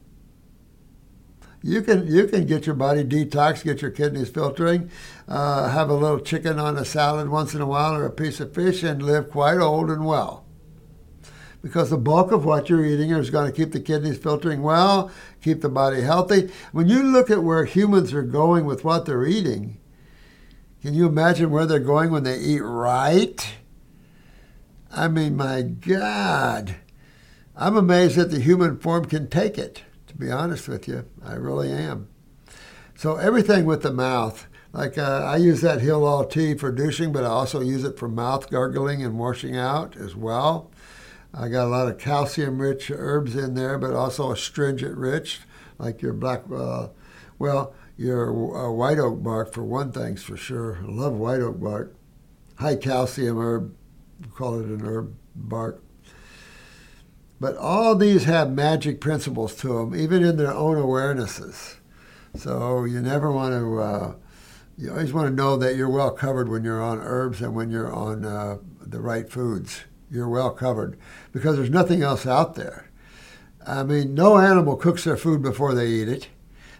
you 1.64 1.80
can 1.80 2.06
you 2.06 2.26
can 2.26 2.44
get 2.44 2.66
your 2.66 2.74
body 2.74 3.02
detox, 3.02 3.64
get 3.64 3.80
your 3.80 3.90
kidneys 3.90 4.28
filtering, 4.28 4.90
uh, 5.28 5.68
have 5.68 5.88
a 5.88 5.94
little 5.94 6.20
chicken 6.20 6.58
on 6.58 6.76
a 6.76 6.84
salad 6.84 7.28
once 7.28 7.54
in 7.54 7.60
a 7.60 7.66
while 7.66 7.94
or 7.94 8.04
a 8.04 8.10
piece 8.10 8.40
of 8.40 8.54
fish, 8.54 8.82
and 8.82 9.02
live 9.02 9.30
quite 9.30 9.58
old 9.58 9.90
and 9.90 10.04
well. 10.04 10.44
Because 11.62 11.88
the 11.90 11.96
bulk 11.96 12.30
of 12.30 12.44
what 12.44 12.68
you're 12.68 12.84
eating 12.84 13.10
is 13.10 13.30
going 13.30 13.50
to 13.50 13.56
keep 13.56 13.72
the 13.72 13.80
kidneys 13.80 14.18
filtering 14.18 14.62
well, 14.62 15.10
keep 15.42 15.62
the 15.62 15.68
body 15.68 16.02
healthy. 16.02 16.50
When 16.72 16.88
you 16.88 17.02
look 17.02 17.30
at 17.30 17.42
where 17.42 17.64
humans 17.64 18.12
are 18.12 18.22
going 18.22 18.66
with 18.66 18.84
what 18.84 19.06
they're 19.06 19.24
eating, 19.24 19.80
can 20.82 20.92
you 20.92 21.06
imagine 21.06 21.50
where 21.50 21.64
they're 21.64 21.78
going 21.78 22.10
when 22.10 22.24
they 22.24 22.38
eat 22.38 22.60
right? 22.60 23.54
I 24.92 25.08
mean, 25.08 25.36
my 25.36 25.62
God, 25.62 26.76
I'm 27.56 27.76
amazed 27.76 28.16
that 28.16 28.30
the 28.30 28.40
human 28.40 28.78
form 28.78 29.06
can 29.06 29.30
take 29.30 29.56
it 29.56 29.82
to 30.14 30.18
be 30.18 30.30
honest 30.30 30.68
with 30.68 30.86
you. 30.86 31.04
I 31.24 31.34
really 31.34 31.72
am. 31.72 32.08
So 32.94 33.16
everything 33.16 33.64
with 33.64 33.82
the 33.82 33.92
mouth, 33.92 34.46
like 34.74 34.98
uh, 34.98 35.22
I 35.24 35.36
use 35.36 35.60
that 35.60 35.80
Heal 35.80 36.24
tea 36.24 36.54
for 36.54 36.72
douching, 36.72 37.12
but 37.12 37.22
I 37.22 37.28
also 37.28 37.60
use 37.60 37.84
it 37.84 37.96
for 37.96 38.08
mouth 38.08 38.50
gargling 38.50 39.04
and 39.04 39.18
washing 39.18 39.56
out 39.56 39.96
as 39.96 40.16
well. 40.16 40.70
I 41.32 41.48
got 41.48 41.66
a 41.66 41.70
lot 41.70 41.88
of 41.88 41.98
calcium-rich 41.98 42.90
herbs 42.90 43.36
in 43.36 43.54
there, 43.54 43.78
but 43.78 43.92
also 43.92 44.32
astringent-rich, 44.32 45.40
like 45.78 46.02
your 46.02 46.12
black, 46.12 46.42
uh, 46.52 46.88
well, 47.38 47.72
your 47.96 48.30
uh, 48.56 48.70
white 48.72 48.98
oak 48.98 49.22
bark 49.22 49.52
for 49.52 49.62
one 49.62 49.92
thing's 49.92 50.24
for 50.24 50.36
sure. 50.36 50.80
I 50.82 50.90
love 50.90 51.12
white 51.14 51.40
oak 51.40 51.60
bark. 51.60 51.94
High 52.56 52.76
calcium 52.76 53.38
herb, 53.38 53.74
call 54.34 54.58
it 54.58 54.66
an 54.66 54.84
herb 54.84 55.14
bark. 55.36 55.82
But 57.40 57.56
all 57.56 57.94
these 57.94 58.24
have 58.24 58.50
magic 58.50 59.00
principles 59.00 59.54
to 59.56 59.68
them, 59.68 59.94
even 59.94 60.24
in 60.24 60.36
their 60.36 60.52
own 60.52 60.76
awarenesses. 60.76 61.76
So 62.34 62.84
you 62.84 63.00
never 63.00 63.30
want 63.30 63.52
to, 63.54 63.80
uh, 63.80 64.14
you 64.76 64.90
always 64.90 65.12
want 65.12 65.28
to 65.28 65.34
know 65.34 65.56
that 65.56 65.76
you're 65.76 65.88
well 65.88 66.10
covered 66.10 66.48
when 66.48 66.64
you're 66.64 66.82
on 66.82 66.98
herbs 67.00 67.40
and 67.40 67.54
when 67.54 67.70
you're 67.70 67.92
on 67.92 68.24
uh, 68.24 68.58
the 68.80 69.00
right 69.00 69.28
foods. 69.28 69.84
You're 70.10 70.28
well 70.28 70.50
covered 70.50 70.98
because 71.32 71.56
there's 71.56 71.70
nothing 71.70 72.02
else 72.02 72.26
out 72.26 72.54
there. 72.54 72.90
I 73.66 73.82
mean, 73.82 74.14
no 74.14 74.38
animal 74.38 74.76
cooks 74.76 75.04
their 75.04 75.16
food 75.16 75.42
before 75.42 75.74
they 75.74 75.88
eat 75.88 76.08
it. 76.08 76.28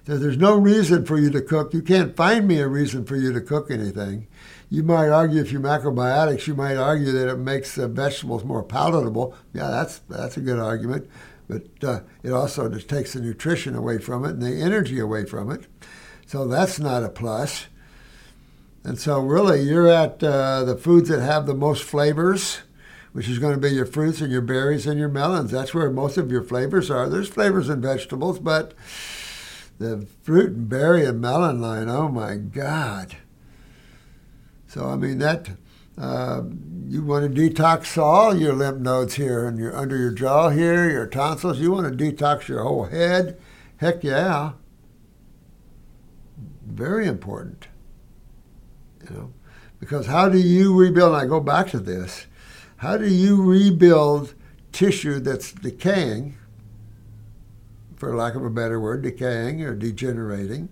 There's 0.05 0.37
no 0.37 0.55
reason 0.55 1.07
for 1.07 1.19
you 1.19 1.31
to 1.31 1.41
cook. 1.41 1.73
You 1.73 1.81
can't 1.81 2.15
find 2.15 2.47
me 2.47 2.59
a 2.59 2.69
reason 2.69 3.07
for 3.07 3.17
you 3.17 3.33
to 3.33 3.41
cook 3.41 3.71
anything. 3.71 4.27
You 4.69 4.83
might 4.83 5.09
argue 5.09 5.41
if 5.41 5.51
you're 5.51 5.63
macrobiotics, 5.63 6.47
you 6.47 6.55
might 6.55 6.77
argue 6.77 7.11
that 7.13 7.31
it 7.31 7.39
makes 7.39 7.75
the 7.75 7.89
vegetables 7.89 8.45
more 8.45 8.63
palatable. 8.63 9.35
Yeah, 9.55 9.71
that's 9.71 10.01
that's 10.11 10.37
a 10.37 10.43
good 10.43 10.59
argument, 10.59 11.09
but 11.49 11.65
uh, 11.83 12.01
it 12.23 12.33
also 12.33 12.69
just 12.69 12.89
takes 12.89 13.15
the 13.15 13.21
nutrition 13.21 13.75
away 13.75 13.99
from 13.99 14.27
it 14.27 14.33
and 14.33 14.43
the 14.43 14.61
energy 14.61 14.99
away 14.99 15.25
from 15.25 15.51
it. 15.51 15.67
So 16.27 16.47
that's 16.47 16.79
not 16.79 17.03
a 17.03 17.09
plus. 17.09 17.67
And 18.85 18.99
so 18.99 19.19
really, 19.19 19.63
you're 19.63 19.89
at 19.89 20.23
uh, 20.23 20.63
the 20.65 20.77
foods 20.77 21.09
that 21.09 21.23
have 21.23 21.47
the 21.47 21.55
most 21.55 21.83
flavors, 21.83 22.61
which 23.13 23.29
is 23.29 23.39
going 23.39 23.55
to 23.55 23.61
be 23.61 23.75
your 23.75 23.87
fruits 23.87 24.21
and 24.21 24.31
your 24.31 24.43
berries 24.43 24.87
and 24.87 24.99
your 24.99 25.09
melons. 25.09 25.51
That's 25.51 25.73
where 25.73 25.91
most 25.91 26.19
of 26.19 26.31
your 26.31 26.43
flavors 26.43 26.91
are. 26.91 27.09
There's 27.09 27.29
flavors 27.29 27.71
in 27.71 27.81
vegetables, 27.81 28.39
but 28.39 28.75
the 29.79 30.07
fruit 30.23 30.53
and 30.53 30.69
berry 30.69 31.07
and 31.07 31.19
melon 31.19 31.63
line, 31.63 31.89
oh 31.89 32.09
my 32.09 32.37
God. 32.37 33.17
So, 34.67 34.87
I 34.87 34.97
mean, 34.97 35.19
that, 35.19 35.49
uh, 35.97 36.43
you 36.87 37.03
want 37.03 37.35
to 37.35 37.41
detox 37.41 37.97
all 37.97 38.37
your 38.37 38.53
lymph 38.53 38.81
nodes 38.81 39.15
here 39.15 39.47
and 39.47 39.59
your 39.59 39.75
under 39.75 39.97
your 39.97 40.11
jaw 40.11 40.51
here, 40.51 40.91
your 40.91 41.07
tonsils. 41.07 41.59
You 41.59 41.73
want 41.73 41.97
to 41.97 42.05
detox 42.05 42.49
your 42.49 42.63
whole 42.63 42.85
head. 42.85 43.41
Heck 43.79 44.05
yeah. 44.05 44.53
Very 46.67 47.07
important. 47.07 47.69
You 49.11 49.17
know, 49.17 49.33
because 49.81 50.07
how 50.07 50.29
do 50.29 50.39
you 50.39 50.75
rebuild? 50.75 51.15
And 51.15 51.23
I 51.23 51.27
go 51.27 51.41
back 51.41 51.69
to 51.71 51.79
this. 51.79 52.27
How 52.79 52.97
do 52.97 53.09
you 53.09 53.43
rebuild 53.43 54.35
tissue 54.73 55.21
that's 55.21 55.53
decaying? 55.53 56.37
for 58.05 58.15
lack 58.15 58.35
of 58.35 58.45
a 58.45 58.51
better 58.51 58.79
word, 58.79 59.03
decaying 59.03 59.63
or 59.63 59.75
degenerating, 59.75 60.69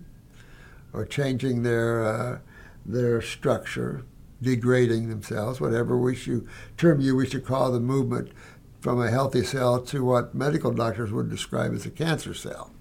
or 0.93 1.03
changing 1.03 1.63
their 1.63 2.03
uh, 2.05 2.39
their 2.85 3.21
structure, 3.21 4.05
degrading 4.41 5.09
themselves, 5.09 5.59
whatever 5.59 5.97
we 5.97 6.15
should 6.15 6.47
term 6.77 7.01
you 7.01 7.15
we 7.15 7.27
should 7.27 7.45
call 7.45 7.71
the 7.71 7.79
movement 7.79 8.29
from 8.81 9.01
a 9.01 9.09
healthy 9.09 9.43
cell 9.43 9.81
to 9.81 10.05
what 10.05 10.35
medical 10.35 10.71
doctors 10.71 11.11
would 11.11 11.29
describe 11.29 11.73
as 11.73 11.87
a 11.87 11.89
cancer 11.89 12.35
cell, 12.35 12.71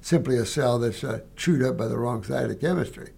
simply 0.00 0.36
a 0.36 0.46
cell 0.46 0.78
that's 0.78 1.02
uh, 1.02 1.20
chewed 1.34 1.62
up 1.62 1.76
by 1.76 1.88
the 1.88 1.98
wrong 1.98 2.22
side 2.22 2.50
of 2.50 2.60
chemistry. 2.60 3.10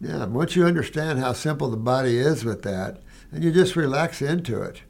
Yeah, 0.00 0.26
once 0.26 0.54
you 0.54 0.66
understand 0.66 1.18
how 1.18 1.32
simple 1.32 1.70
the 1.70 1.76
body 1.76 2.18
is 2.18 2.44
with 2.44 2.62
that, 2.62 3.00
and 3.32 3.42
you 3.42 3.50
just 3.50 3.76
relax 3.76 4.20
into 4.20 4.60
it. 4.62 4.82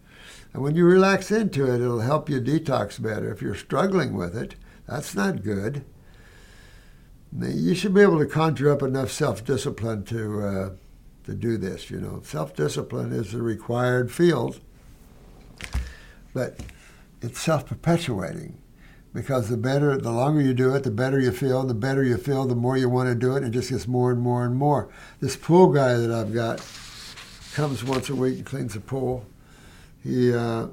And 0.53 0.63
when 0.63 0.75
you 0.75 0.85
relax 0.85 1.31
into 1.31 1.71
it, 1.73 1.81
it'll 1.81 2.01
help 2.01 2.29
you 2.29 2.41
detox 2.41 3.01
better. 3.01 3.31
If 3.31 3.41
you're 3.41 3.55
struggling 3.55 4.15
with 4.15 4.37
it, 4.37 4.57
that's 4.87 5.15
not 5.15 5.43
good. 5.43 5.85
You 7.39 7.75
should 7.75 7.95
be 7.95 8.01
able 8.01 8.19
to 8.19 8.27
conjure 8.27 8.73
up 8.73 8.83
enough 8.83 9.11
self-discipline 9.11 10.05
to 10.05 10.43
uh, 10.43 10.71
to 11.25 11.35
do 11.35 11.57
this. 11.57 11.91
You 11.91 12.01
know, 12.01 12.21
self-discipline 12.25 13.13
is 13.13 13.35
a 13.35 13.43
required 13.43 14.11
field, 14.11 14.61
but 16.33 16.61
it's 17.21 17.41
self-perpetuating 17.41 18.57
because 19.17 19.49
the 19.49 19.57
better, 19.57 19.97
the 19.97 20.13
longer 20.13 20.41
you 20.41 20.55
do 20.55 20.75
it, 20.75 20.85
the 20.85 20.91
better 20.91 21.19
you 21.19 21.33
feel. 21.33 21.65
The 21.65 21.75
better 21.75 22.05
you 22.05 22.17
feel, 22.17 22.47
the 22.47 22.55
more 22.55 22.77
you 22.77 22.89
want 22.89 23.09
to 23.09 23.15
do 23.15 23.35
it. 23.35 23.43
And 23.43 23.47
it 23.47 23.59
just 23.59 23.71
gets 23.71 23.89
more 23.89 24.13
and 24.13 24.21
more 24.21 24.45
and 24.45 24.55
more. 24.55 24.89
This 25.21 25.37
pool 25.37 25.73
guy 25.73 25.95
that 25.95 26.11
I've 26.11 26.33
got 26.33 26.59
comes 27.55 27.83
once 27.83 28.11
a 28.11 28.15
week 28.15 28.37
and 28.37 28.47
cleans 28.47 28.75
the 28.75 28.81
pool 28.81 29.27
he 30.07 30.33
uh, 30.33 30.69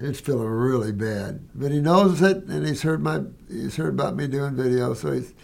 he's 0.00 0.20
feeling 0.20 0.48
really 0.48 0.92
bad, 0.92 1.46
but 1.54 1.70
he 1.70 1.80
knows 1.80 2.22
it, 2.22 2.44
and 2.44 2.66
he's 2.66 2.82
heard 2.82 3.02
my 3.02 3.20
he's 3.48 3.76
heard 3.76 3.92
about 3.94 4.16
me 4.16 4.26
doing 4.26 4.54
videos, 4.54 4.96
so 4.96 5.12
he's 5.12 5.34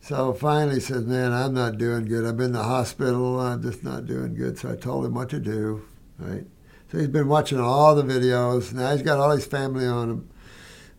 so 0.00 0.32
finally 0.32 0.78
says, 0.78 1.04
"Man, 1.04 1.32
I'm 1.32 1.52
not 1.52 1.78
doing 1.78 2.04
good. 2.04 2.24
I've 2.24 2.36
been 2.36 2.46
in 2.46 2.52
the 2.52 2.62
hospital. 2.62 3.40
I'm 3.40 3.62
just 3.62 3.82
not 3.82 4.06
doing 4.06 4.34
good." 4.34 4.56
So 4.58 4.70
I 4.70 4.76
told 4.76 5.04
him 5.04 5.14
what 5.14 5.28
to 5.30 5.40
do, 5.40 5.84
right? 6.18 6.44
So 6.92 6.98
he's 6.98 7.08
been 7.08 7.28
watching 7.28 7.58
all 7.58 7.96
the 7.96 8.04
videos. 8.04 8.72
Now 8.72 8.92
he's 8.92 9.02
got 9.02 9.18
all 9.18 9.32
his 9.32 9.46
family 9.46 9.86
on 9.86 10.10
him, 10.10 10.28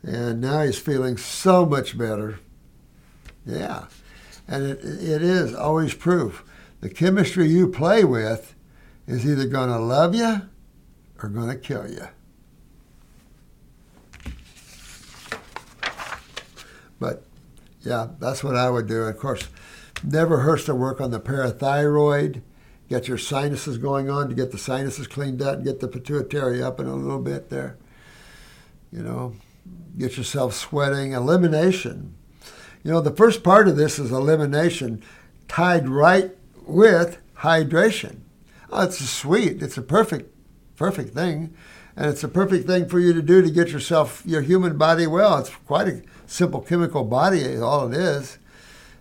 and 0.07 0.39
now 0.39 0.61
he's 0.61 0.79
feeling 0.79 1.17
so 1.17 1.65
much 1.65 1.97
better. 1.97 2.39
Yeah, 3.45 3.87
and 4.47 4.65
it, 4.65 4.79
it 4.79 5.21
is 5.21 5.53
always 5.53 5.93
proof. 5.93 6.43
The 6.79 6.89
chemistry 6.89 7.47
you 7.47 7.67
play 7.67 8.03
with 8.03 8.55
is 9.05 9.25
either 9.25 9.47
going 9.47 9.69
to 9.69 9.79
love 9.79 10.15
you 10.15 10.41
or 11.21 11.29
going 11.29 11.49
to 11.49 11.55
kill 11.55 11.89
you. 11.89 12.07
But 16.99 17.23
yeah, 17.81 18.07
that's 18.19 18.43
what 18.43 18.55
I 18.55 18.69
would 18.69 18.87
do. 18.87 19.03
Of 19.03 19.17
course, 19.17 19.47
never 20.03 20.39
hurts 20.39 20.65
to 20.65 20.75
work 20.75 21.01
on 21.01 21.11
the 21.11 21.19
parathyroid, 21.19 22.41
get 22.89 23.07
your 23.07 23.17
sinuses 23.17 23.77
going 23.77 24.09
on 24.09 24.29
to 24.29 24.35
get 24.35 24.51
the 24.51 24.57
sinuses 24.57 25.07
cleaned 25.07 25.41
out 25.41 25.55
and 25.55 25.65
get 25.65 25.81
the 25.81 25.87
pituitary 25.87 26.63
up 26.63 26.79
in 26.79 26.87
a 26.87 26.95
little 26.95 27.21
bit 27.21 27.49
there. 27.49 27.77
You 28.91 29.03
know, 29.03 29.35
get 29.97 30.17
yourself 30.17 30.53
sweating. 30.53 31.13
Elimination. 31.13 32.15
You 32.83 32.91
know, 32.91 33.01
the 33.01 33.11
first 33.11 33.43
part 33.43 33.67
of 33.67 33.75
this 33.75 33.99
is 33.99 34.11
elimination 34.11 35.03
tied 35.47 35.89
right 35.89 36.31
with 36.65 37.17
hydration. 37.39 38.19
Oh, 38.71 38.83
it's 38.83 38.97
sweet. 39.09 39.61
It's 39.61 39.77
a 39.77 39.81
perfect, 39.81 40.33
perfect 40.75 41.13
thing. 41.13 41.53
And 41.95 42.05
it's 42.05 42.23
a 42.23 42.27
perfect 42.27 42.67
thing 42.67 42.87
for 42.87 42.99
you 42.99 43.11
to 43.13 43.21
do 43.21 43.41
to 43.41 43.49
get 43.49 43.69
yourself, 43.69 44.21
your 44.25 44.41
human 44.41 44.77
body 44.77 45.07
well. 45.07 45.39
It's 45.39 45.49
quite 45.49 45.87
a 45.87 46.03
simple 46.27 46.61
chemical 46.61 47.03
body, 47.03 47.57
all 47.57 47.91
it 47.91 47.97
is. 47.97 48.37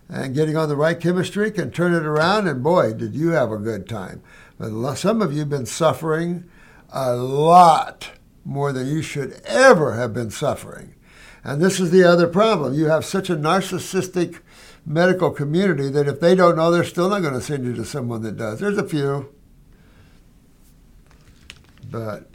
And 0.09 0.33
getting 0.33 0.57
on 0.57 0.69
the 0.69 0.75
right 0.75 0.99
chemistry 0.99 1.51
can 1.51 1.69
turn 1.69 1.93
it 1.93 2.05
around, 2.05 2.47
and 2.47 2.63
boy, 2.63 2.93
did 2.93 3.13
you 3.13 3.29
have 3.29 3.51
a 3.51 3.57
good 3.57 3.87
time. 3.87 4.23
But 4.57 4.95
some 4.95 5.21
of 5.21 5.33
you 5.33 5.39
have 5.39 5.49
been 5.49 5.65
suffering 5.65 6.45
a 6.91 7.13
lot 7.15 8.11
more 8.47 8.71
than 8.71 8.87
you 8.87 9.01
should 9.01 9.41
ever 9.43 9.95
have 9.95 10.13
been 10.13 10.31
suffering. 10.31 10.95
And 11.43 11.61
this 11.61 11.81
is 11.81 11.91
the 11.91 12.05
other 12.05 12.27
problem. 12.27 12.73
You 12.73 12.85
have 12.85 13.03
such 13.03 13.29
a 13.29 13.35
narcissistic 13.35 14.39
medical 14.85 15.31
community 15.31 15.89
that 15.89 16.07
if 16.07 16.21
they 16.21 16.33
don't 16.33 16.55
know, 16.55 16.71
they're 16.71 16.85
still 16.85 17.09
not 17.09 17.21
going 17.21 17.33
to 17.33 17.41
send 17.41 17.65
you 17.65 17.73
to 17.75 17.83
someone 17.83 18.21
that 18.21 18.37
does. 18.37 18.61
There's 18.61 18.77
a 18.77 18.87
few. 18.87 19.33
But 21.91 22.29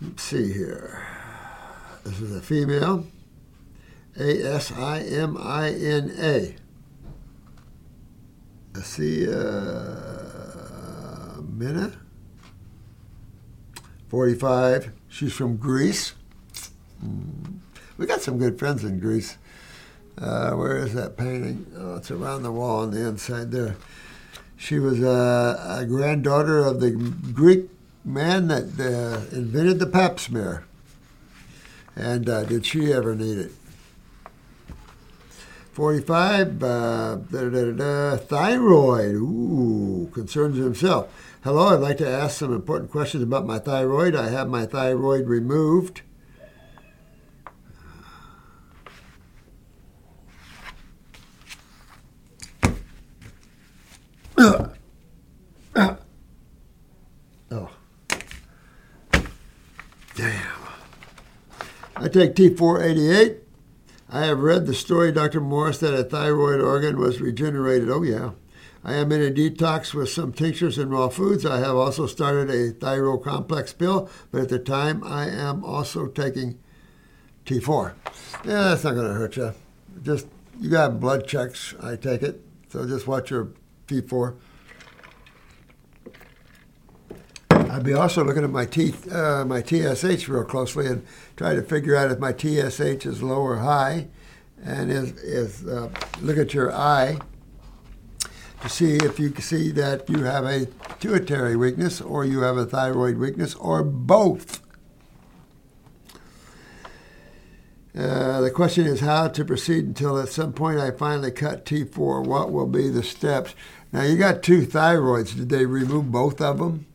let's 0.00 0.22
see 0.22 0.52
here. 0.52 1.04
This 2.04 2.20
is 2.20 2.34
a 2.34 2.40
female. 2.40 3.06
A 4.18 4.42
S 4.44 4.72
I 4.72 5.00
M 5.00 5.36
I 5.38 5.70
N 5.70 6.12
A. 6.18 6.54
Asia 8.76 10.16
Mina. 11.42 11.92
45. 14.08 14.92
She's 15.08 15.32
from 15.32 15.56
Greece. 15.56 16.14
Mm. 17.04 17.58
We 17.96 18.06
got 18.06 18.20
some 18.22 18.38
good 18.38 18.58
friends 18.58 18.82
in 18.84 18.98
Greece. 18.98 19.36
Uh, 20.18 20.52
where 20.52 20.78
is 20.78 20.94
that 20.94 21.16
painting? 21.16 21.66
Oh, 21.76 21.96
it's 21.96 22.10
around 22.10 22.42
the 22.42 22.52
wall 22.52 22.80
on 22.80 22.90
the 22.90 23.06
inside 23.06 23.52
there. 23.52 23.76
She 24.56 24.78
was 24.78 25.02
uh, 25.02 25.78
a 25.80 25.86
granddaughter 25.86 26.58
of 26.58 26.80
the 26.80 26.90
Greek 26.90 27.70
man 28.04 28.48
that 28.48 28.64
uh, 28.78 29.34
invented 29.34 29.78
the 29.78 29.86
pap 29.86 30.18
smear. 30.18 30.64
And 31.96 32.28
uh, 32.28 32.44
did 32.44 32.66
she 32.66 32.92
ever 32.92 33.14
need 33.14 33.38
it? 33.38 33.52
45, 35.80 36.62
uh, 36.62 37.16
thyroid. 38.18 39.14
Ooh, 39.14 40.10
concerns 40.12 40.58
himself. 40.58 41.10
Hello, 41.42 41.68
I'd 41.68 41.80
like 41.80 41.96
to 41.96 42.06
ask 42.06 42.38
some 42.38 42.52
important 42.52 42.90
questions 42.90 43.22
about 43.22 43.46
my 43.46 43.58
thyroid. 43.58 44.14
I 44.14 44.28
have 44.28 44.46
my 44.50 44.66
thyroid 44.66 45.26
removed. 45.26 46.02
oh. 54.36 54.70
Damn. 60.14 60.58
I 61.96 62.08
take 62.08 62.34
T488. 62.34 63.38
I 64.12 64.26
have 64.26 64.40
read 64.40 64.66
the 64.66 64.74
story, 64.74 65.12
Dr. 65.12 65.40
Morse, 65.40 65.78
that 65.78 65.94
a 65.94 66.02
thyroid 66.02 66.60
organ 66.60 66.98
was 66.98 67.20
regenerated. 67.20 67.88
Oh, 67.88 68.02
yeah. 68.02 68.32
I 68.82 68.94
am 68.94 69.12
in 69.12 69.22
a 69.22 69.30
detox 69.30 69.94
with 69.94 70.08
some 70.08 70.32
tinctures 70.32 70.78
and 70.78 70.90
raw 70.90 71.08
foods. 71.08 71.46
I 71.46 71.58
have 71.58 71.76
also 71.76 72.06
started 72.06 72.50
a 72.50 72.72
thyroid 72.72 73.22
complex 73.22 73.72
pill, 73.72 74.10
but 74.32 74.42
at 74.42 74.48
the 74.48 74.58
time 74.58 75.04
I 75.04 75.28
am 75.28 75.64
also 75.64 76.08
taking 76.08 76.58
T4. 77.46 77.92
Yeah, 78.44 78.62
that's 78.62 78.82
not 78.82 78.94
going 78.94 79.06
to 79.06 79.14
hurt 79.14 79.36
you. 79.36 79.54
Just, 80.02 80.26
you 80.58 80.70
got 80.70 80.98
blood 80.98 81.28
checks, 81.28 81.74
I 81.80 81.94
take 81.94 82.22
it. 82.22 82.40
So 82.70 82.86
just 82.88 83.06
watch 83.06 83.30
your 83.30 83.52
T4. 83.86 84.34
I'd 87.70 87.84
be 87.84 87.94
also 87.94 88.24
looking 88.24 88.42
at 88.42 88.50
my 88.50 88.66
T, 88.66 88.92
uh, 89.12 89.44
my 89.44 89.62
TSH 89.62 90.28
real 90.28 90.44
closely 90.44 90.86
and 90.86 91.06
try 91.36 91.54
to 91.54 91.62
figure 91.62 91.94
out 91.94 92.10
if 92.10 92.18
my 92.18 92.32
TSH 92.32 93.06
is 93.06 93.22
low 93.22 93.40
or 93.40 93.58
high, 93.58 94.08
and 94.64 94.90
is, 94.90 95.12
is 95.22 95.66
uh, 95.68 95.88
look 96.20 96.36
at 96.36 96.52
your 96.52 96.74
eye 96.74 97.18
to 98.62 98.68
see 98.68 98.96
if 98.96 99.20
you 99.20 99.30
can 99.30 99.42
see 99.42 99.70
that 99.70 100.10
you 100.10 100.24
have 100.24 100.44
a 100.44 100.66
pituitary 100.66 101.54
weakness 101.54 102.00
or 102.00 102.24
you 102.24 102.40
have 102.40 102.56
a 102.56 102.66
thyroid 102.66 103.18
weakness 103.18 103.54
or 103.54 103.84
both. 103.84 104.60
Uh, 107.96 108.40
the 108.40 108.50
question 108.50 108.84
is 108.84 108.98
how 108.98 109.28
to 109.28 109.44
proceed 109.44 109.84
until 109.84 110.18
at 110.18 110.28
some 110.28 110.52
point 110.52 110.80
I 110.80 110.90
finally 110.90 111.30
cut 111.30 111.64
T4. 111.64 112.26
What 112.26 112.50
will 112.50 112.66
be 112.66 112.88
the 112.88 113.04
steps? 113.04 113.54
Now, 113.92 114.02
you 114.02 114.16
got 114.16 114.42
two 114.42 114.66
thyroids. 114.66 115.36
Did 115.36 115.50
they 115.50 115.66
remove 115.66 116.10
both 116.10 116.40
of 116.40 116.58
them? 116.58 116.86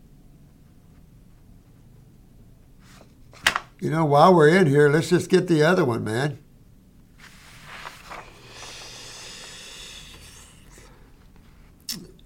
You 3.86 3.91
know, 3.91 4.03
while 4.03 4.33
we're 4.33 4.49
in 4.49 4.65
here, 4.65 4.89
let's 4.89 5.09
just 5.09 5.29
get 5.29 5.47
the 5.47 5.61
other 5.61 5.86
one, 5.86 6.03
man. 6.03 6.39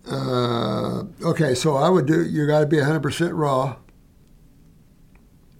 Uh, 0.09 1.03
okay, 1.21 1.53
so 1.53 1.75
I 1.75 1.89
would 1.89 2.05
do, 2.05 2.25
you 2.25 2.47
got 2.47 2.61
to 2.61 2.65
be 2.65 2.77
100% 2.77 3.31
raw. 3.33 3.75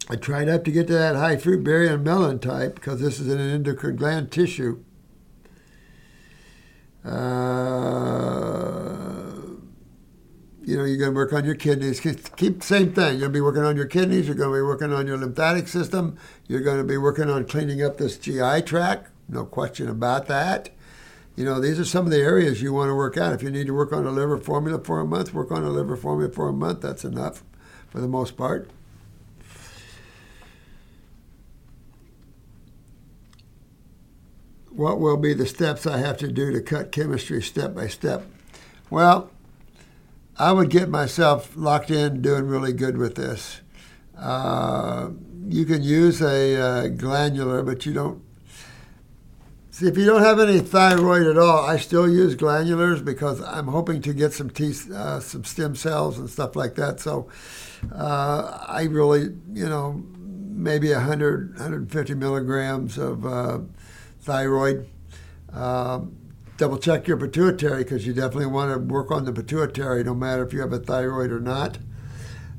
I 0.10 0.16
try 0.16 0.46
not 0.46 0.64
to 0.64 0.72
get 0.72 0.88
to 0.88 0.94
that 0.94 1.18
high 1.18 1.36
fruit 1.36 1.66
berry 1.66 1.90
and 1.90 2.02
melon 2.02 2.40
type 2.40 2.76
because 2.76 3.02
this 3.02 3.20
is 3.20 3.28
an 3.28 3.42
endocrine 3.42 3.98
gland 3.98 4.32
tissue. 4.32 4.82
Uh, 7.04 8.49
you 10.70 10.78
know, 10.78 10.86
you're 10.86 10.98
going 10.98 11.10
to 11.10 11.16
work 11.16 11.34
on 11.34 11.46
your 11.46 11.56
kidneys. 11.56 12.00
Keep 12.00 12.36
the 12.38 12.66
same 12.66 12.94
thing. 12.94 13.14
You're 13.14 13.22
going 13.22 13.34
to 13.34 13.38
be 13.38 13.42
working 13.42 13.64
on 13.64 13.76
your 13.76 13.88
kidneys. 13.88 14.28
You're 14.28 14.36
going 14.36 14.52
to 14.52 14.56
be 14.56 14.62
working 14.62 14.94
on 14.94 15.08
your 15.08 15.18
lymphatic 15.18 15.68
system. 15.68 16.16
You're 16.48 16.62
going 16.62 16.78
to 16.78 16.84
be 16.84 16.96
working 16.96 17.28
on 17.28 17.46
cleaning 17.46 17.82
up 17.82 17.98
this 17.98 18.20
GI 18.20 18.62
tract. 18.62 19.10
No 19.28 19.46
question 19.46 19.90
about 19.90 20.28
that. 20.28 20.70
You 21.36 21.44
know, 21.44 21.60
these 21.60 21.80
are 21.80 21.86
some 21.86 22.06
of 22.06 22.12
the 22.12 22.20
areas 22.20 22.62
you 22.62 22.72
want 22.72 22.90
to 22.90 22.96
work 22.96 23.18
out. 23.18 23.34
If 23.34 23.42
you 23.42 23.50
need 23.50 23.66
to 23.66 23.74
work 23.74 23.92
on 23.92 24.06
a 24.06 24.12
liver 24.12 24.38
formula 24.38 24.80
for 24.84 25.00
a 25.00 25.06
month, 25.06 25.34
work 25.34 25.52
on 25.52 25.64
a 25.64 25.72
liver 25.72 25.98
formula 25.98 26.32
for 26.32 26.48
a 26.48 26.54
month. 26.54 26.82
That's 26.82 27.04
enough 27.04 27.44
for 27.88 28.00
the 28.00 28.08
most 28.08 28.38
part. 28.38 28.70
What 34.70 35.00
will 35.00 35.18
be 35.18 35.34
the 35.34 35.48
steps 35.48 35.88
I 35.88 35.98
have 35.98 36.18
to 36.18 36.32
do 36.32 36.52
to 36.52 36.62
cut 36.62 36.92
chemistry 36.92 37.42
step 37.42 37.74
by 37.74 37.88
step? 37.88 38.28
Well, 38.92 39.32
I 40.40 40.54
would 40.54 40.70
get 40.70 40.90
myself 40.90 41.52
locked 41.56 41.92
in 41.92 42.22
doing 42.22 42.48
really 42.48 42.74
good 42.74 42.98
with 42.98 43.16
this. 43.16 43.62
Uh, 44.18 45.10
you 45.48 45.66
can 45.66 45.84
use 45.84 46.22
a 46.22 46.56
uh, 46.56 46.88
glandular, 46.88 47.62
but 47.62 47.86
you 47.86 47.94
don't 47.94 48.24
See, 49.80 49.88
if 49.88 49.98
you 49.98 50.06
don't 50.06 50.24
have 50.24 50.42
any 50.42 50.60
thyroid 50.60 51.26
at 51.26 51.38
all, 51.38 51.66
I 51.66 51.78
still 51.78 52.06
use 52.06 52.36
glandulars 52.36 53.02
because 53.06 53.40
I'm 53.42 53.68
hoping 53.68 54.02
to 54.02 54.14
get 54.14 54.34
some 54.34 54.52
uh, 54.94 55.22
some 55.22 55.46
stem 55.46 55.74
cells 55.74 56.20
and 56.20 56.30
stuff 56.30 56.58
like 56.58 56.76
that. 56.76 57.00
So 57.00 57.30
uh, 57.96 58.66
I 58.68 58.90
really, 58.90 59.38
you 59.54 59.70
know, 59.70 60.04
maybe 60.20 60.92
100, 60.92 61.52
150 61.54 62.14
milligrams 62.16 62.98
of 62.98 63.26
uh, 63.26 63.60
thyroid. 64.20 64.90
Um, 65.54 66.19
double 66.60 66.78
check 66.78 67.08
your 67.08 67.16
pituitary 67.16 67.84
because 67.84 68.06
you 68.06 68.14
definitely 68.14 68.46
want 68.46 68.70
to 68.70 68.78
work 68.78 69.12
on 69.12 69.24
the 69.24 69.32
pituitary 69.32 70.04
no 70.04 70.14
matter 70.14 70.46
if 70.46 70.52
you 70.52 70.60
have 70.60 70.74
a 70.74 70.78
thyroid 70.78 71.32
or 71.32 71.40
not. 71.40 71.78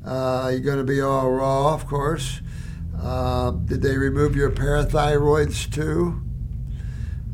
Uh, 0.04 0.48
you're 0.50 0.60
going 0.60 0.78
to 0.78 0.84
be 0.84 1.02
all 1.02 1.30
raw, 1.30 1.74
of 1.74 1.86
course. 1.86 2.40
Uh, 2.98 3.50
did 3.50 3.82
they 3.82 3.98
remove 3.98 4.34
your 4.34 4.50
parathyroids 4.50 5.70
too? 5.70 6.22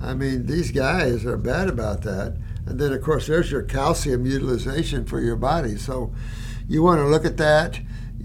I 0.03 0.15
mean, 0.15 0.47
these 0.47 0.73
guys 0.73 1.25
are 1.25 1.37
bad 1.37 1.69
about 1.69 2.03
that. 2.03 2.37
And 2.67 2.81
then, 2.81 2.93
of 2.93 3.01
course, 3.01 3.29
there's 3.29 3.53
your 3.53 3.63
calcium 3.63 4.27
utilization 4.27 5.05
for 5.05 5.21
your 5.21 5.37
body. 5.37 5.77
So 5.77 6.13
you 6.69 6.83
want 6.83 6.99
to 6.99 7.07
look 7.07 7.25
at 7.25 7.37
that. 7.37 7.79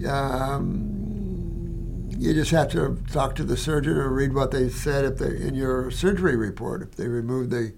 Um, 0.04 2.10
you 2.18 2.34
just 2.34 2.50
have 2.50 2.72
to 2.72 2.98
talk 3.12 3.36
to 3.36 3.44
the 3.44 3.56
surgeon 3.56 3.96
or 3.96 4.08
read 4.08 4.34
what 4.34 4.50
they 4.50 4.68
said 4.68 5.04
if 5.04 5.18
they 5.18 5.46
in 5.46 5.54
your 5.54 5.92
surgery 5.92 6.34
report. 6.34 6.82
If 6.82 6.96
they 6.96 7.06
removed 7.06 7.50
the 7.50 7.72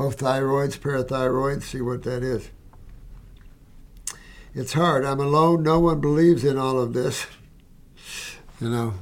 both 0.00 0.16
thyroids, 0.16 0.78
parathyroids, 0.78 1.64
see 1.64 1.82
what 1.82 2.04
that 2.04 2.22
is. 2.22 2.48
It's 4.54 4.72
hard. 4.72 5.04
I'm 5.04 5.20
alone. 5.20 5.62
No 5.62 5.78
one 5.78 6.00
believes 6.00 6.42
in 6.42 6.56
all 6.56 6.80
of 6.80 6.94
this. 6.94 7.26
You 8.62 8.70
know, 8.70 8.94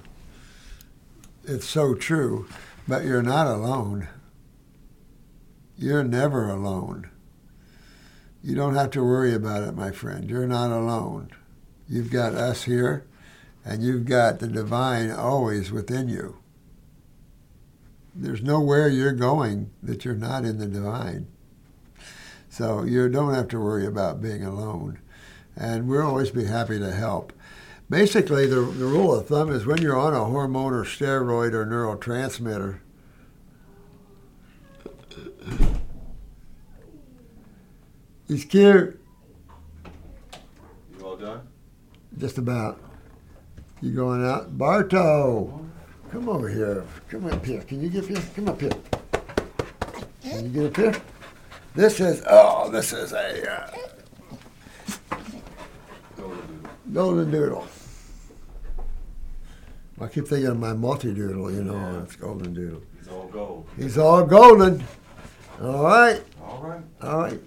it's 1.45 1.69
so 1.69 1.95
true, 1.95 2.49
but 2.89 3.05
you're 3.05 3.23
not 3.23 3.47
alone. 3.47 4.09
You're 5.77 6.03
never 6.03 6.49
alone. 6.49 7.09
You 8.43 8.57
don't 8.57 8.75
have 8.75 8.91
to 8.91 9.05
worry 9.05 9.33
about 9.33 9.63
it, 9.63 9.77
my 9.77 9.93
friend. 9.93 10.29
You're 10.29 10.49
not 10.49 10.73
alone. 10.73 11.31
You've 11.89 12.11
got 12.11 12.35
us 12.35 12.65
here, 12.65 13.07
and 13.65 13.85
you've 13.85 14.05
got 14.05 14.41
the 14.41 14.49
divine 14.49 15.13
always 15.13 15.71
within 15.71 16.09
you. 16.09 16.39
There's 18.21 18.43
nowhere 18.43 18.89
you're 18.89 19.13
going 19.13 19.71
that 19.81 20.05
you're 20.05 20.15
not 20.15 20.45
in 20.45 20.59
the 20.59 20.67
divine. 20.67 21.29
So 22.49 22.83
you 22.83 23.09
don't 23.09 23.33
have 23.33 23.47
to 23.49 23.61
worry 23.61 23.87
about 23.87 24.21
being 24.21 24.45
alone. 24.45 24.99
And 25.57 25.87
we'll 25.87 26.05
always 26.07 26.31
be 26.31 26.45
happy 26.45 26.81
to 26.81 26.91
help. 26.91 27.33
Basically, 27.89 28.47
the, 28.47 28.57
the 28.57 28.87
rule 28.87 29.15
of 29.15 29.29
thumb 29.29 29.51
is 29.51 29.67
when 29.67 29.81
you're 29.81 29.97
on 29.97 30.15
a 30.15 30.25
hormone 30.25 30.75
or 30.75 30.85
steroid 30.85 31.53
or 31.53 31.65
neurotransmitter, 31.65 32.81
he's 38.27 38.45
cute. 38.45 39.01
You 40.99 41.07
all 41.07 41.17
done? 41.17 41.47
Just 42.19 42.37
about. 42.37 42.81
You 43.81 43.93
going 43.93 44.25
out? 44.25 44.59
Barto! 44.59 45.68
Come 46.11 46.29
over 46.29 46.49
here. 46.49 46.85
Come 47.09 47.27
up 47.27 47.45
here. 47.45 47.61
Can 47.63 47.83
you 47.83 47.89
get 47.91 48.07
here? 48.07 48.23
Come 48.35 48.49
up 48.49 48.61
here. 48.61 48.71
Can 50.23 50.45
you 50.45 50.51
get 50.51 50.67
up 50.67 50.77
here? 50.95 51.03
This 51.75 52.01
is, 52.01 52.23
oh, 52.29 52.71
this 52.71 52.93
is 52.93 53.13
a 53.13 53.51
uh, 53.53 53.71
golden 56.93 57.31
doodle. 57.31 57.67
I 60.01 60.07
keep 60.07 60.27
thinking 60.29 60.47
of 60.47 60.59
my 60.59 60.73
multi 60.73 61.13
doodle, 61.13 61.53
you 61.53 61.63
know, 61.63 61.75
Yeah. 61.75 62.03
it's 62.03 62.17
golden 62.17 62.55
doodle. 62.55 62.83
He's 62.99 63.09
all 63.09 63.29
gold. 63.29 63.67
He's 63.77 63.99
all 63.99 64.25
golden. 64.25 64.85
All 65.61 65.83
right, 65.85 66.23
All 66.43 66.63
right. 66.63 66.83
all 67.03 67.19
right. 67.21 67.41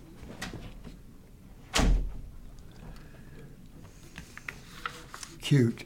Cute. 5.42 5.84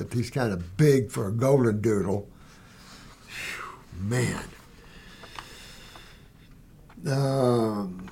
But 0.00 0.14
he's 0.14 0.30
kind 0.30 0.50
of 0.50 0.78
big 0.78 1.10
for 1.10 1.28
a 1.28 1.30
golden 1.30 1.82
doodle. 1.82 2.26
Phew, 3.26 3.64
man. 4.00 4.44
Um, 7.06 8.08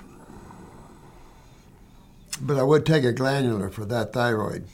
but 2.39 2.57
I 2.57 2.63
would 2.63 2.85
take 2.85 3.03
a 3.03 3.11
glandular 3.11 3.71
for 3.71 3.85
that 3.85 4.13
thyroid. 4.13 4.67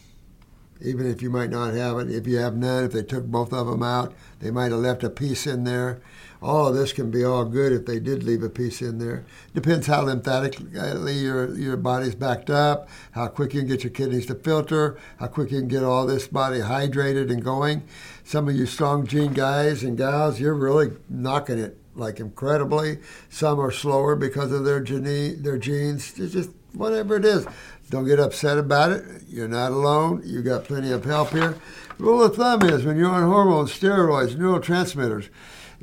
Even 0.82 1.10
if 1.10 1.22
you 1.22 1.30
might 1.30 1.50
not 1.50 1.74
have 1.74 2.00
it, 2.00 2.12
if 2.12 2.28
you 2.28 2.36
have 2.38 2.58
none, 2.58 2.84
if 2.84 2.92
they 2.92 3.04
took 3.04 3.26
both 3.26 3.54
of 3.54 3.68
them 3.68 3.82
out, 3.82 4.14
they 4.42 4.52
might 4.52 4.74
have 4.74 4.82
left 4.82 5.04
a 5.06 5.10
piece 5.10 5.48
in 5.48 5.64
there. 5.64 6.02
All 6.46 6.68
of 6.68 6.76
this 6.76 6.94
can 6.94 7.10
be 7.10 7.24
all 7.24 7.44
good 7.44 7.74
if 7.74 7.88
they 7.88 8.00
did 8.00 8.22
leave 8.22 8.44
a 8.44 8.50
piece 8.52 8.80
in 8.80 9.00
there. 9.00 9.26
Depends 9.56 9.88
how 9.88 10.04
lymphatically 10.04 11.14
your, 11.14 11.58
your 11.58 11.76
body's 11.76 12.14
backed 12.14 12.52
up, 12.52 12.88
how 13.14 13.30
quick 13.30 13.56
you 13.56 13.62
can 13.62 13.68
get 13.68 13.84
your 13.84 13.90
kidneys 13.90 14.28
to 14.28 14.36
filter, 14.36 14.96
how 15.18 15.26
quick 15.26 15.52
you 15.52 15.58
can 15.58 15.68
get 15.68 15.84
all 15.84 16.06
this 16.06 16.28
body 16.28 16.60
hydrated 16.60 17.32
and 17.32 17.44
going. 17.44 17.82
Some 18.24 18.48
of 18.48 18.56
you 18.56 18.68
strong 18.68 19.08
gene 19.08 19.34
guys 19.34 19.82
and 19.82 19.98
gals, 19.98 20.40
you're 20.40 20.54
really 20.54 20.92
knocking 21.10 21.58
it 21.58 21.80
like 21.96 22.20
incredibly. 22.20 23.00
Some 23.28 23.60
are 23.60 23.72
slower 23.72 24.16
because 24.16 24.52
of 24.52 24.66
their 24.66 24.82
gene, 24.82 25.42
their 25.42 25.58
genes. 25.58 26.20
It's 26.20 26.34
just 26.34 26.52
whatever 26.74 27.16
it 27.16 27.26
is. 27.26 27.48
Don't 27.90 28.06
get 28.06 28.20
upset 28.20 28.60
about 28.60 28.92
it. 28.92 29.04
You're 29.28 29.48
not 29.48 29.72
alone. 29.72 30.22
You 30.24 30.44
got 30.44 30.66
plenty 30.66 30.92
of 30.92 31.06
help 31.06 31.32
here. 31.32 31.58
Rule 31.98 32.22
of 32.22 32.36
thumb 32.36 32.62
is 32.64 32.86
when 32.86 32.98
you're 32.98 33.10
on 33.10 33.24
hormones, 33.24 33.72
steroids, 33.72 34.36
neurotransmitters, 34.36 35.30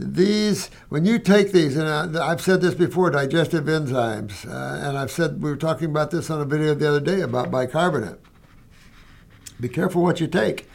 these 0.02 0.68
when 0.88 1.04
you 1.04 1.18
take 1.18 1.52
these, 1.52 1.76
and 1.76 2.16
I, 2.16 2.30
I've 2.30 2.40
said 2.40 2.60
this 2.60 2.74
before, 2.74 3.10
digestive 3.10 3.64
enzymes, 3.64 4.46
uh, 4.46 4.86
and 4.86 4.98
I've 4.98 5.10
said 5.10 5.42
we 5.42 5.50
were 5.50 5.56
talking 5.56 5.86
about 5.86 6.10
this 6.10 6.30
on 6.30 6.40
a 6.40 6.44
video 6.44 6.74
the 6.74 6.88
other 6.88 7.00
day 7.00 7.20
about 7.20 7.50
bicarbonate. 7.50 8.20
Be 9.60 9.68
careful 9.68 10.02
what 10.02 10.20
you 10.20 10.26
take 10.26 10.68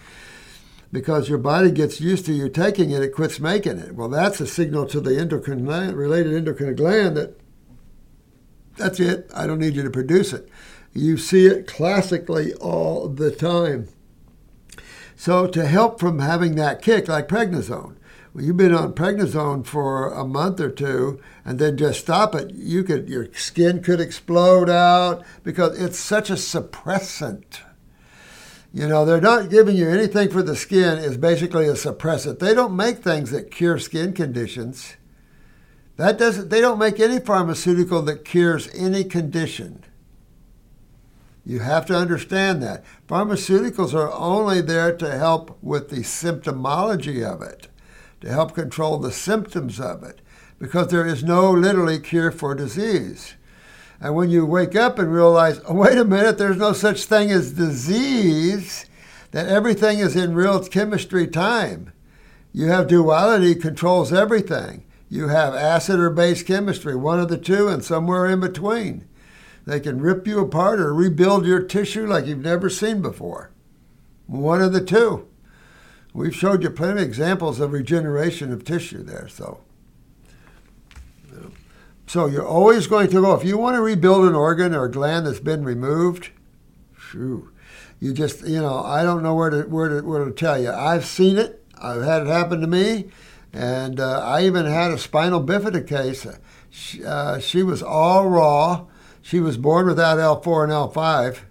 because 0.91 1.29
your 1.29 1.37
body 1.37 1.71
gets 1.71 1.99
used 1.99 2.25
to 2.25 2.33
you 2.33 2.49
taking 2.49 2.91
it, 2.91 3.01
it 3.01 3.13
quits 3.13 3.39
making 3.39 3.77
it. 3.77 3.95
Well, 3.95 4.09
that's 4.09 4.39
a 4.39 4.47
signal 4.47 4.85
to 4.87 5.01
the 5.01 5.19
endocrine 5.19 5.65
related 5.65 6.33
endocrine 6.33 6.75
gland 6.75 7.17
that 7.17 7.39
that's 8.77 8.99
it. 8.99 9.29
I 9.35 9.47
don't 9.47 9.59
need 9.59 9.75
you 9.75 9.83
to 9.83 9.89
produce 9.89 10.33
it. 10.33 10.47
You 10.93 11.17
see 11.17 11.45
it 11.47 11.67
classically 11.67 12.53
all 12.55 13.09
the 13.09 13.31
time. 13.31 13.89
So 15.15 15.47
to 15.47 15.65
help 15.65 15.99
from 15.99 16.19
having 16.19 16.55
that 16.55 16.81
kick, 16.81 17.07
like 17.07 17.27
prednisone, 17.27 17.95
when 18.37 18.45
you've 18.45 18.55
been 18.55 18.71
on 18.71 18.93
prednisone 18.93 19.65
for 19.65 20.13
a 20.13 20.23
month 20.23 20.59
or 20.59 20.69
two 20.69 21.19
and 21.43 21.57
then 21.57 21.75
just 21.75 22.01
stop 22.01 22.35
it, 22.35 22.53
you 22.53 22.83
could 22.83 23.09
your 23.09 23.33
skin 23.33 23.81
could 23.81 23.99
explode 23.99 24.69
out 24.69 25.25
because 25.43 25.81
it's 25.81 25.97
such 25.97 26.29
a 26.29 26.33
suppressant. 26.33 27.61
You 28.71 28.87
know, 28.87 29.05
they're 29.05 29.19
not 29.19 29.49
giving 29.49 29.75
you 29.75 29.89
anything 29.89 30.29
for 30.29 30.43
the 30.43 30.55
skin 30.55 30.99
is 30.99 31.17
basically 31.17 31.67
a 31.67 31.73
suppressant. 31.73 32.37
They 32.37 32.53
don't 32.53 32.75
make 32.75 32.99
things 32.99 33.31
that 33.31 33.49
cure 33.49 33.79
skin 33.79 34.13
conditions. 34.13 34.97
That 35.95 36.19
doesn't 36.19 36.49
they 36.51 36.61
don't 36.61 36.77
make 36.77 36.99
any 36.99 37.19
pharmaceutical 37.19 38.03
that 38.03 38.23
cures 38.23 38.69
any 38.75 39.03
condition. 39.03 39.83
You 41.43 41.61
have 41.61 41.87
to 41.87 41.95
understand 41.95 42.61
that. 42.61 42.85
Pharmaceuticals 43.07 43.95
are 43.95 44.11
only 44.11 44.61
there 44.61 44.95
to 44.95 45.17
help 45.17 45.57
with 45.63 45.89
the 45.89 46.01
symptomology 46.01 47.25
of 47.25 47.41
it, 47.41 47.67
to 48.21 48.29
help 48.29 48.53
control 48.53 48.97
the 48.97 49.11
symptoms 49.11 49.79
of 49.79 50.03
it, 50.03 50.21
because 50.59 50.87
there 50.87 51.05
is 51.05 51.23
no 51.23 51.51
literally 51.51 51.99
cure 51.99 52.31
for 52.31 52.55
disease. 52.55 53.35
And 53.99 54.15
when 54.15 54.29
you 54.29 54.45
wake 54.45 54.75
up 54.75 54.99
and 54.99 55.11
realize, 55.11 55.59
oh, 55.67 55.73
wait 55.73 55.97
a 55.97 56.05
minute, 56.05 56.37
there's 56.37 56.57
no 56.57 56.73
such 56.73 57.05
thing 57.05 57.31
as 57.31 57.53
disease, 57.53 58.85
that 59.31 59.47
everything 59.47 59.99
is 59.99 60.15
in 60.15 60.35
real 60.35 60.63
chemistry 60.65 61.27
time. 61.27 61.91
You 62.53 62.67
have 62.67 62.87
duality 62.87 63.55
controls 63.55 64.13
everything. 64.13 64.83
You 65.09 65.27
have 65.29 65.53
acid 65.53 65.99
or 65.99 66.09
base 66.09 66.43
chemistry, 66.43 66.95
one 66.95 67.19
of 67.19 67.29
the 67.29 67.37
two, 67.37 67.67
and 67.67 67.83
somewhere 67.83 68.25
in 68.25 68.39
between. 68.39 69.07
They 69.65 69.79
can 69.79 70.01
rip 70.01 70.25
you 70.27 70.39
apart 70.39 70.79
or 70.79 70.93
rebuild 70.93 71.45
your 71.45 71.61
tissue 71.61 72.07
like 72.07 72.25
you've 72.25 72.39
never 72.39 72.69
seen 72.69 73.01
before. 73.01 73.51
One 74.25 74.61
of 74.61 74.73
the 74.73 74.83
two. 74.83 75.27
We've 76.17 76.35
showed 76.35 76.63
you 76.63 76.71
plenty 76.71 77.03
of 77.03 77.07
examples 77.07 77.59
of 77.59 77.73
regeneration 77.73 78.51
of 78.51 78.63
tissue 78.63 79.03
there, 79.03 79.27
so. 79.27 79.59
So 82.07 82.25
you're 82.25 82.47
always 82.47 82.87
going 82.87 83.09
to 83.09 83.21
go, 83.21 83.35
if 83.35 83.43
you 83.43 83.55
want 83.55 83.75
to 83.75 83.83
rebuild 83.83 84.25
an 84.25 84.33
organ 84.33 84.73
or 84.73 84.87
gland 84.87 85.27
that's 85.27 85.39
been 85.39 85.63
removed, 85.63 86.31
shoo, 86.97 87.51
you 87.99 88.13
just, 88.13 88.47
you 88.47 88.59
know, 88.59 88.79
I 88.83 89.03
don't 89.03 89.21
know 89.21 89.35
where 89.35 89.51
to, 89.51 89.61
where 89.63 89.89
to, 89.89 90.01
where 90.01 90.25
to 90.25 90.31
tell 90.31 90.59
you. 90.59 90.71
I've 90.71 91.05
seen 91.05 91.37
it. 91.37 91.63
I've 91.79 92.01
had 92.01 92.23
it 92.23 92.27
happen 92.27 92.61
to 92.61 92.67
me. 92.67 93.11
And 93.53 93.99
uh, 93.99 94.19
I 94.21 94.43
even 94.43 94.65
had 94.65 94.89
a 94.89 94.97
spina 94.97 95.39
bifida 95.39 95.87
case. 95.87 96.25
She, 96.71 97.05
uh, 97.05 97.37
she 97.37 97.61
was 97.61 97.83
all 97.83 98.27
raw. 98.27 98.87
She 99.21 99.39
was 99.39 99.57
born 99.57 99.85
without 99.85 100.17
L4 100.17 100.63
and 100.63 100.73
L5. 100.73 101.41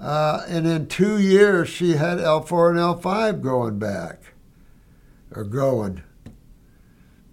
Uh, 0.00 0.44
and 0.48 0.66
in 0.66 0.86
two 0.86 1.18
years, 1.18 1.68
she 1.68 1.92
had 1.92 2.18
L4 2.18 2.70
and 2.70 2.78
L5 2.78 3.42
going 3.42 3.78
back 3.78 4.32
or 5.34 5.44
going. 5.44 6.02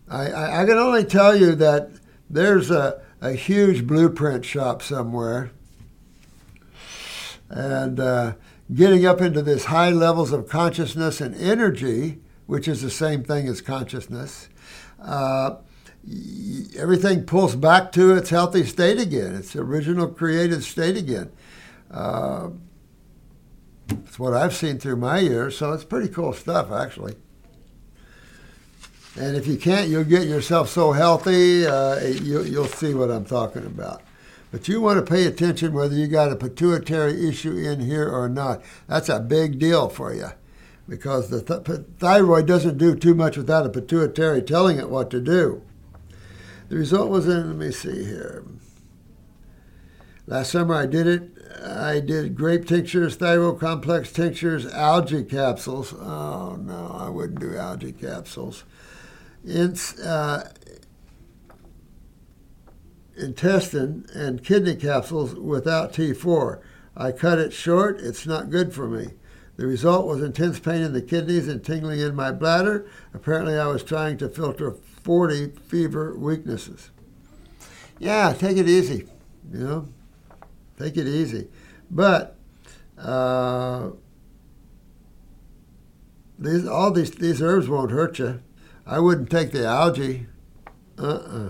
I, 0.10 0.28
I, 0.28 0.62
I 0.62 0.66
can 0.66 0.78
only 0.78 1.06
tell 1.06 1.36
you 1.36 1.56
that 1.56 1.92
there's 2.30 2.70
a, 2.70 3.02
a 3.22 3.32
huge 3.32 3.88
blueprint 3.88 4.44
shop 4.44 4.82
somewhere. 4.82 5.52
And 7.50 8.02
uh, 8.02 8.34
getting 8.74 9.06
up 9.06 9.22
into 9.22 9.42
this 9.42 9.66
high 9.66 9.92
levels 9.92 10.34
of 10.34 10.50
consciousness 10.50 11.22
and 11.22 11.36
energy, 11.36 12.20
which 12.48 12.68
is 12.68 12.82
the 12.82 12.90
same 12.90 13.24
thing 13.24 13.48
as 13.48 13.62
consciousness, 13.62 14.50
uh, 15.02 15.56
everything 16.78 17.24
pulls 17.24 17.56
back 17.56 17.94
to 17.94 18.14
its 18.14 18.30
healthy 18.30 18.66
state 18.66 19.00
again, 19.00 19.36
its 19.36 19.56
original 19.56 20.08
created 20.08 20.64
state 20.64 20.98
again. 20.98 21.32
Uh, 21.92 22.50
it's 23.90 24.20
what 24.20 24.34
I've 24.34 24.56
seen 24.56 24.80
through 24.80 24.98
my 24.98 25.20
years, 25.20 25.58
so 25.58 25.72
it's 25.74 25.84
pretty 25.86 26.10
cool 26.10 26.34
stuff, 26.34 26.72
actually. 26.72 27.16
And 29.20 29.36
if 29.36 29.48
you 29.48 29.58
can't, 29.58 29.90
you'll 29.90 30.04
get 30.04 30.28
yourself 30.28 30.70
so 30.70 30.92
healthy, 30.92 31.66
uh, 31.66 32.00
you, 32.00 32.44
you'll 32.44 32.66
see 32.66 32.94
what 32.94 33.10
I'm 33.10 33.26
talking 33.26 33.66
about. 33.66 34.02
But 34.52 34.68
you 34.68 34.80
want 34.80 35.04
to 35.04 35.12
pay 35.12 35.26
attention 35.26 35.74
whether 35.74 35.96
you 35.96 36.08
got 36.08 36.32
a 36.32 36.36
pituitary 36.36 37.28
issue 37.28 37.58
in 37.58 37.80
here 37.80 38.08
or 38.10 38.30
not. 38.30 38.62
That's 38.88 39.10
a 39.10 39.20
big 39.20 39.60
deal 39.60 39.90
for 39.90 40.14
you. 40.14 40.30
because 40.88 41.30
the 41.30 41.42
th- 41.42 41.86
thyroid 42.00 42.48
doesn't 42.48 42.78
do 42.78 42.96
too 42.96 43.14
much 43.14 43.38
without 43.38 43.66
a 43.66 43.70
pituitary 43.70 44.42
telling 44.42 44.78
it 44.78 44.90
what 44.90 45.10
to 45.12 45.20
do. 45.20 45.62
The 46.70 46.78
result 46.78 47.10
was 47.10 47.28
in, 47.28 47.48
let 47.48 47.56
me 47.58 47.72
see 47.72 48.06
here. 48.06 48.44
Last 50.26 50.52
summer 50.52 50.76
I 50.76 50.86
did 50.86 51.08
it. 51.08 51.37
I 51.64 52.00
did 52.00 52.36
grape 52.36 52.68
tinctures, 52.68 53.16
thyroid 53.16 53.60
complex 53.60 54.12
tinctures, 54.12 54.66
algae 54.66 55.24
capsules. 55.24 55.94
Oh 55.94 56.58
no, 56.60 56.96
I 57.00 57.10
wouldn't 57.10 57.40
do 57.40 57.56
algae 57.56 57.94
capsules. 57.94 58.64
Uh, 60.04 60.44
intestine 63.18 64.06
and 64.14 64.44
kidney 64.44 64.76
capsules 64.76 65.34
without 65.36 65.94
T4. 65.94 66.62
I 66.96 67.12
cut 67.12 67.40
it 67.40 67.54
short. 67.54 68.00
It's 68.00 68.26
not 68.26 68.50
good 68.50 68.74
for 68.74 68.88
me. 68.88 69.14
The 69.56 69.66
result 69.66 70.06
was 70.06 70.22
intense 70.22 70.60
pain 70.60 70.84
in 70.84 70.94
the 70.94 71.02
kidneys 71.02 71.48
and 71.48 71.64
tingling 71.64 72.00
in 72.00 72.16
my 72.16 72.32
bladder. 72.32 72.88
Apparently, 73.14 73.58
I 73.58 73.68
was 73.68 73.84
trying 73.84 74.18
to 74.18 74.30
filter 74.30 74.72
40 74.72 75.50
fever 75.68 76.16
weaknesses. 76.16 76.92
Yeah, 77.98 78.34
take 78.34 78.58
it 78.58 78.70
easy. 78.70 79.08
You 79.52 79.60
know, 79.60 79.88
take 80.78 80.98
it 80.98 81.08
easy. 81.08 81.48
But 81.90 82.36
uh, 82.98 83.92
these 86.38 86.68
all 86.68 86.92
these 86.92 87.12
these 87.12 87.42
herbs 87.42 87.68
won't 87.68 87.92
hurt 87.92 88.20
you. 88.20 88.42
I 88.86 89.00
wouldn't 89.00 89.30
take 89.30 89.52
the 89.52 89.66
algae. 89.66 90.28
Uh-uh. 90.98 91.50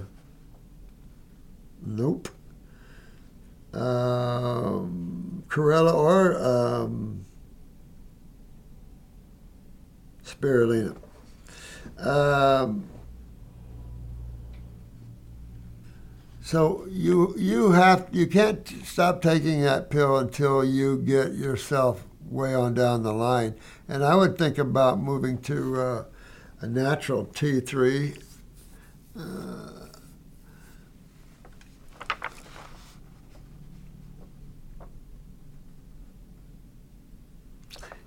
Nope. 1.85 2.29
Um, 3.73 5.43
Chlorella 5.47 5.93
or 5.93 6.37
um, 6.41 7.25
spirulina. 10.23 10.97
Um, 11.97 12.89
so 16.47 16.87
you 16.89 17.35
you 17.37 17.71
have 17.71 18.07
you 18.13 18.25
can't 18.25 18.65
stop 18.85 19.21
taking 19.21 19.63
that 19.63 19.89
pill 19.89 20.17
until 20.17 20.63
you 20.63 20.97
get 20.97 21.33
yourself 21.33 22.05
way 22.23 22.55
on 22.55 22.73
down 22.73 23.03
the 23.03 23.11
line. 23.11 23.53
And 23.89 24.01
I 24.01 24.15
would 24.15 24.37
think 24.37 24.57
about 24.57 24.97
moving 24.97 25.39
to 25.41 25.81
uh, 25.81 26.03
a 26.61 26.67
natural 26.67 27.25
T3. 27.25 28.17
Uh, 29.19 29.71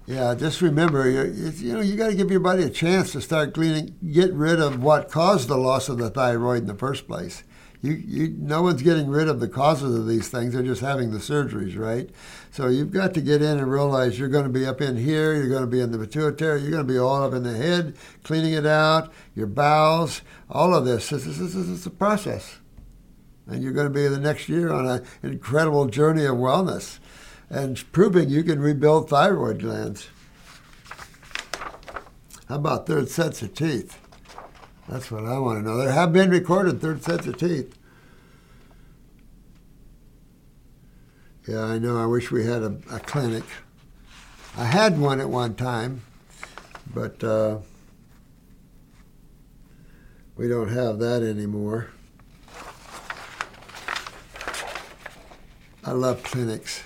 Yeah, 0.07 0.34
just 0.34 0.61
remember, 0.61 1.09
you, 1.09 1.53
you 1.57 1.72
know, 1.72 1.80
you 1.80 1.95
got 1.95 2.09
to 2.09 2.16
give 2.16 2.32
your 2.32 2.41
body 2.41 2.64
a 2.64 2.70
chance 2.70 3.12
to 3.12 3.20
start 3.20 3.55
cleaning, 3.55 3.97
get 4.11 4.32
rid 4.32 4.59
of 4.59 4.82
what 4.82 5.09
caused 5.09 5.47
the 5.47 5.57
loss 5.57 5.88
of 5.88 5.99
the 5.99 6.11
thyroid 6.11 6.62
in 6.62 6.66
the 6.66 6.74
first 6.74 7.07
place. 7.07 7.45
You, 7.83 7.93
you, 7.93 8.37
no 8.39 8.61
one's 8.61 8.83
getting 8.83 9.09
rid 9.09 9.28
of 9.28 9.41
the 9.41 9.49
causes 9.49 9.99
of 9.99 10.07
these 10.07 10.28
things. 10.28 10.53
They're 10.53 10.62
just 10.62 10.83
having 10.83 11.12
the 11.12 11.18
surgeries, 11.18 11.78
right? 11.78 12.11
So 12.51 12.68
you've 12.68 12.93
got 12.93 13.14
to 13.14 13.22
get 13.22 13.41
in 13.41 13.59
and 13.59 13.70
realize 13.70 14.18
you're 14.18 14.28
going 14.28 14.45
to 14.45 14.51
be 14.51 14.66
up 14.66 14.83
in 14.83 14.97
here, 14.97 15.35
you're 15.35 15.49
going 15.49 15.62
to 15.62 15.66
be 15.66 15.81
in 15.81 15.91
the 15.91 15.99
pituitary, 15.99 16.61
you're 16.61 16.70
going 16.70 16.87
to 16.87 16.93
be 16.93 16.99
all 16.99 17.22
up 17.22 17.33
in 17.33 17.43
the 17.43 17.57
head, 17.57 17.97
cleaning 18.22 18.53
it 18.53 18.66
out, 18.66 19.11
your 19.35 19.47
bowels, 19.47 20.20
all 20.51 20.74
of 20.74 20.85
this. 20.85 21.09
This, 21.09 21.24
this, 21.24 21.39
this, 21.39 21.55
this 21.55 21.68
is 21.68 21.87
a 21.87 21.91
process. 21.91 22.59
And 23.47 23.62
you're 23.62 23.72
going 23.72 23.89
to 23.89 23.95
be 23.95 24.07
the 24.09 24.20
next 24.20 24.49
year 24.49 24.70
on 24.70 24.87
an 24.87 25.07
incredible 25.22 25.87
journey 25.87 26.26
of 26.26 26.37
wellness 26.37 26.99
and 27.49 27.91
proving 27.93 28.28
you 28.28 28.45
can 28.45 28.61
rebuild 28.61 29.09
thyroid 29.09 29.61
glands. 29.61 30.09
How 32.47 32.57
about 32.57 32.87
third 32.87 33.09
sets 33.09 33.43
of 33.43 33.55
teeth? 33.55 34.00
That's 34.91 35.09
what 35.09 35.24
I 35.24 35.38
want 35.38 35.61
to 35.61 35.62
know. 35.62 35.76
There 35.76 35.93
have 35.93 36.12
been 36.12 36.30
recorded 36.30 36.80
third 36.80 37.05
sets 37.05 37.24
of 37.28 37.38
teeth. 37.38 37.78
Yeah, 41.47 41.62
I 41.62 41.78
know. 41.78 41.97
I 41.97 42.07
wish 42.07 42.32
we 42.32 42.45
had 42.45 42.62
a, 42.62 42.76
a 42.91 42.99
clinic. 42.99 43.45
I 44.57 44.64
had 44.64 44.99
one 44.99 45.20
at 45.20 45.28
one 45.28 45.55
time, 45.55 46.03
but 46.93 47.22
uh, 47.22 47.59
we 50.36 50.49
don't 50.49 50.70
have 50.70 50.99
that 50.99 51.22
anymore. 51.22 51.91
I 55.84 55.93
love 55.93 56.24
clinics. 56.24 56.82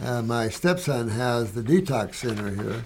Uh, 0.00 0.22
my 0.22 0.48
stepson 0.48 1.08
has 1.08 1.54
the 1.54 1.62
detox 1.62 2.14
center 2.14 2.54
here. 2.54 2.84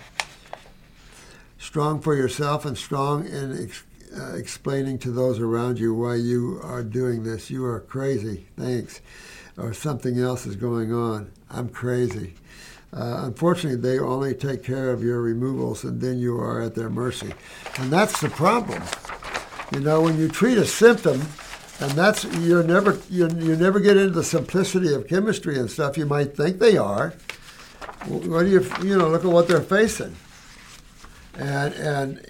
Strong 1.58 2.00
for 2.00 2.14
yourself 2.14 2.64
and 2.64 2.78
strong 2.78 3.26
in 3.26 3.64
ex- 3.64 3.84
uh, 4.16 4.34
explaining 4.34 4.98
to 4.98 5.10
those 5.10 5.38
around 5.38 5.78
you 5.78 5.94
why 5.94 6.16
you 6.16 6.60
are 6.62 6.82
doing 6.82 7.24
this. 7.24 7.50
You 7.50 7.64
are 7.64 7.80
crazy. 7.80 8.46
Thanks. 8.56 9.00
Or 9.56 9.72
something 9.72 10.18
else 10.18 10.46
is 10.46 10.56
going 10.56 10.92
on. 10.92 11.30
I'm 11.50 11.68
crazy. 11.68 12.34
Uh, 12.92 13.22
unfortunately, 13.24 13.80
they 13.80 13.98
only 13.98 14.34
take 14.34 14.62
care 14.62 14.92
of 14.92 15.02
your 15.02 15.20
removals 15.20 15.82
and 15.84 16.00
then 16.00 16.18
you 16.18 16.36
are 16.36 16.62
at 16.62 16.74
their 16.74 16.90
mercy. 16.90 17.32
And 17.78 17.92
that's 17.92 18.20
the 18.20 18.28
problem. 18.28 18.82
You 19.72 19.80
know, 19.80 20.02
when 20.02 20.18
you 20.18 20.28
treat 20.28 20.58
a 20.58 20.64
symptom, 20.64 21.20
and 21.80 21.90
that's 21.92 22.24
you're 22.38 22.62
never 22.62 23.00
you 23.10 23.28
you 23.38 23.56
never 23.56 23.80
get 23.80 23.96
into 23.96 24.10
the 24.10 24.22
simplicity 24.22 24.94
of 24.94 25.08
chemistry 25.08 25.58
and 25.58 25.68
stuff. 25.68 25.98
You 25.98 26.06
might 26.06 26.36
think 26.36 26.60
they 26.60 26.76
are. 26.76 27.14
What 28.06 28.44
do 28.44 28.48
you 28.48 28.64
you 28.82 28.96
know? 28.96 29.08
Look 29.08 29.24
at 29.24 29.30
what 29.30 29.48
they're 29.48 29.60
facing, 29.60 30.14
and 31.36 31.74
and 31.74 32.20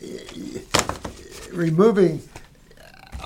removing. 1.55 2.23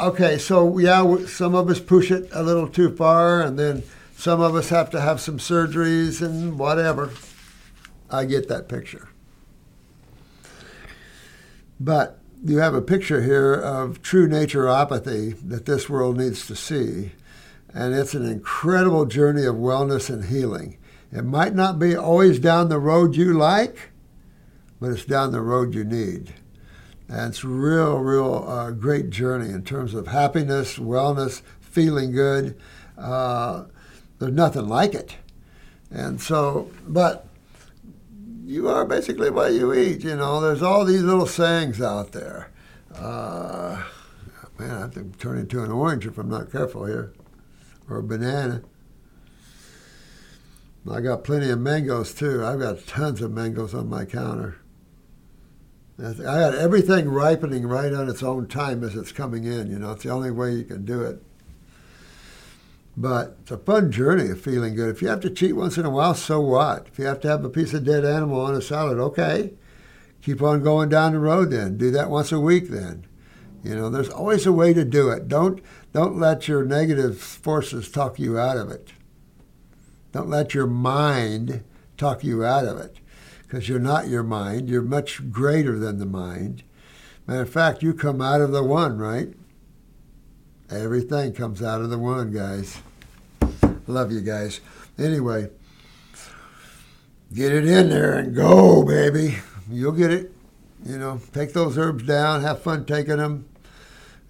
Okay, 0.00 0.38
so 0.38 0.78
yeah, 0.78 1.26
some 1.26 1.54
of 1.54 1.68
us 1.68 1.80
push 1.80 2.10
it 2.10 2.28
a 2.32 2.42
little 2.42 2.68
too 2.68 2.94
far, 2.94 3.40
and 3.40 3.58
then 3.58 3.82
some 4.16 4.40
of 4.40 4.54
us 4.54 4.68
have 4.68 4.90
to 4.90 5.00
have 5.00 5.20
some 5.20 5.38
surgeries 5.38 6.22
and 6.22 6.58
whatever. 6.58 7.10
I 8.10 8.24
get 8.24 8.48
that 8.48 8.68
picture, 8.68 9.08
but 11.80 12.18
you 12.44 12.58
have 12.58 12.74
a 12.74 12.80
picture 12.80 13.22
here 13.22 13.52
of 13.52 14.00
true 14.00 14.28
naturopathy 14.28 15.36
that 15.48 15.66
this 15.66 15.88
world 15.88 16.16
needs 16.16 16.46
to 16.46 16.54
see. 16.54 17.12
And 17.74 17.94
it's 17.94 18.14
an 18.14 18.24
incredible 18.24 19.04
journey 19.04 19.44
of 19.44 19.56
wellness 19.56 20.08
and 20.08 20.24
healing. 20.24 20.78
It 21.12 21.24
might 21.24 21.54
not 21.54 21.78
be 21.78 21.94
always 21.94 22.38
down 22.38 22.70
the 22.70 22.78
road 22.78 23.14
you 23.14 23.34
like, 23.36 23.90
but 24.80 24.90
it's 24.90 25.04
down 25.04 25.32
the 25.32 25.42
road 25.42 25.74
you 25.74 25.84
need. 25.84 26.32
And 27.08 27.30
it's 27.30 27.42
real, 27.42 27.96
real 27.98 28.44
uh, 28.46 28.70
great 28.72 29.10
journey 29.10 29.50
in 29.50 29.64
terms 29.64 29.94
of 29.94 30.08
happiness, 30.08 30.78
wellness, 30.78 31.42
feeling 31.60 32.12
good. 32.12 32.58
Uh, 32.98 33.64
there's 34.18 34.32
nothing 34.32 34.68
like 34.68 34.94
it. 34.94 35.16
And 35.90 36.20
so, 36.20 36.70
but 36.86 37.26
you 38.44 38.68
are 38.68 38.84
basically 38.84 39.30
what 39.30 39.52
you 39.52 39.72
eat. 39.72 40.04
You 40.04 40.16
know, 40.16 40.40
there's 40.40 40.62
all 40.62 40.84
these 40.84 41.02
little 41.02 41.26
sayings 41.26 41.80
out 41.80 42.12
there. 42.12 42.50
Uh, 42.94 43.82
man, 44.58 44.70
I 44.70 44.80
have 44.80 44.94
to 44.94 45.04
turn 45.18 45.38
into 45.38 45.62
an 45.62 45.70
orange 45.70 46.06
if 46.06 46.18
I'm 46.18 46.28
not 46.28 46.52
careful 46.52 46.84
here, 46.84 47.12
or 47.88 47.98
a 47.98 48.02
banana. 48.02 48.62
I 50.90 51.00
got 51.00 51.24
plenty 51.24 51.50
of 51.50 51.60
mangoes 51.60 52.14
too. 52.14 52.44
I've 52.44 52.60
got 52.60 52.86
tons 52.86 53.20
of 53.20 53.30
mangoes 53.30 53.74
on 53.74 53.90
my 53.90 54.04
counter. 54.04 54.58
I 56.00 56.12
got 56.12 56.54
everything 56.54 57.08
ripening 57.08 57.66
right 57.66 57.92
on 57.92 58.08
its 58.08 58.22
own 58.22 58.46
time 58.46 58.84
as 58.84 58.94
it's 58.94 59.10
coming 59.10 59.44
in. 59.44 59.68
You 59.70 59.80
know, 59.80 59.92
it's 59.92 60.04
the 60.04 60.10
only 60.10 60.30
way 60.30 60.52
you 60.52 60.64
can 60.64 60.84
do 60.84 61.02
it. 61.02 61.22
But 62.96 63.36
it's 63.42 63.50
a 63.50 63.58
fun 63.58 63.90
journey 63.90 64.30
of 64.30 64.40
feeling 64.40 64.74
good. 64.74 64.90
If 64.90 65.02
you 65.02 65.08
have 65.08 65.20
to 65.20 65.30
cheat 65.30 65.56
once 65.56 65.76
in 65.76 65.84
a 65.84 65.90
while, 65.90 66.14
so 66.14 66.40
what? 66.40 66.86
If 66.88 66.98
you 66.98 67.06
have 67.06 67.20
to 67.20 67.28
have 67.28 67.44
a 67.44 67.50
piece 67.50 67.74
of 67.74 67.84
dead 67.84 68.04
animal 68.04 68.40
on 68.40 68.54
a 68.54 68.62
salad, 68.62 68.98
okay. 68.98 69.54
Keep 70.22 70.42
on 70.42 70.62
going 70.62 70.88
down 70.88 71.12
the 71.12 71.18
road 71.18 71.50
then. 71.50 71.76
Do 71.76 71.90
that 71.92 72.10
once 72.10 72.32
a 72.32 72.40
week 72.40 72.68
then. 72.68 73.06
You 73.64 73.74
know, 73.74 73.90
there's 73.90 74.08
always 74.08 74.46
a 74.46 74.52
way 74.52 74.72
to 74.72 74.84
do 74.84 75.10
it. 75.10 75.28
Don't 75.28 75.60
don't 75.92 76.18
let 76.18 76.48
your 76.48 76.64
negative 76.64 77.18
forces 77.18 77.90
talk 77.90 78.18
you 78.18 78.38
out 78.38 78.56
of 78.56 78.70
it. 78.70 78.92
Don't 80.12 80.28
let 80.28 80.54
your 80.54 80.66
mind 80.66 81.64
talk 81.96 82.22
you 82.22 82.44
out 82.44 82.66
of 82.66 82.78
it. 82.78 82.98
Because 83.48 83.66
you're 83.66 83.78
not 83.78 84.08
your 84.08 84.22
mind. 84.22 84.68
You're 84.68 84.82
much 84.82 85.30
greater 85.30 85.78
than 85.78 85.98
the 85.98 86.06
mind. 86.06 86.64
Matter 87.26 87.42
of 87.42 87.50
fact, 87.50 87.82
you 87.82 87.94
come 87.94 88.20
out 88.20 88.42
of 88.42 88.52
the 88.52 88.62
one, 88.62 88.98
right? 88.98 89.32
Everything 90.70 91.32
comes 91.32 91.62
out 91.62 91.80
of 91.80 91.88
the 91.88 91.96
one, 91.96 92.30
guys. 92.30 92.82
Love 93.86 94.12
you 94.12 94.20
guys. 94.20 94.60
Anyway, 94.98 95.48
get 97.32 97.52
it 97.52 97.66
in 97.66 97.88
there 97.88 98.18
and 98.18 98.36
go, 98.36 98.82
baby. 98.84 99.38
You'll 99.70 99.92
get 99.92 100.10
it. 100.10 100.30
You 100.84 100.98
know, 100.98 101.22
take 101.32 101.54
those 101.54 101.78
herbs 101.78 102.04
down, 102.04 102.42
have 102.42 102.62
fun 102.62 102.84
taking 102.84 103.16
them, 103.16 103.48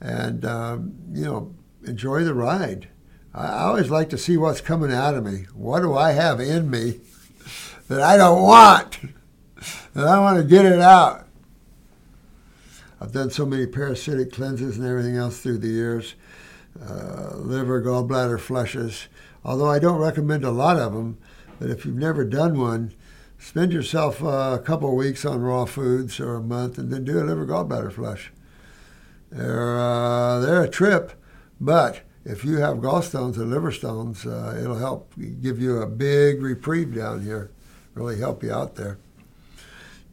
and, 0.00 0.44
um, 0.44 0.94
you 1.12 1.24
know, 1.24 1.54
enjoy 1.84 2.22
the 2.22 2.34
ride. 2.34 2.88
I 3.34 3.64
always 3.64 3.90
like 3.90 4.10
to 4.10 4.18
see 4.18 4.36
what's 4.36 4.60
coming 4.60 4.92
out 4.92 5.14
of 5.14 5.24
me. 5.24 5.46
What 5.54 5.80
do 5.80 5.96
I 5.96 6.12
have 6.12 6.40
in 6.40 6.70
me 6.70 7.00
that 7.88 8.02
I 8.02 8.16
don't 8.16 8.42
want? 8.42 8.98
that 9.94 10.06
I 10.06 10.20
want 10.20 10.38
to 10.38 10.44
get 10.44 10.64
it 10.64 10.80
out. 10.80 11.26
I've 13.00 13.12
done 13.12 13.30
so 13.30 13.46
many 13.46 13.66
parasitic 13.66 14.32
cleanses 14.32 14.76
and 14.76 14.86
everything 14.86 15.16
else 15.16 15.40
through 15.40 15.58
the 15.58 15.68
years, 15.68 16.14
uh, 16.80 17.36
liver, 17.36 17.80
gallbladder 17.80 18.40
flushes. 18.40 19.08
Although 19.44 19.70
I 19.70 19.78
don't 19.78 20.00
recommend 20.00 20.44
a 20.44 20.50
lot 20.50 20.78
of 20.78 20.92
them, 20.92 21.18
but 21.58 21.70
if 21.70 21.84
you've 21.84 21.94
never 21.94 22.24
done 22.24 22.58
one, 22.58 22.92
spend 23.38 23.72
yourself 23.72 24.22
uh, 24.22 24.58
a 24.58 24.62
couple 24.62 24.88
of 24.88 24.96
weeks 24.96 25.24
on 25.24 25.40
raw 25.40 25.64
foods 25.64 26.18
or 26.18 26.34
a 26.34 26.42
month, 26.42 26.76
and 26.76 26.92
then 26.92 27.04
do 27.04 27.20
a 27.20 27.24
liver 27.24 27.46
gallbladder 27.46 27.92
flush. 27.92 28.32
They're 29.30 29.78
uh, 29.78 30.40
they're 30.40 30.62
a 30.62 30.68
trip, 30.68 31.12
but 31.60 32.00
if 32.24 32.44
you 32.44 32.58
have 32.58 32.78
gallstones 32.78 33.38
or 33.38 33.44
liver 33.44 33.72
stones, 33.72 34.26
uh, 34.26 34.58
it'll 34.60 34.78
help 34.78 35.12
give 35.40 35.60
you 35.60 35.78
a 35.78 35.86
big 35.86 36.42
reprieve 36.42 36.94
down 36.94 37.22
here. 37.22 37.50
Really 37.98 38.20
help 38.20 38.44
you 38.44 38.52
out 38.52 38.76
there. 38.76 38.96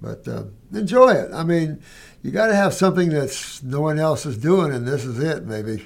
But 0.01 0.27
uh, 0.27 0.45
enjoy 0.73 1.11
it. 1.11 1.31
I 1.31 1.43
mean, 1.43 1.83
you 2.23 2.31
got 2.31 2.47
to 2.47 2.55
have 2.55 2.73
something 2.73 3.09
that's 3.09 3.61
no 3.61 3.79
one 3.79 3.99
else 3.99 4.25
is 4.25 4.39
doing, 4.39 4.73
and 4.73 4.87
this 4.87 5.05
is 5.05 5.19
it. 5.19 5.45
Maybe 5.45 5.85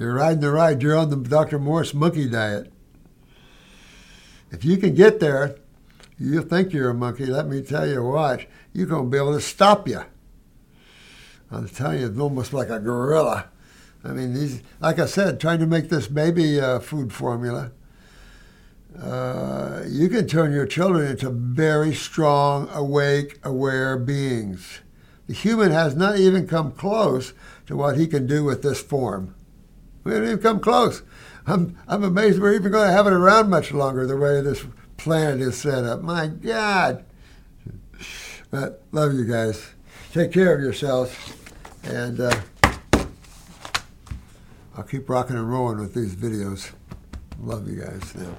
you're 0.00 0.14
riding 0.14 0.40
the 0.40 0.50
ride. 0.50 0.82
You're 0.82 0.96
on 0.96 1.10
the 1.10 1.16
Dr. 1.16 1.60
Morse 1.60 1.94
monkey 1.94 2.28
diet. 2.28 2.72
If 4.50 4.64
you 4.64 4.78
can 4.78 4.96
get 4.96 5.20
there, 5.20 5.54
you 6.18 6.42
think 6.42 6.72
you're 6.72 6.90
a 6.90 6.94
monkey. 6.94 7.26
Let 7.26 7.46
me 7.46 7.62
tell 7.62 7.88
you 7.88 8.02
what, 8.02 8.46
you're 8.72 8.88
going 8.88 9.04
to 9.04 9.10
be 9.10 9.16
able 9.16 9.34
to 9.34 9.40
stop 9.40 9.86
you. 9.86 10.02
I'm 11.52 11.68
telling 11.68 12.00
you, 12.00 12.08
it's 12.08 12.18
almost 12.18 12.52
like 12.52 12.68
a 12.68 12.80
gorilla. 12.80 13.48
I 14.02 14.08
mean, 14.08 14.34
these, 14.34 14.60
like 14.80 14.98
I 14.98 15.06
said, 15.06 15.38
trying 15.38 15.60
to 15.60 15.66
make 15.66 15.88
this 15.88 16.08
baby 16.08 16.60
uh, 16.60 16.80
food 16.80 17.12
formula, 17.12 17.70
uh, 18.98 19.84
you 19.86 20.08
can 20.08 20.26
turn 20.26 20.52
your 20.52 20.66
children 20.66 21.10
into 21.10 21.30
very 21.30 21.94
strong, 21.94 22.68
awake, 22.72 23.38
aware 23.44 23.96
beings. 23.96 24.80
The 25.26 25.34
human 25.34 25.70
has 25.70 25.94
not 25.94 26.18
even 26.18 26.46
come 26.46 26.72
close 26.72 27.32
to 27.66 27.76
what 27.76 27.96
he 27.96 28.06
can 28.06 28.26
do 28.26 28.44
with 28.44 28.62
this 28.62 28.82
form. 28.82 29.34
We 30.02 30.12
haven't 30.12 30.28
even 30.28 30.42
come 30.42 30.60
close. 30.60 31.02
I'm, 31.46 31.78
I'm 31.86 32.02
amazed 32.02 32.40
we're 32.40 32.54
even 32.54 32.72
going 32.72 32.88
to 32.88 32.92
have 32.92 33.06
it 33.06 33.12
around 33.12 33.48
much 33.48 33.72
longer 33.72 34.06
the 34.06 34.16
way 34.16 34.40
this 34.40 34.64
planet 34.96 35.40
is 35.40 35.56
set 35.56 35.84
up. 35.84 36.02
My 36.02 36.26
God. 36.26 37.04
But 38.50 38.82
love 38.92 39.14
you 39.14 39.24
guys. 39.24 39.64
Take 40.12 40.32
care 40.32 40.54
of 40.54 40.60
yourselves. 40.60 41.14
And 41.84 42.20
uh, 42.20 42.40
I'll 44.76 44.84
keep 44.84 45.08
rocking 45.08 45.36
and 45.36 45.48
rolling 45.48 45.78
with 45.78 45.94
these 45.94 46.14
videos. 46.14 46.72
Love 47.38 47.68
you 47.68 47.80
guys 47.80 48.14
now. 48.14 48.34